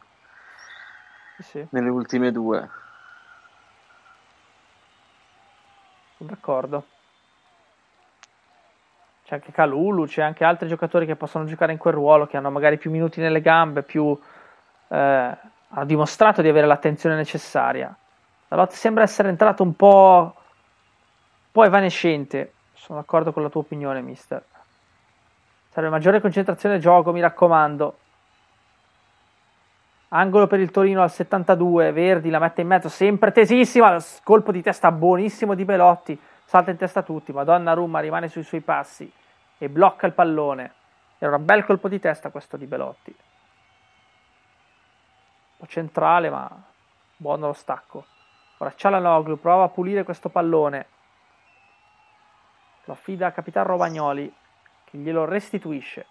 [1.39, 1.65] Sì.
[1.69, 2.69] Nelle ultime due.
[6.17, 6.85] Sono d'accordo.
[9.23, 12.51] C'è anche Calulu, c'è anche altri giocatori che possono giocare in quel ruolo, che hanno
[12.51, 14.19] magari più minuti nelle gambe, più,
[14.89, 15.38] eh,
[15.69, 17.95] hanno dimostrato di avere l'attenzione necessaria.
[18.49, 22.55] La lotta sembra essere entrato un po', un po' evanescente.
[22.73, 24.43] Sono d'accordo con la tua opinione, mister.
[25.69, 27.99] Serve maggiore concentrazione gioco, mi raccomando.
[30.13, 34.61] Angolo per il Torino al 72, Verdi la mette in mezzo, sempre tesissima, colpo di
[34.61, 39.09] testa buonissimo di Belotti, salta in testa tutti, Madonna Rumma rimane sui suoi passi
[39.57, 40.73] e blocca il pallone.
[41.17, 43.09] Era un bel colpo di testa questo di Belotti.
[45.51, 46.61] Un po' centrale, ma
[47.15, 48.03] buono lo stacco.
[48.57, 50.88] Ora Cialanoglu prova a pulire questo pallone.
[52.83, 54.29] Lo affida a Capitan Romagnoli
[54.83, 56.05] che glielo restituisce.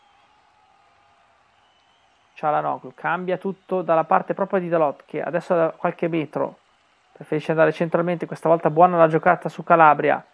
[2.40, 2.92] Cialanoglu.
[2.94, 6.56] Cambia tutto dalla parte proprio di Dalot che adesso da qualche metro.
[7.12, 10.24] Preferisce andare centralmente questa volta buona la giocata su Calabria.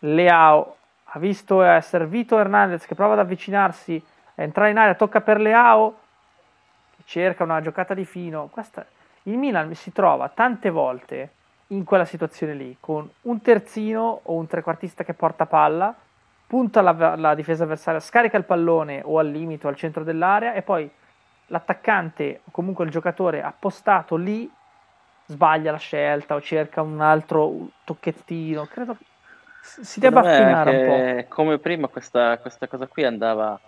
[0.00, 4.02] Leao ha visto e ha servito Hernandez che prova ad avvicinarsi
[4.36, 5.98] a entrare in area tocca per Leao
[6.96, 8.46] che cerca una giocata di fino.
[8.46, 8.86] Questa,
[9.24, 11.32] il Milan si trova tante volte
[11.68, 15.94] in quella situazione lì con un terzino o un trequartista che porta palla
[16.48, 20.54] punta la, la, difesa avversaria, scarica il pallone o al limite o al centro dell'area
[20.54, 20.90] e poi
[21.48, 24.50] l'attaccante o comunque il giocatore appostato lì
[25.26, 28.64] sbaglia la scelta o cerca un altro tocchettino.
[28.64, 28.96] Credo
[29.60, 31.34] si debba affinare un po'.
[31.34, 33.60] Come prima questa, questa, cosa qui andava,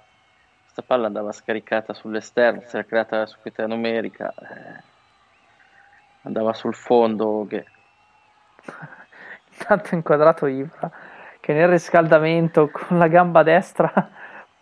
[0.63, 4.83] questa palla andava scaricata sull'esterno, si era creata la subita numerica, eh,
[6.23, 7.47] andava sul fondo.
[7.47, 7.67] Che...
[9.53, 10.91] Intanto inquadrato Ibra
[11.51, 13.93] che nel riscaldamento con la gamba destra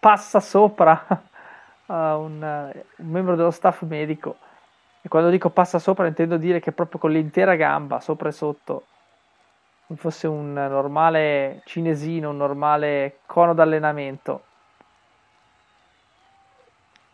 [0.01, 1.05] passa sopra
[1.87, 4.37] a un, un membro dello staff medico.
[5.03, 8.87] E quando dico passa sopra intendo dire che proprio con l'intera gamba, sopra e sotto,
[9.87, 14.45] come fosse un normale cinesino, un normale cono d'allenamento.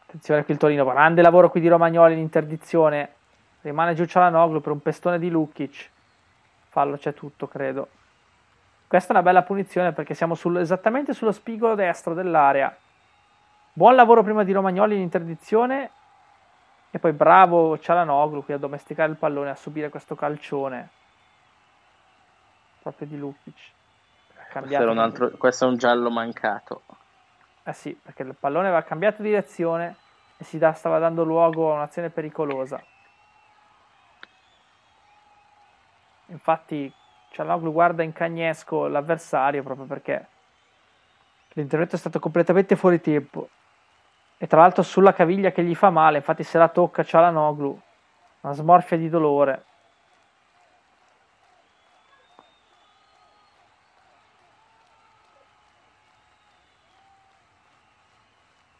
[0.06, 3.14] Attenzione qui il Torino, grande lavoro qui di Romagnoli in interdizione.
[3.62, 5.90] Rimane giù Cialanoglu per un pestone di Lukic.
[6.68, 7.88] Fallo c'è tutto, credo.
[8.86, 12.77] Questa è una bella punizione perché siamo sul, esattamente sullo spigolo destro dell'area.
[13.73, 15.90] Buon lavoro prima di Romagnoli in interdizione
[16.90, 20.89] e poi bravo Cialanoglu qui a domesticare il pallone, a subire questo calcione.
[22.82, 23.73] Proprio di Lukic.
[24.52, 26.82] Questo, un altro, questo è un giallo mancato.
[27.65, 29.97] Eh sì, perché il pallone aveva cambiato direzione
[30.36, 32.81] e si da, stava dando luogo a un'azione pericolosa.
[36.27, 36.93] Infatti
[37.35, 40.27] Cialanoglu guarda in cagnesco l'avversario proprio perché
[41.55, 43.48] l'intervento è stato completamente fuori tempo
[44.39, 47.81] e tra l'altro sulla caviglia che gli fa male, infatti se la tocca Cialanoglu,
[48.43, 49.65] una smorfia di dolore.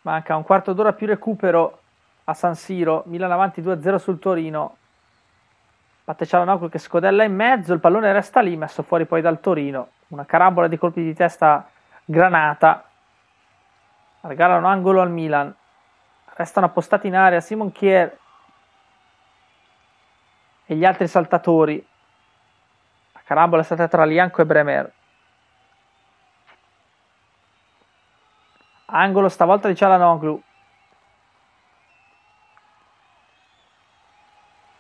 [0.03, 1.81] Manca un quarto d'ora più recupero
[2.25, 4.77] a San Siro, Milan avanti 2-0 sul Torino.
[6.07, 9.89] Batte Cialanoglu che scodella in mezzo, il pallone resta lì, messo fuori poi dal Torino.
[10.09, 11.67] Una carambola di colpi di testa
[12.05, 12.85] granata.
[14.21, 15.55] Regalano angolo al Milan.
[16.35, 18.19] Restano appostati in area Simon Kier
[20.67, 21.85] e gli altri saltatori.
[23.13, 24.93] La carambola è stata tra Lianco e Bremer.
[28.87, 30.43] Angolo stavolta di Cialanoglu.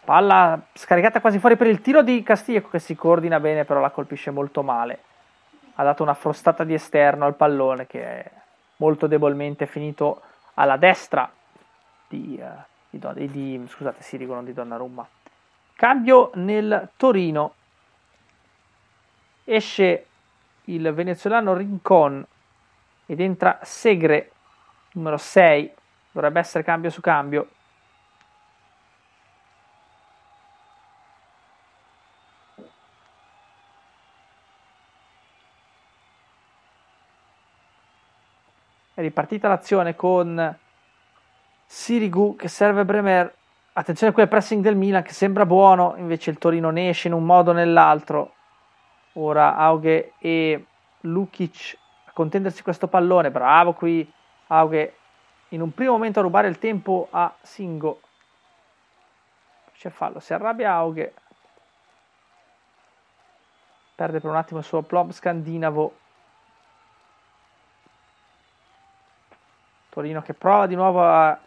[0.04, 3.88] Palla scaricata quasi fuori per il tiro di Castiglieco che si coordina bene, però la
[3.88, 4.98] colpisce molto male.
[5.76, 8.30] Ha dato una frostata di esterno al pallone che è
[8.76, 10.20] molto debolmente finito
[10.54, 11.30] alla destra
[12.06, 15.08] di, uh, di, di scusate, Sirico, non di Donnarumma.
[15.74, 17.54] Cambio nel Torino.
[19.42, 20.06] Esce
[20.64, 22.24] il venezuelano Rincon
[23.06, 24.32] ed entra Segre,
[24.92, 25.72] numero 6.
[26.12, 27.48] Dovrebbe essere cambio su cambio.
[39.04, 40.56] Ripartita l'azione con
[41.66, 43.34] Sirigu che serve Bremer.
[43.74, 47.14] Attenzione qui al pressing del Milan che sembra buono, invece il Torino ne esce in
[47.14, 48.34] un modo o nell'altro.
[49.14, 50.64] Ora Auge e
[51.00, 51.76] Lukic
[52.06, 53.30] a contendersi questo pallone.
[53.30, 54.10] Bravo qui
[54.48, 54.96] Auge
[55.48, 58.00] in un primo momento a rubare il tempo a Singo.
[59.76, 61.14] C'è fallo, si arrabbia Auge.
[63.94, 66.02] Perde per un attimo il suo plomb scandinavo
[69.94, 71.38] Torino che prova di nuovo a, a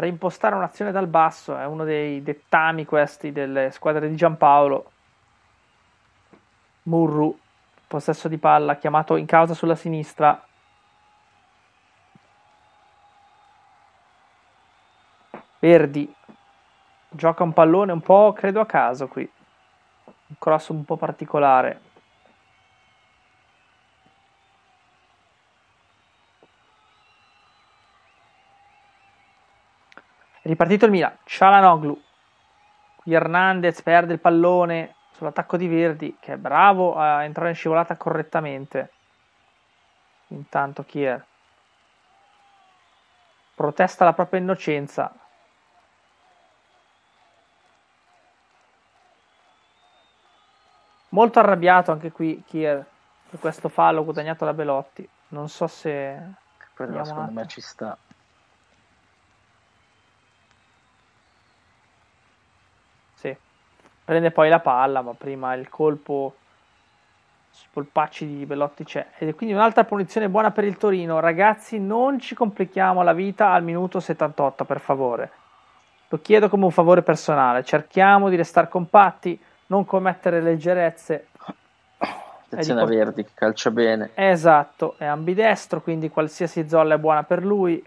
[0.00, 4.90] reimpostare un'azione dal basso, è uno dei dettami questi delle squadre di Giampaolo.
[6.84, 7.38] Murru,
[7.86, 10.42] possesso di palla, chiamato in causa sulla sinistra.
[15.58, 16.14] Verdi
[17.10, 19.30] gioca un pallone un po', credo a caso qui.
[20.04, 21.80] Un cross un po' particolare.
[30.44, 31.16] È ripartito il Milan.
[31.24, 31.98] Cialanoglu.
[32.96, 37.96] Qui Hernandez perde il pallone sull'attacco di Verdi, che è bravo a entrare in scivolata
[37.96, 38.92] correttamente.
[40.26, 41.24] Intanto Kier
[43.54, 45.14] protesta la propria innocenza.
[51.08, 52.84] Molto arrabbiato anche qui Kier
[53.30, 55.08] per questo fallo guadagnato da Belotti.
[55.28, 56.20] Non so se...
[56.74, 57.96] Però secondo me ci sta.
[64.04, 66.34] Prende poi la palla, ma prima il colpo
[67.50, 69.06] sui polpacci di Bellotti c'è.
[69.18, 71.20] Ed quindi un'altra punizione buona per il Torino.
[71.20, 75.30] Ragazzi, non ci complichiamo la vita al minuto 78, per favore.
[76.08, 77.64] Lo chiedo come un favore personale.
[77.64, 81.28] Cerchiamo di restare compatti, non commettere leggerezze.
[82.44, 84.10] Attenzione a Verdi, che calcia bene.
[84.14, 87.84] Esatto, è ambidestro, quindi qualsiasi zolla è buona per lui.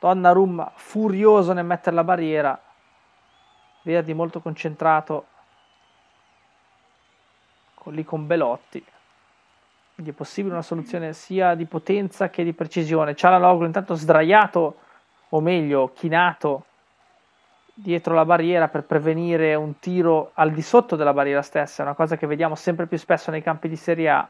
[0.00, 2.60] Donnarumma furioso nel mettere la barriera
[3.82, 5.26] Verdi molto concentrato
[7.74, 8.84] con, lì con Belotti.
[9.94, 13.14] Quindi è possibile una soluzione sia di potenza che di precisione.
[13.14, 14.76] Cialanoglu intanto sdraiato
[15.28, 16.66] o meglio chinato
[17.74, 21.82] dietro la barriera per prevenire un tiro al di sotto della barriera stessa.
[21.82, 24.28] È una cosa che vediamo sempre più spesso nei campi di Serie A.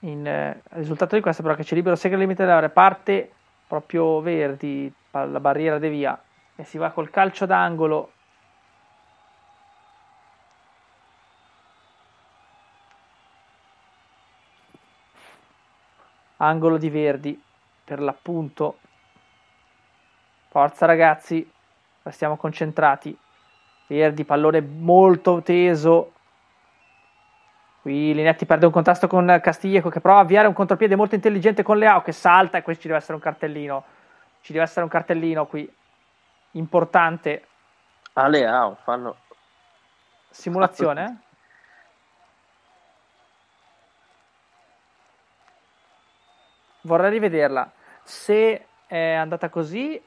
[0.00, 3.32] In, eh, risultato di questo però che c'è libero segre limite dell'area parte
[3.66, 6.20] proprio Verdi la barriera devia
[6.54, 8.12] e si va col calcio d'angolo.
[16.38, 17.42] Angolo di Verdi
[17.84, 18.78] per l'appunto.
[20.48, 21.50] Forza ragazzi
[22.02, 23.16] restiamo concentrati.
[23.86, 26.12] Verdi pallone molto teso
[27.86, 31.62] Qui Linetti perde un contrasto con Castiglieco che prova a avviare un contropiede molto intelligente
[31.62, 33.84] con Leao che salta e qui ci deve essere un cartellino.
[34.40, 35.72] Ci deve essere un cartellino qui
[36.50, 37.46] importante.
[38.14, 39.14] Ah, Leao, fanno
[40.28, 41.20] simulazione.
[46.80, 47.70] Vorrei rivederla.
[48.02, 50.04] Se è andata così,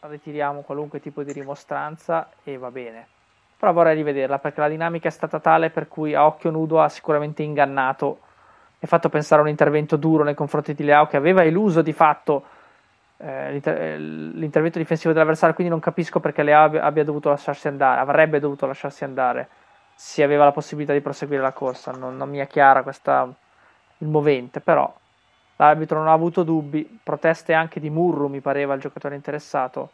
[0.00, 3.14] ritiriamo qualunque tipo di rimostranza e va bene
[3.58, 6.88] però vorrei rivederla perché la dinamica è stata tale per cui a occhio nudo ha
[6.88, 8.20] sicuramente ingannato.
[8.78, 11.94] E fatto pensare a un intervento duro nei confronti di Leao che aveva eluso di
[11.94, 12.44] fatto
[13.16, 17.98] eh, l'inter- eh, l'intervento difensivo dell'avversario quindi non capisco perché Leao abbia dovuto lasciarsi andare
[17.98, 19.48] avrebbe dovuto lasciarsi andare
[19.94, 21.90] se aveva la possibilità di proseguire la corsa.
[21.92, 23.26] Non, non mi è chiara questa
[23.98, 24.94] il movente però
[25.56, 29.92] l'arbitro non ha avuto dubbi proteste anche di Murru mi pareva il giocatore interessato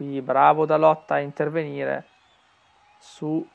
[0.00, 2.06] qui bravo Dalotta a intervenire
[2.98, 3.46] su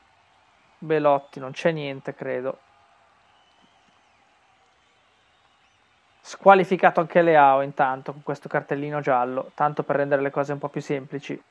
[0.78, 2.60] Belotti, non c'è niente credo.
[6.20, 10.68] Squalificato anche Leao intanto con questo cartellino giallo, tanto per rendere le cose un po'
[10.68, 11.42] più semplici.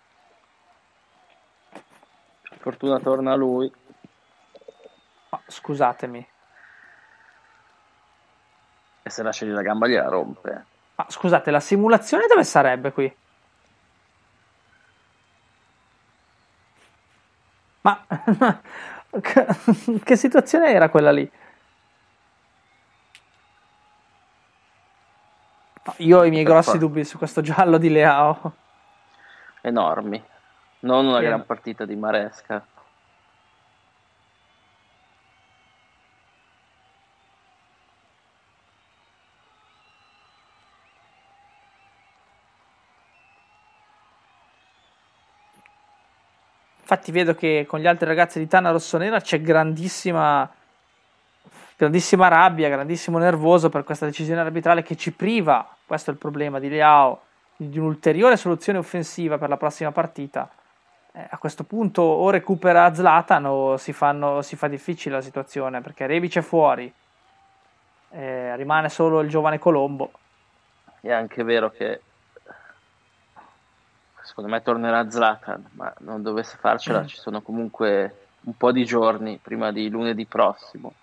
[2.60, 3.70] Fortuna torna lui.
[5.30, 6.28] Oh, scusatemi.
[9.04, 10.66] E se lascia la gamba gliela rompe.
[10.96, 13.24] Ma scusate, la simulazione dove sarebbe qui?
[17.86, 18.04] Ma
[20.04, 21.32] che situazione era quella lì?
[25.98, 28.54] Io ho i miei grossi dubbi su questo giallo di Leao.
[29.62, 30.24] Enormi.
[30.80, 32.66] Non una gran partita di Maresca.
[46.96, 50.50] Infatti vedo che con gli altri ragazzi di Tana Rossonera c'è grandissima,
[51.76, 56.58] grandissima rabbia, grandissimo nervoso per questa decisione arbitrale che ci priva, questo è il problema
[56.58, 57.24] di Leao,
[57.58, 60.50] di un'ulteriore soluzione offensiva per la prossima partita.
[61.12, 65.82] Eh, a questo punto o recupera Zlatan o si, fanno, si fa difficile la situazione
[65.82, 66.90] perché Rebic è fuori,
[68.12, 70.12] eh, rimane solo il giovane Colombo.
[71.02, 72.00] È anche vero che
[74.26, 77.06] secondo me tornerà Zlatan, ma non dovesse farcela mm.
[77.06, 80.94] ci sono comunque un po' di giorni prima di lunedì prossimo.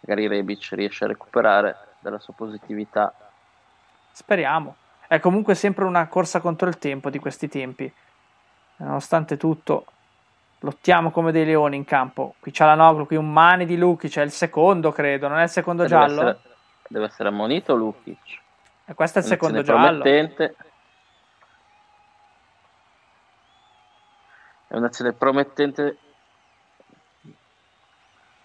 [0.00, 3.12] Magari Rebic riesce a recuperare dalla sua positività.
[4.12, 4.76] Speriamo.
[5.06, 7.92] È comunque sempre una corsa contro il tempo di questi tempi.
[8.76, 9.84] Nonostante tutto,
[10.60, 12.34] lottiamo come dei leoni in campo.
[12.38, 15.42] Qui c'è la Noglu, qui un mani di Lukic, è il secondo credo, non è
[15.42, 16.20] il secondo deve giallo?
[16.20, 16.38] Essere,
[16.88, 18.40] deve essere ammonito Lukic.
[18.86, 20.00] E questo è il secondo giallo.
[20.00, 20.56] Promettente.
[24.70, 25.96] È un'azione promettente.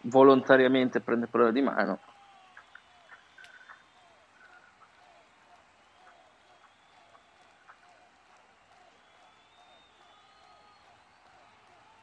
[0.02, 2.00] Volontariamente prende prova di mano.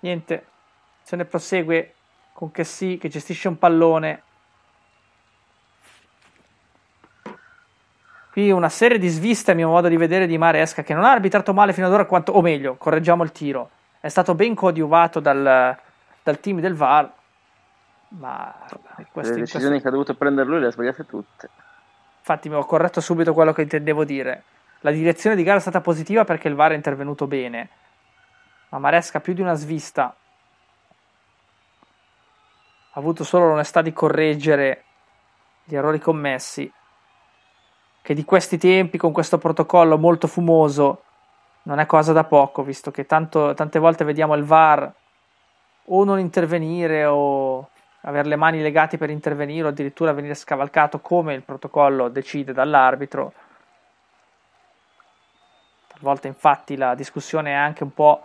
[0.01, 0.47] Niente.
[1.03, 1.95] Se ne prosegue
[2.33, 4.23] con che sì che gestisce un pallone.
[8.31, 11.11] Qui una serie di sviste a mio modo di vedere di Maresca che non ha
[11.11, 13.71] arbitrato male fino ad ora quanto, o meglio correggiamo il tiro
[14.03, 15.79] è stato ben coadiuvato dal,
[16.25, 17.09] dal team del VAR.
[18.09, 18.53] Ma
[19.13, 19.83] queste, le decisioni questo...
[19.83, 21.49] che ha dovuto prendere lui le ha sbagliate tutte.
[22.19, 24.43] Infatti, mi ho corretto subito quello che intendevo dire.
[24.81, 27.69] La direzione di gara è stata positiva perché il VAR è intervenuto bene.
[28.71, 30.17] Ma Maresca più di una svista
[32.91, 34.85] ha avuto solo l'onestà di correggere
[35.63, 36.71] gli errori commessi.
[38.03, 41.05] Che di questi tempi, con questo protocollo molto fumoso,
[41.65, 44.93] non è cosa da poco, visto che tanto, tante volte vediamo il VAR
[45.87, 47.69] o non intervenire o
[48.03, 53.33] avere le mani legate per intervenire o addirittura venire scavalcato come il protocollo decide dall'arbitro.
[55.87, 58.23] Talvolta infatti la discussione è anche un po'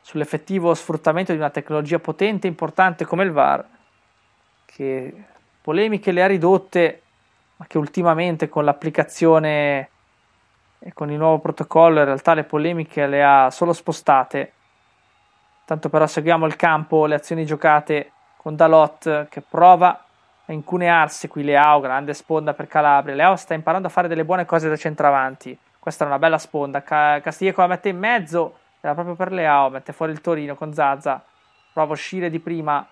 [0.00, 3.64] sull'effettivo sfruttamento di una tecnologia potente e importante come il VAR,
[4.64, 5.24] che
[5.60, 7.02] polemiche le ha ridotte,
[7.56, 9.90] ma che ultimamente con l'applicazione
[10.78, 14.52] e con il nuovo protocollo in realtà le polemiche le ha solo spostate.
[15.64, 20.04] Tanto però seguiamo il campo, le azioni giocate con Dalot che prova
[20.46, 23.14] a incunearsi qui Leao, grande sponda per Calabria.
[23.14, 25.58] Leao sta imparando a fare delle buone cose da centravanti.
[25.78, 26.82] Questa è una bella sponda.
[26.82, 30.72] Ca- Castiglieco la mette in mezzo, era proprio per Leao, mette fuori il Torino con
[30.72, 31.22] Zazza.
[31.72, 32.86] Prova a uscire di prima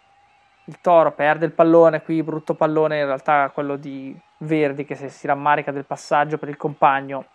[0.64, 5.26] il Toro, perde il pallone qui, brutto pallone, in realtà quello di Verdi che si
[5.26, 7.26] rammarica del passaggio per il compagno.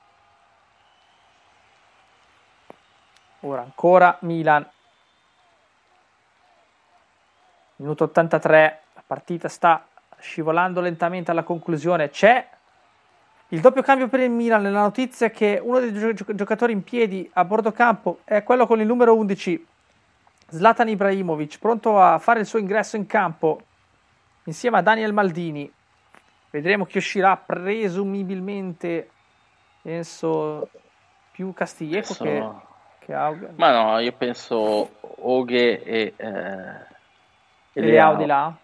[3.42, 4.68] Ora ancora Milan.
[7.78, 9.86] Minuto 83, la partita sta
[10.20, 12.10] scivolando lentamente alla conclusione.
[12.10, 12.46] C'è
[13.50, 14.62] il doppio cambio per il Milan.
[14.62, 18.82] Nella notizia che uno dei gio- giocatori in piedi a bordo campo è quello con
[18.82, 19.66] il numero 11,
[20.50, 23.62] Zlatan Ibrahimovic, pronto a fare il suo ingresso in campo
[24.44, 25.72] insieme a Daniel Maldini.
[26.50, 29.10] Vedremo chi uscirà presumibilmente,
[29.82, 30.70] penso,
[31.32, 32.68] più Castiglieco Penso- che,
[33.10, 33.54] che Auge.
[33.56, 34.90] Ma no, io penso
[35.22, 36.88] Oghe e, eh,
[37.74, 38.56] E Leao di là.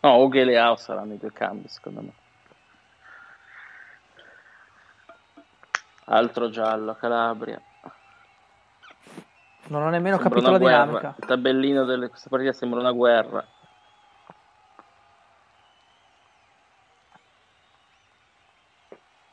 [0.00, 2.10] No, Oghe e Leao saranno i due cambi, secondo me.
[6.06, 7.60] Altro giallo, Calabria.
[9.68, 10.84] Non ho nemmeno Sembra capito la guerra.
[10.84, 11.14] dinamica.
[11.18, 13.44] Il tabellino di questa partita sembra una guerra.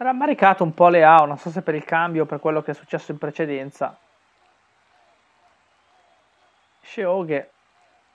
[0.04, 2.76] Rammaricato un po' Leao, non so se per il cambio o per quello che è
[2.76, 3.98] successo in precedenza.
[6.82, 7.52] Sceoghe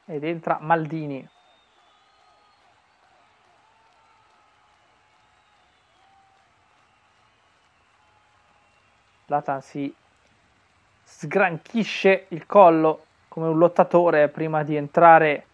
[0.04, 1.28] ed entra Maldini.
[9.26, 9.94] Latan si
[11.02, 15.46] sgranchisce il collo come un lottatore prima di entrare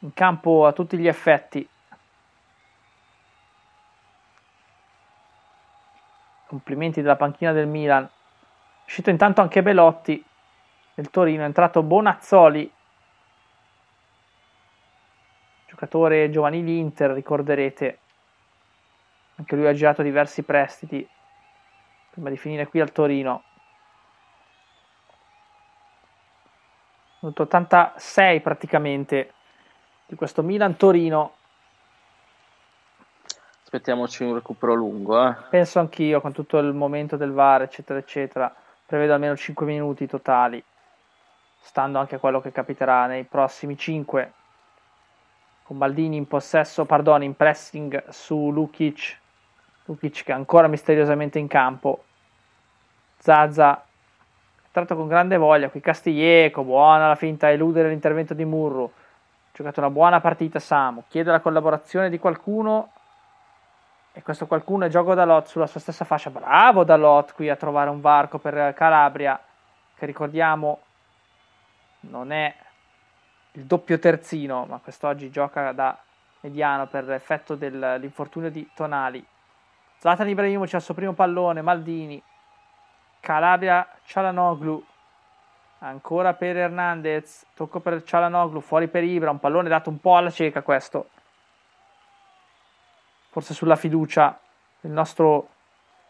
[0.00, 1.66] in campo a tutti gli effetti.
[6.50, 8.10] Complimenti della panchina del Milan.
[8.84, 10.20] Uscito intanto anche Belotti
[10.94, 12.68] del Torino, è entrato Bonazzoli,
[15.68, 17.98] giocatore giovanili Inter, ricorderete.
[19.36, 21.08] Anche lui ha girato diversi prestiti
[22.10, 23.44] prima di finire qui al Torino.
[27.20, 29.34] Minuto 86 praticamente
[30.04, 31.34] di questo Milan-Torino.
[33.72, 35.32] Aspettiamoci un recupero lungo, eh.
[35.48, 38.52] Penso anch'io, con tutto il momento del VAR, eccetera, eccetera.
[38.84, 40.60] Prevedo almeno 5 minuti totali,
[41.60, 44.32] stando anche a quello che capiterà nei prossimi 5.
[45.62, 49.16] Con Baldini in possesso, pardon, in pressing su Lukic.
[49.84, 52.02] Lukic che è ancora misteriosamente in campo.
[53.18, 53.84] Zaza
[54.72, 55.70] tratto con grande voglia.
[55.70, 58.90] Qui Castiglieco, buona la finta a eludere l'intervento di Murru.
[59.52, 61.04] Giocato una buona partita Samu.
[61.06, 62.94] Chiede la collaborazione di qualcuno.
[64.20, 66.28] E questo qualcuno è gioco Dalot sulla sua stessa fascia.
[66.28, 69.40] Bravo Dalot qui a trovare un varco per Calabria.
[69.96, 70.80] Che ricordiamo
[72.00, 72.54] non è
[73.52, 75.98] il doppio terzino, ma quest'oggi gioca da
[76.40, 79.24] mediano per effetto dell'infortunio di Tonali.
[79.96, 82.22] Zlatan Ibrahimovic al suo primo pallone, Maldini,
[83.20, 84.84] Calabria, Cialanoglu,
[85.78, 90.30] ancora per Hernandez, tocco per Cialanoglu, fuori per Ibra, un pallone dato un po' alla
[90.30, 91.08] cieca questo,
[93.30, 94.38] forse sulla fiducia
[94.80, 95.48] del nostro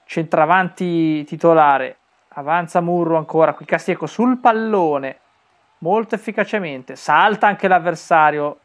[0.05, 1.97] centravanti titolare,
[2.31, 5.19] avanza Murro ancora, qui Castieco sul pallone,
[5.79, 8.59] molto efficacemente, salta anche l'avversario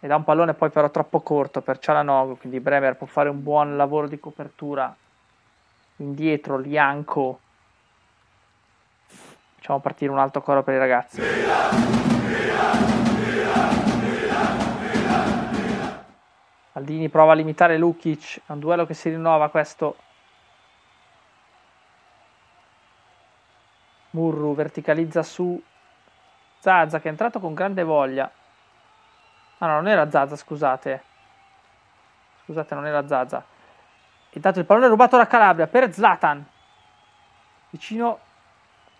[0.00, 3.42] e dà un pallone poi però troppo corto per Cialanoglu, quindi Bremer può fare un
[3.42, 4.94] buon lavoro di copertura
[5.96, 7.38] indietro, Lianco.
[9.54, 12.11] Facciamo partire un alto coro per i ragazzi
[16.72, 19.96] Aldini prova a limitare Lukic è un duello che si rinnova questo
[24.10, 25.62] Murru verticalizza su
[26.58, 28.30] Zaza che è entrato con grande voglia
[29.62, 31.02] Ah no, non era Zaza, scusate.
[32.42, 33.44] Scusate, non era Zaza.
[34.30, 36.44] Intanto il pallone è rubato da Calabria per Zlatan.
[37.70, 38.18] Vicino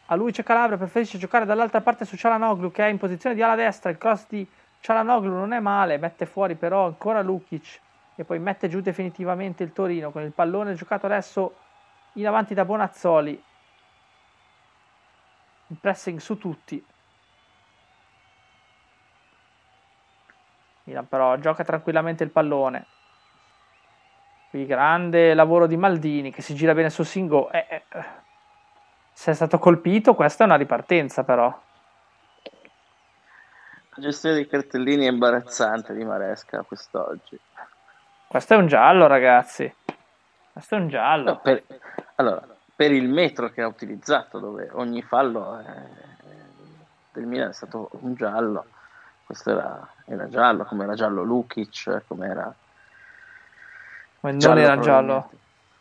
[0.07, 3.43] a lui c'è Calabria, preferisce giocare dall'altra parte su Cialanoglu che è in posizione di
[3.43, 3.91] ala destra.
[3.91, 4.49] Il cross di
[4.83, 7.81] Cialanoglu non è male, mette fuori però ancora Lukic
[8.17, 11.55] e poi mette giù definitivamente il Torino con il pallone giocato adesso
[12.15, 13.41] in avanti da Bonazzoli.
[15.69, 16.85] Il pressing su tutti.
[20.83, 22.87] Milan però gioca tranquillamente il pallone.
[24.51, 27.53] Qui grande lavoro di Maldini che si gira bene sul Singo.
[27.53, 27.83] Eh, eh,
[29.13, 31.71] se è stato colpito, questa è una ripartenza però.
[33.95, 37.39] La gestione dei cartellini è imbarazzante di Maresca quest'oggi.
[38.27, 39.71] Questo è un giallo, ragazzi.
[40.51, 41.25] Questo è un giallo.
[41.33, 41.63] No, per,
[42.15, 42.43] allora,
[42.75, 45.65] per il metro che ha utilizzato, dove ogni fallo è,
[47.13, 48.65] del Milan è stato un giallo,
[49.27, 52.55] questo era, era giallo, come era giallo Lukic, come era...
[54.21, 55.31] non giallo era giallo,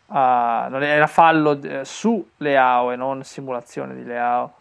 [0.08, 4.60] non era fallo eh, su Leao e non simulazione di Leao.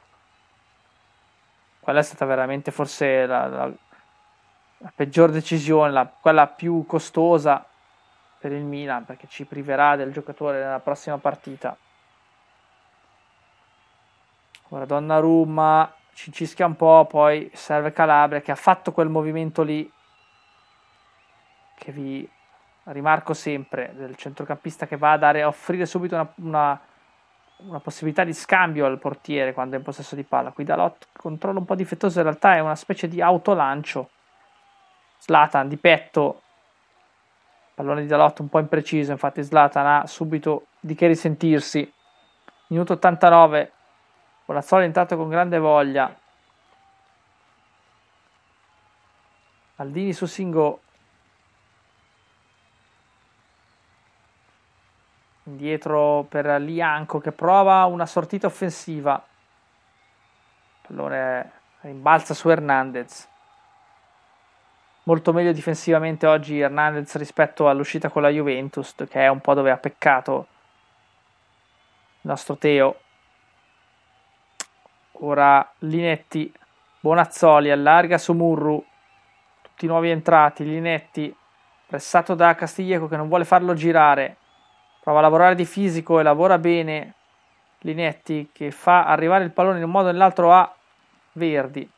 [1.91, 3.69] Quella è stata veramente forse la, la,
[4.77, 7.65] la peggior decisione, la, quella più costosa
[8.39, 11.75] per il Milan perché ci priverà del giocatore nella prossima partita.
[14.69, 19.91] Ora Donnarumma ci cischia un po', poi serve Calabria che ha fatto quel movimento lì
[21.75, 22.25] che vi
[22.83, 26.81] rimarco sempre del centrocampista che va a dare a offrire subito una, una,
[27.67, 30.51] una, possibilità di scambio al portiere quando è in possesso di palla.
[30.51, 34.09] Qui Dalot controllo un po' difettoso, in realtà è una specie di autolancio.
[35.19, 36.41] Slatan di petto,
[37.75, 41.91] pallone di Dalot un po' impreciso, infatti Slatan ha subito di che risentirsi.
[42.67, 43.71] Minuto 89,
[44.45, 46.15] Bonazzoli è entrato con grande voglia.
[49.75, 50.81] Maldini su Singo.
[55.43, 59.23] Indietro per Lianco che prova una sortita offensiva.
[60.81, 61.51] Pallone
[61.81, 63.27] rimbalza su Hernandez.
[65.03, 69.71] Molto meglio difensivamente oggi Hernandez rispetto all'uscita con la Juventus, che è un po' dove
[69.71, 70.47] ha peccato
[72.21, 72.99] il nostro Teo.
[75.23, 76.53] Ora Linetti,
[76.99, 78.83] Bonazzoli allarga su Murru,
[79.61, 81.35] tutti nuovi entrati, Linetti
[81.87, 84.37] pressato da Castiglieco che non vuole farlo girare,
[85.01, 87.13] prova a lavorare di fisico e lavora bene
[87.79, 90.71] Linetti che fa arrivare il pallone in un modo o nell'altro a
[91.33, 91.89] Verdi.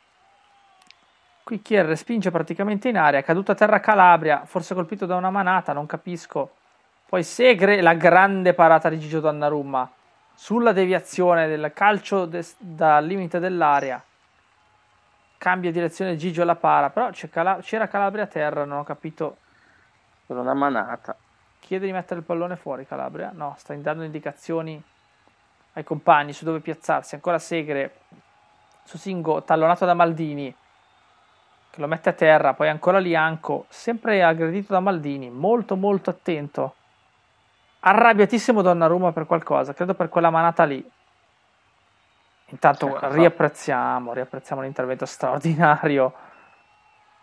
[1.44, 5.30] Qui Kier respinge praticamente in aria, è caduto a terra Calabria, forse colpito da una
[5.30, 6.52] manata, non capisco.
[7.06, 9.92] Poi Segre, la grande parata di Gigio Donnarumma
[10.34, 14.04] sulla deviazione del calcio des- dal limite dell'area
[15.38, 19.38] cambia direzione Gigio alla para però c'era Calabria a terra non ho capito
[20.26, 21.16] per una manata
[21.64, 24.82] chiede di mettere il pallone fuori Calabria no sta dando indicazioni
[25.74, 27.96] ai compagni su dove piazzarsi ancora Segre
[28.84, 30.54] su Singo tallonato da Maldini
[31.70, 36.76] che lo mette a terra poi ancora Lianco sempre aggredito da Maldini molto molto attento
[37.86, 40.84] arrabbiatissimo Donnarumma per qualcosa, credo per quella manata lì.
[42.48, 46.14] Intanto riapprezziamo, riapprezziamo l'intervento straordinario.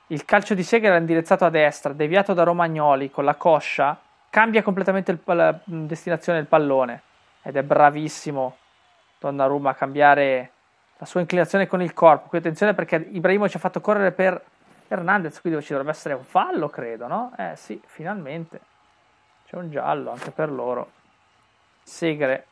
[0.09, 3.99] Il calcio di Sega era indirizzato a destra, deviato da Romagnoli con la coscia,
[4.31, 7.03] cambia completamente il, la destinazione del pallone
[7.43, 8.57] ed è bravissimo
[9.19, 10.53] Donnarumma a cambiare
[10.97, 12.29] la sua inclinazione con il corpo.
[12.29, 14.43] Qui attenzione perché Ibrahimo ci ha fatto correre per
[14.89, 17.33] Hernandez, qui dove ci dovrebbe essere un fallo, credo, no?
[17.37, 18.61] Eh sì, finalmente.
[19.47, 20.91] C'è un giallo anche per loro.
[21.83, 22.47] Segre.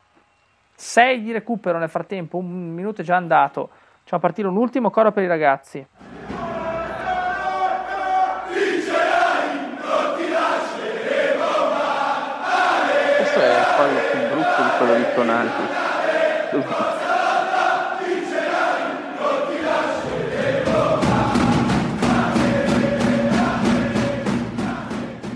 [0.75, 3.69] 6 di recupero nel frattempo, un minuto è già andato.
[4.01, 6.08] Facciamo partire un ultimo coro per i ragazzi.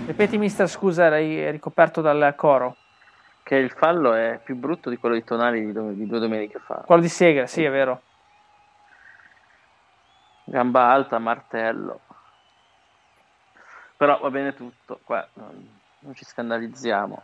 [0.06, 2.76] Ripeti, mister, scusa, eri ricoperto dal coro.
[3.44, 6.82] Che il fallo è più brutto di quello di Tonali di, di due domeniche fa.
[6.86, 8.02] Quello di Segre, sì, è vero.
[10.44, 12.00] Gamba alta, martello.
[13.96, 17.22] Però va bene tutto, qua non, non ci scandalizziamo.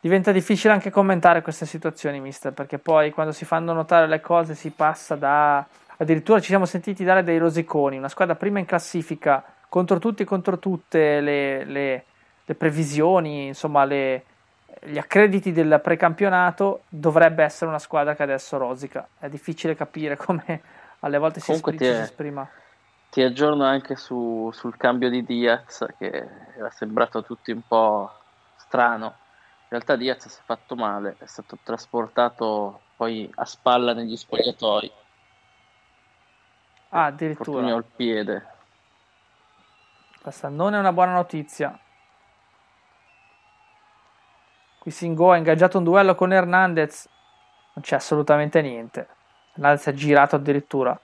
[0.00, 4.54] Diventa difficile anche commentare queste situazioni, mister, perché poi quando si fanno notare le cose
[4.54, 5.64] si passa da
[5.98, 10.24] addirittura ci siamo sentiti dare dei rosiconi, una squadra prima in classifica contro tutti e
[10.24, 12.04] contro tutte le, le,
[12.44, 14.24] le previsioni, insomma le,
[14.82, 19.06] gli accrediti del precampionato, dovrebbe essere una squadra che adesso rosica.
[19.18, 20.60] È difficile capire come
[21.00, 22.48] alle volte si, esprim- ti, è, si esprima.
[23.10, 28.10] Ti aggiorno anche su, sul cambio di Diaz che era sembrato a tutti un po'
[28.56, 29.14] strano.
[29.72, 34.92] In realtà Diaz si è fatto male, è stato trasportato poi a spalla negli spogliatoi
[36.88, 37.44] Ah, addirittura.
[37.44, 38.46] Fortunio al piede.
[40.20, 41.78] Questa non è una buona notizia.
[44.80, 47.08] Qui Singo ha ingaggiato un duello con Hernandez.
[47.74, 49.06] Non c'è assolutamente niente.
[49.52, 50.98] Hernandez è girato addirittura.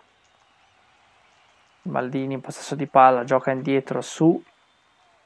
[1.83, 4.43] Maldini in possesso di palla, gioca indietro su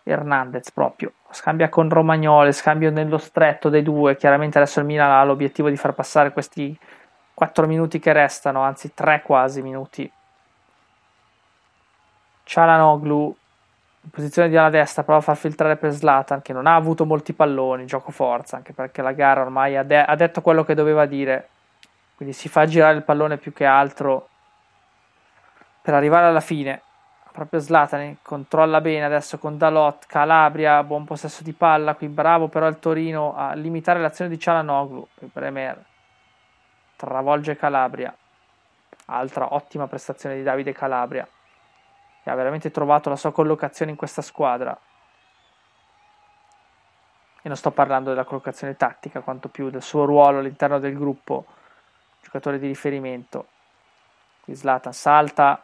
[0.02, 1.12] Hernandez proprio.
[1.30, 4.16] Scambia con Romagnoli, scambio nello stretto dei due.
[4.16, 6.76] Chiaramente adesso il Milan ha l'obiettivo di far passare questi
[7.34, 10.10] 4 minuti che restano, anzi 3 quasi minuti
[12.50, 13.36] Cialanoglu
[14.02, 17.04] in posizione di ala destra prova a far filtrare per Zlatan che non ha avuto
[17.04, 20.74] molti palloni, gioco forza anche perché la gara ormai ha, de- ha detto quello che
[20.74, 21.48] doveva dire
[22.16, 24.28] quindi si fa girare il pallone più che altro
[25.80, 26.82] per arrivare alla fine.
[27.32, 32.66] Proprio Zlatan controlla bene adesso con Dalot, Calabria, buon possesso di palla, qui bravo però
[32.66, 35.06] il Torino a limitare l'azione di Cialanoglu.
[35.32, 35.84] Bremer
[36.96, 38.14] travolge Calabria.
[39.06, 41.26] Altra ottima prestazione di Davide Calabria,
[42.22, 44.76] che ha veramente trovato la sua collocazione in questa squadra.
[47.42, 51.46] E non sto parlando della collocazione tattica, quanto più del suo ruolo all'interno del gruppo,
[52.22, 53.46] giocatore di riferimento.
[54.42, 55.62] Qui Zlatan salta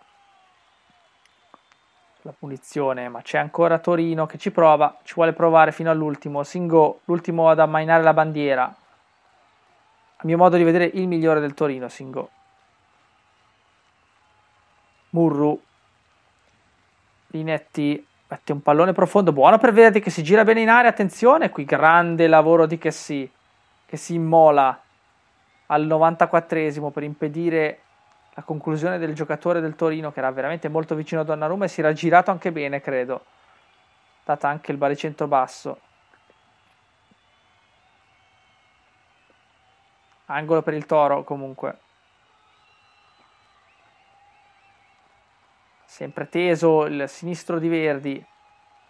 [2.26, 6.42] la punizione, ma c'è ancora Torino che ci prova, ci vuole provare fino all'ultimo.
[6.42, 8.64] Singo, l'ultimo ad ammainare la bandiera.
[8.64, 12.30] A mio modo di vedere, il migliore del Torino, Singo.
[15.10, 15.62] Murru.
[17.28, 21.50] Linetti mette un pallone profondo, buono per Verdi che si gira bene in aria, attenzione,
[21.50, 23.30] qui grande lavoro di Chessy
[23.86, 24.80] che si immola
[25.66, 27.80] al 94esimo per impedire
[28.36, 31.80] la conclusione del giocatore del Torino che era veramente molto vicino a Donnarumma e si
[31.80, 33.24] era girato anche bene, credo.
[34.24, 35.80] Data anche il baricentro basso.
[40.26, 41.78] Angolo per il Toro comunque.
[45.86, 48.26] Sempre teso il sinistro di Verdi.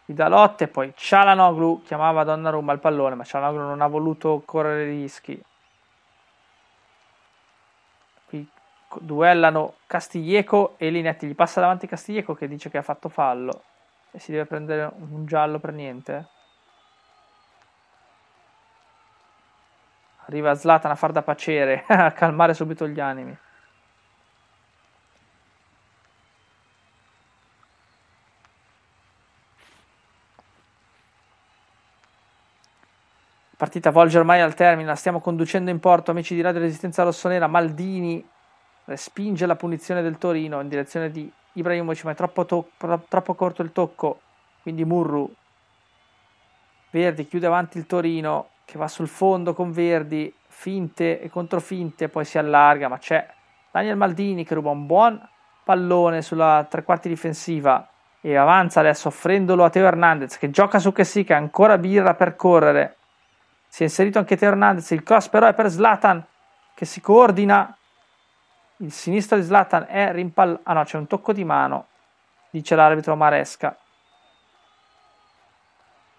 [0.06, 5.40] Di Dalotte, poi Cialanoglu chiamava Donnarumma al pallone, ma Cialanoglu non ha voluto correre rischi.
[9.00, 11.26] Duellano Castiglieco e Linetti.
[11.26, 13.62] Gli passa davanti Castiglieco che dice che ha fatto fallo
[14.10, 16.26] e si deve prendere un giallo per niente.
[20.26, 23.36] Arriva Zlatan a far da pacere, a calmare subito gli animi.
[33.56, 37.46] partita volge ormai al termine, la stiamo conducendo in porto, amici di Radio Resistenza Rossonera,
[37.46, 38.24] Maldini
[38.86, 42.70] respinge la punizione del Torino in direzione di Ibrahimovic, ma è troppo, to-
[43.08, 44.20] troppo corto il tocco,
[44.62, 45.32] quindi Murru.
[46.90, 52.24] Verdi chiude avanti il Torino che va sul fondo con Verdi, finte e controfinte, poi
[52.24, 53.26] si allarga, ma c'è
[53.70, 55.28] Daniel Maldini che ruba un buon
[55.62, 57.88] pallone sulla tre quarti difensiva
[58.20, 62.96] e avanza adesso offrendolo a Teo Hernandez che gioca su ha ancora birra per correre.
[63.68, 66.24] Si è inserito anche Teo Hernandez, il cross però è per Zlatan
[66.74, 67.76] che si coordina
[68.78, 70.60] il sinistro di Zlatan è rimpallato.
[70.64, 71.86] Ah no, c'è un tocco di mano,
[72.50, 73.76] dice l'arbitro Maresca.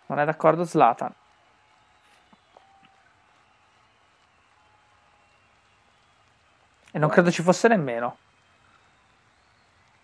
[0.07, 1.13] Non è d'accordo Zlatan.
[6.91, 8.17] E non credo ci fosse nemmeno.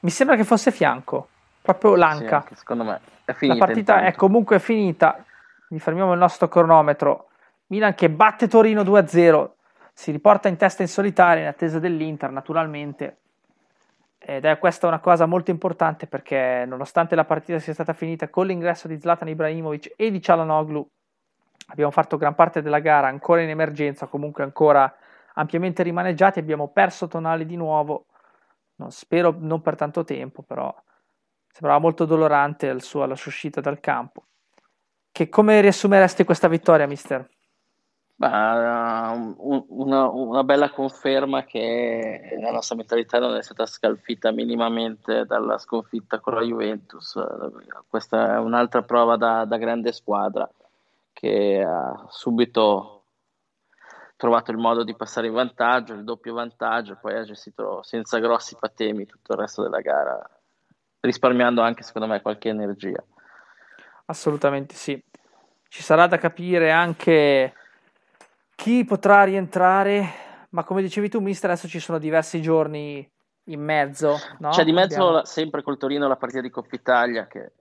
[0.02, 1.30] Mi sembra che fosse fianco,
[1.62, 2.44] proprio l'anca.
[2.50, 3.58] Sì, secondo me è finita.
[3.58, 5.24] La partita è comunque finita.
[5.70, 7.30] Mi fermiamo il nostro cronometro.
[7.68, 9.50] Milan che batte Torino 2-0
[9.94, 13.20] si riporta in testa in solitaria in attesa dell'Inter naturalmente.
[14.18, 18.48] Ed è questa una cosa molto importante perché nonostante la partita sia stata finita con
[18.48, 20.88] l'ingresso di Zlatan Ibrahimovic e di Cialanoglu
[21.68, 24.94] abbiamo fatto gran parte della gara ancora in emergenza comunque ancora
[25.36, 26.40] ampiamente rimaneggiati.
[26.40, 28.06] Abbiamo perso Tonali di nuovo.
[28.76, 30.74] Non, spero non per tanto tempo però
[31.48, 34.24] sembrava molto dolorante la sua, la sua uscita dal campo.
[35.12, 37.30] Che come riassumeresti questa vittoria mister?
[38.16, 39.36] Uh,
[39.70, 46.20] una, una, bella conferma che la nostra mentalità non è stata scalfita minimamente dalla sconfitta
[46.20, 47.20] con la Juventus.
[47.90, 50.50] Questa è un'altra prova da, da grande squadra
[51.12, 53.04] che ha subito
[54.16, 58.56] trovato il modo di passare in vantaggio, il doppio vantaggio, poi ha gestito senza grossi
[58.58, 60.22] patemi tutto il resto della gara,
[61.02, 63.04] risparmiando anche secondo me qualche energia.
[64.06, 65.02] Assolutamente sì.
[65.68, 67.54] Ci sarà da capire anche
[68.56, 70.48] chi potrà rientrare?
[70.50, 73.10] Ma come dicevi tu, mister, adesso ci sono diversi giorni
[73.46, 74.18] in mezzo.
[74.40, 74.50] No?
[74.50, 75.26] C'è di mezzo Abbiamo...
[75.26, 77.52] sempre col Torino la partita di Coppa Italia, che è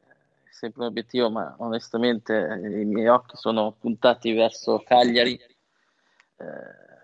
[0.50, 5.32] sempre un obiettivo, ma onestamente i miei occhi sono puntati verso Cagliari.
[5.34, 6.46] Eh,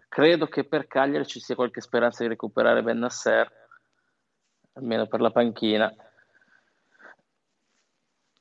[0.08, 3.50] credo che per Cagliari ci sia qualche speranza di recuperare Ben Nasser,
[4.74, 5.92] almeno per la panchina,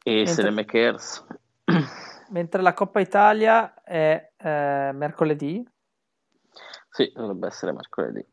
[0.03, 0.33] e Mentre...
[0.33, 1.25] Selemekers.
[2.29, 5.65] mentre la Coppa Italia è eh, mercoledì.
[6.89, 8.25] Sì, dovrebbe essere mercoledì.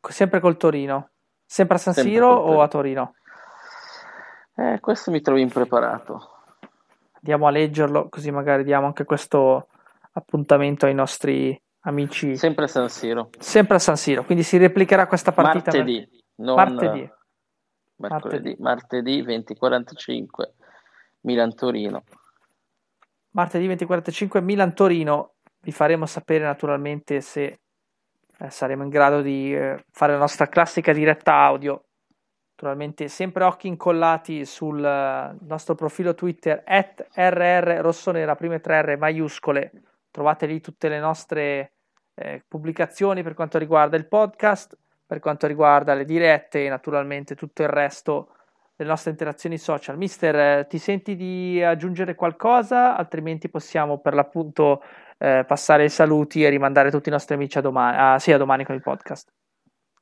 [0.00, 1.10] Sempre col Torino.
[1.44, 3.14] Sempre a San Sempre Siro o a Torino?
[4.54, 6.30] Eh, questo mi trovo impreparato.
[7.12, 9.68] Andiamo a leggerlo, così magari diamo anche questo
[10.12, 12.36] appuntamento ai nostri amici.
[12.36, 13.30] Sempre a San Siro.
[13.38, 15.70] Sempre a San Siro, quindi si replicherà questa partita.
[15.70, 16.22] Martedì.
[16.36, 16.54] Non...
[16.56, 17.10] Martedì.
[17.96, 18.56] Mercoledì.
[18.58, 20.26] Martedì 20.45
[21.20, 22.02] Milan-Torino
[23.32, 25.34] martedì 20.45 Milan-Torino.
[25.60, 27.60] Vi faremo sapere naturalmente se
[28.38, 31.84] eh, saremo in grado di eh, fare la nostra classica diretta audio
[32.62, 39.72] Naturalmente sempre occhi incollati sul nostro profilo Twitter at RR prime tre R maiuscole.
[40.12, 41.72] Trovate lì tutte le nostre
[42.14, 47.62] eh, pubblicazioni per quanto riguarda il podcast, per quanto riguarda le dirette e naturalmente tutto
[47.62, 48.36] il resto
[48.82, 49.96] delle nostre interazioni social.
[49.96, 52.96] Mister, eh, ti senti di aggiungere qualcosa?
[52.96, 54.82] Altrimenti possiamo per l'appunto
[55.18, 58.38] eh, passare i saluti e rimandare tutti i nostri amici a domani, ah, sì, a
[58.38, 59.30] domani con il podcast.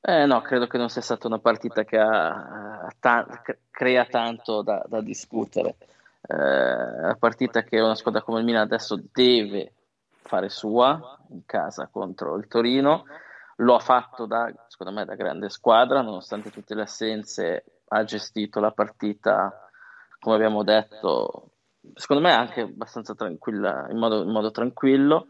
[0.03, 3.27] Eh, no, credo che non sia stata una partita che ha, ta-
[3.71, 5.77] crea tanto da, da discutere.
[6.23, 9.73] Eh, la partita che una squadra come il Milan adesso deve
[10.23, 13.05] fare sua in casa contro il Torino.
[13.57, 18.61] Lo ha fatto da, secondo me, da grande squadra, nonostante tutte le assenze, ha gestito
[18.61, 19.69] la partita,
[20.19, 21.51] come abbiamo detto,
[21.95, 25.27] secondo me anche abbastanza tranquilla, in modo, in modo tranquillo.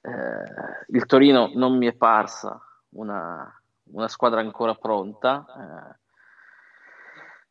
[0.00, 2.60] Eh, il Torino non mi è parsa
[2.90, 3.62] una,
[3.92, 5.44] una squadra ancora pronta.
[5.48, 6.00] Eh,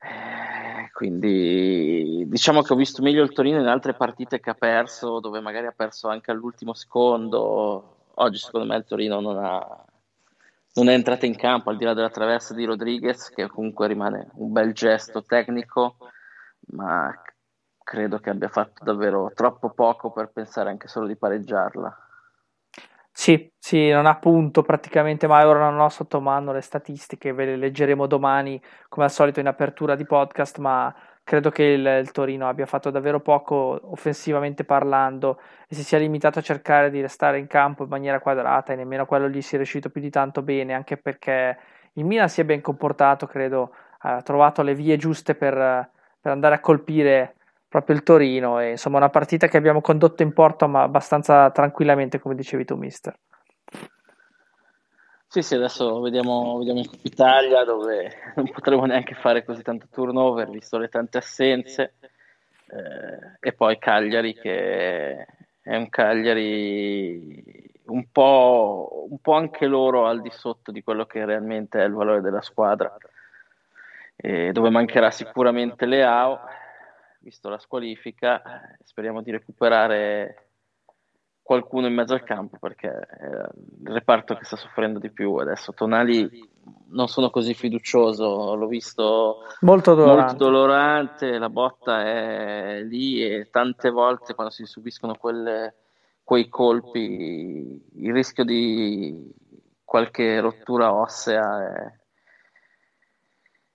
[0.04, 5.20] eh, quindi diciamo che ho visto meglio il Torino in altre partite che ha perso,
[5.20, 7.98] dove magari ha perso anche all'ultimo secondo.
[8.16, 9.86] Oggi, secondo me, il Torino non, ha,
[10.74, 14.30] non è entrato in campo al di là della traversa di Rodriguez, che comunque rimane
[14.36, 15.98] un bel gesto tecnico,
[16.74, 17.14] ma
[17.84, 21.98] credo che abbia fatto davvero troppo poco per pensare anche solo di pareggiarla.
[23.14, 27.46] Sì, sì, non ha punto praticamente mai, ora non ho sotto mano le statistiche, ve
[27.46, 30.94] le leggeremo domani come al solito in apertura di podcast, ma
[31.24, 36.40] credo che il, il, Torino abbia fatto davvero poco offensivamente parlando e si sia limitato
[36.40, 39.58] a cercare di restare in campo in maniera quadrata e nemmeno quello gli si è
[39.58, 41.58] riuscito più di tanto bene, anche perché
[41.94, 45.54] il Milan si è ben comportato, credo, ha trovato le vie giuste per,
[46.20, 47.36] per andare a colpire
[47.68, 52.20] proprio il Torino e insomma una partita che abbiamo condotto in porto ma abbastanza tranquillamente
[52.20, 53.16] come dicevi tu mister
[55.32, 59.88] sì sì adesso vediamo, vediamo in Coppa Italia dove non potremo neanche fare così tanto
[59.90, 61.94] turnover visto le tante assenze.
[62.68, 65.26] Eh, e poi Cagliari che
[65.62, 71.24] è un Cagliari un po', un po' anche loro al di sotto di quello che
[71.24, 72.94] realmente è il valore della squadra.
[74.18, 76.40] Dove mancherà sicuramente Leao
[77.20, 80.51] visto la squalifica, eh, speriamo di recuperare
[81.42, 83.26] qualcuno in mezzo al campo perché è
[83.84, 85.74] il reparto che sta soffrendo di più adesso.
[85.74, 86.50] Tonali
[86.90, 90.26] non sono così fiducioso, l'ho visto molto dolorante.
[90.26, 95.76] molto dolorante, la botta è lì e tante volte quando si subiscono quelle,
[96.24, 99.34] quei colpi il rischio di
[99.84, 102.00] qualche rottura ossea è,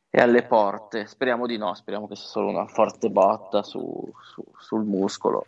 [0.09, 1.06] è alle porte.
[1.06, 5.44] Speriamo di no, speriamo che sia solo una forte botta su, su, sul muscolo.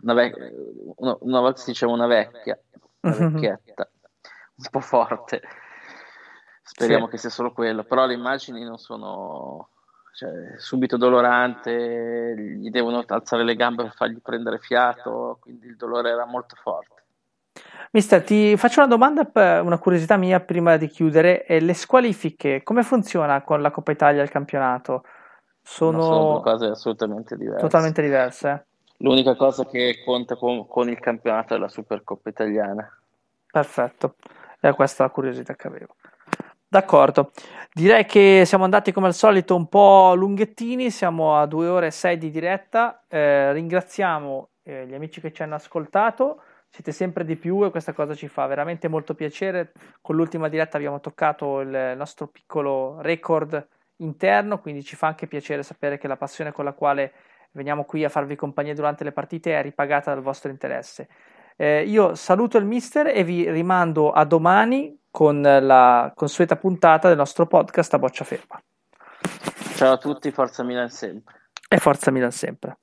[0.00, 0.36] Una, vec-
[0.96, 2.58] una, una, volta si diceva una vecchia,
[3.00, 3.90] una vecchietta,
[4.56, 5.42] un po' forte.
[6.62, 7.10] Speriamo sì.
[7.12, 9.70] che sia solo quello, però le immagini non sono
[10.12, 16.10] cioè, subito dolorante, gli devono alzare le gambe per fargli prendere fiato, quindi il dolore
[16.10, 17.04] era molto forte.
[17.92, 19.30] Mister, ti faccio una domanda,
[19.62, 21.46] una curiosità mia prima di chiudere.
[21.48, 25.04] le squalifiche, come funziona con la Coppa Italia e il campionato?
[25.62, 27.60] Sono, sono due cose assolutamente diverse.
[27.60, 28.66] Totalmente diverse.
[28.98, 32.88] L'unica cosa che conta con, con il campionato è la Supercoppa italiana.
[33.50, 34.16] Perfetto,
[34.60, 35.96] è questa la curiosità che avevo.
[36.70, 37.30] D'accordo,
[37.72, 41.90] direi che siamo andati come al solito un po' lunghettini, siamo a due ore e
[41.90, 43.04] sei di diretta.
[43.08, 47.92] Eh, ringraziamo eh, gli amici che ci hanno ascoltato siete sempre di più e questa
[47.92, 49.72] cosa ci fa veramente molto piacere.
[50.00, 53.66] Con l'ultima diretta abbiamo toccato il nostro piccolo record
[53.96, 57.12] interno, quindi ci fa anche piacere sapere che la passione con la quale
[57.52, 61.08] veniamo qui a farvi compagnia durante le partite è ripagata dal vostro interesse.
[61.56, 67.16] Eh, io saluto il mister e vi rimando a domani con la consueta puntata del
[67.16, 68.62] nostro podcast a boccia ferma.
[69.74, 71.34] Ciao a tutti, forza Milan sempre.
[71.68, 72.78] E forza Milan sempre.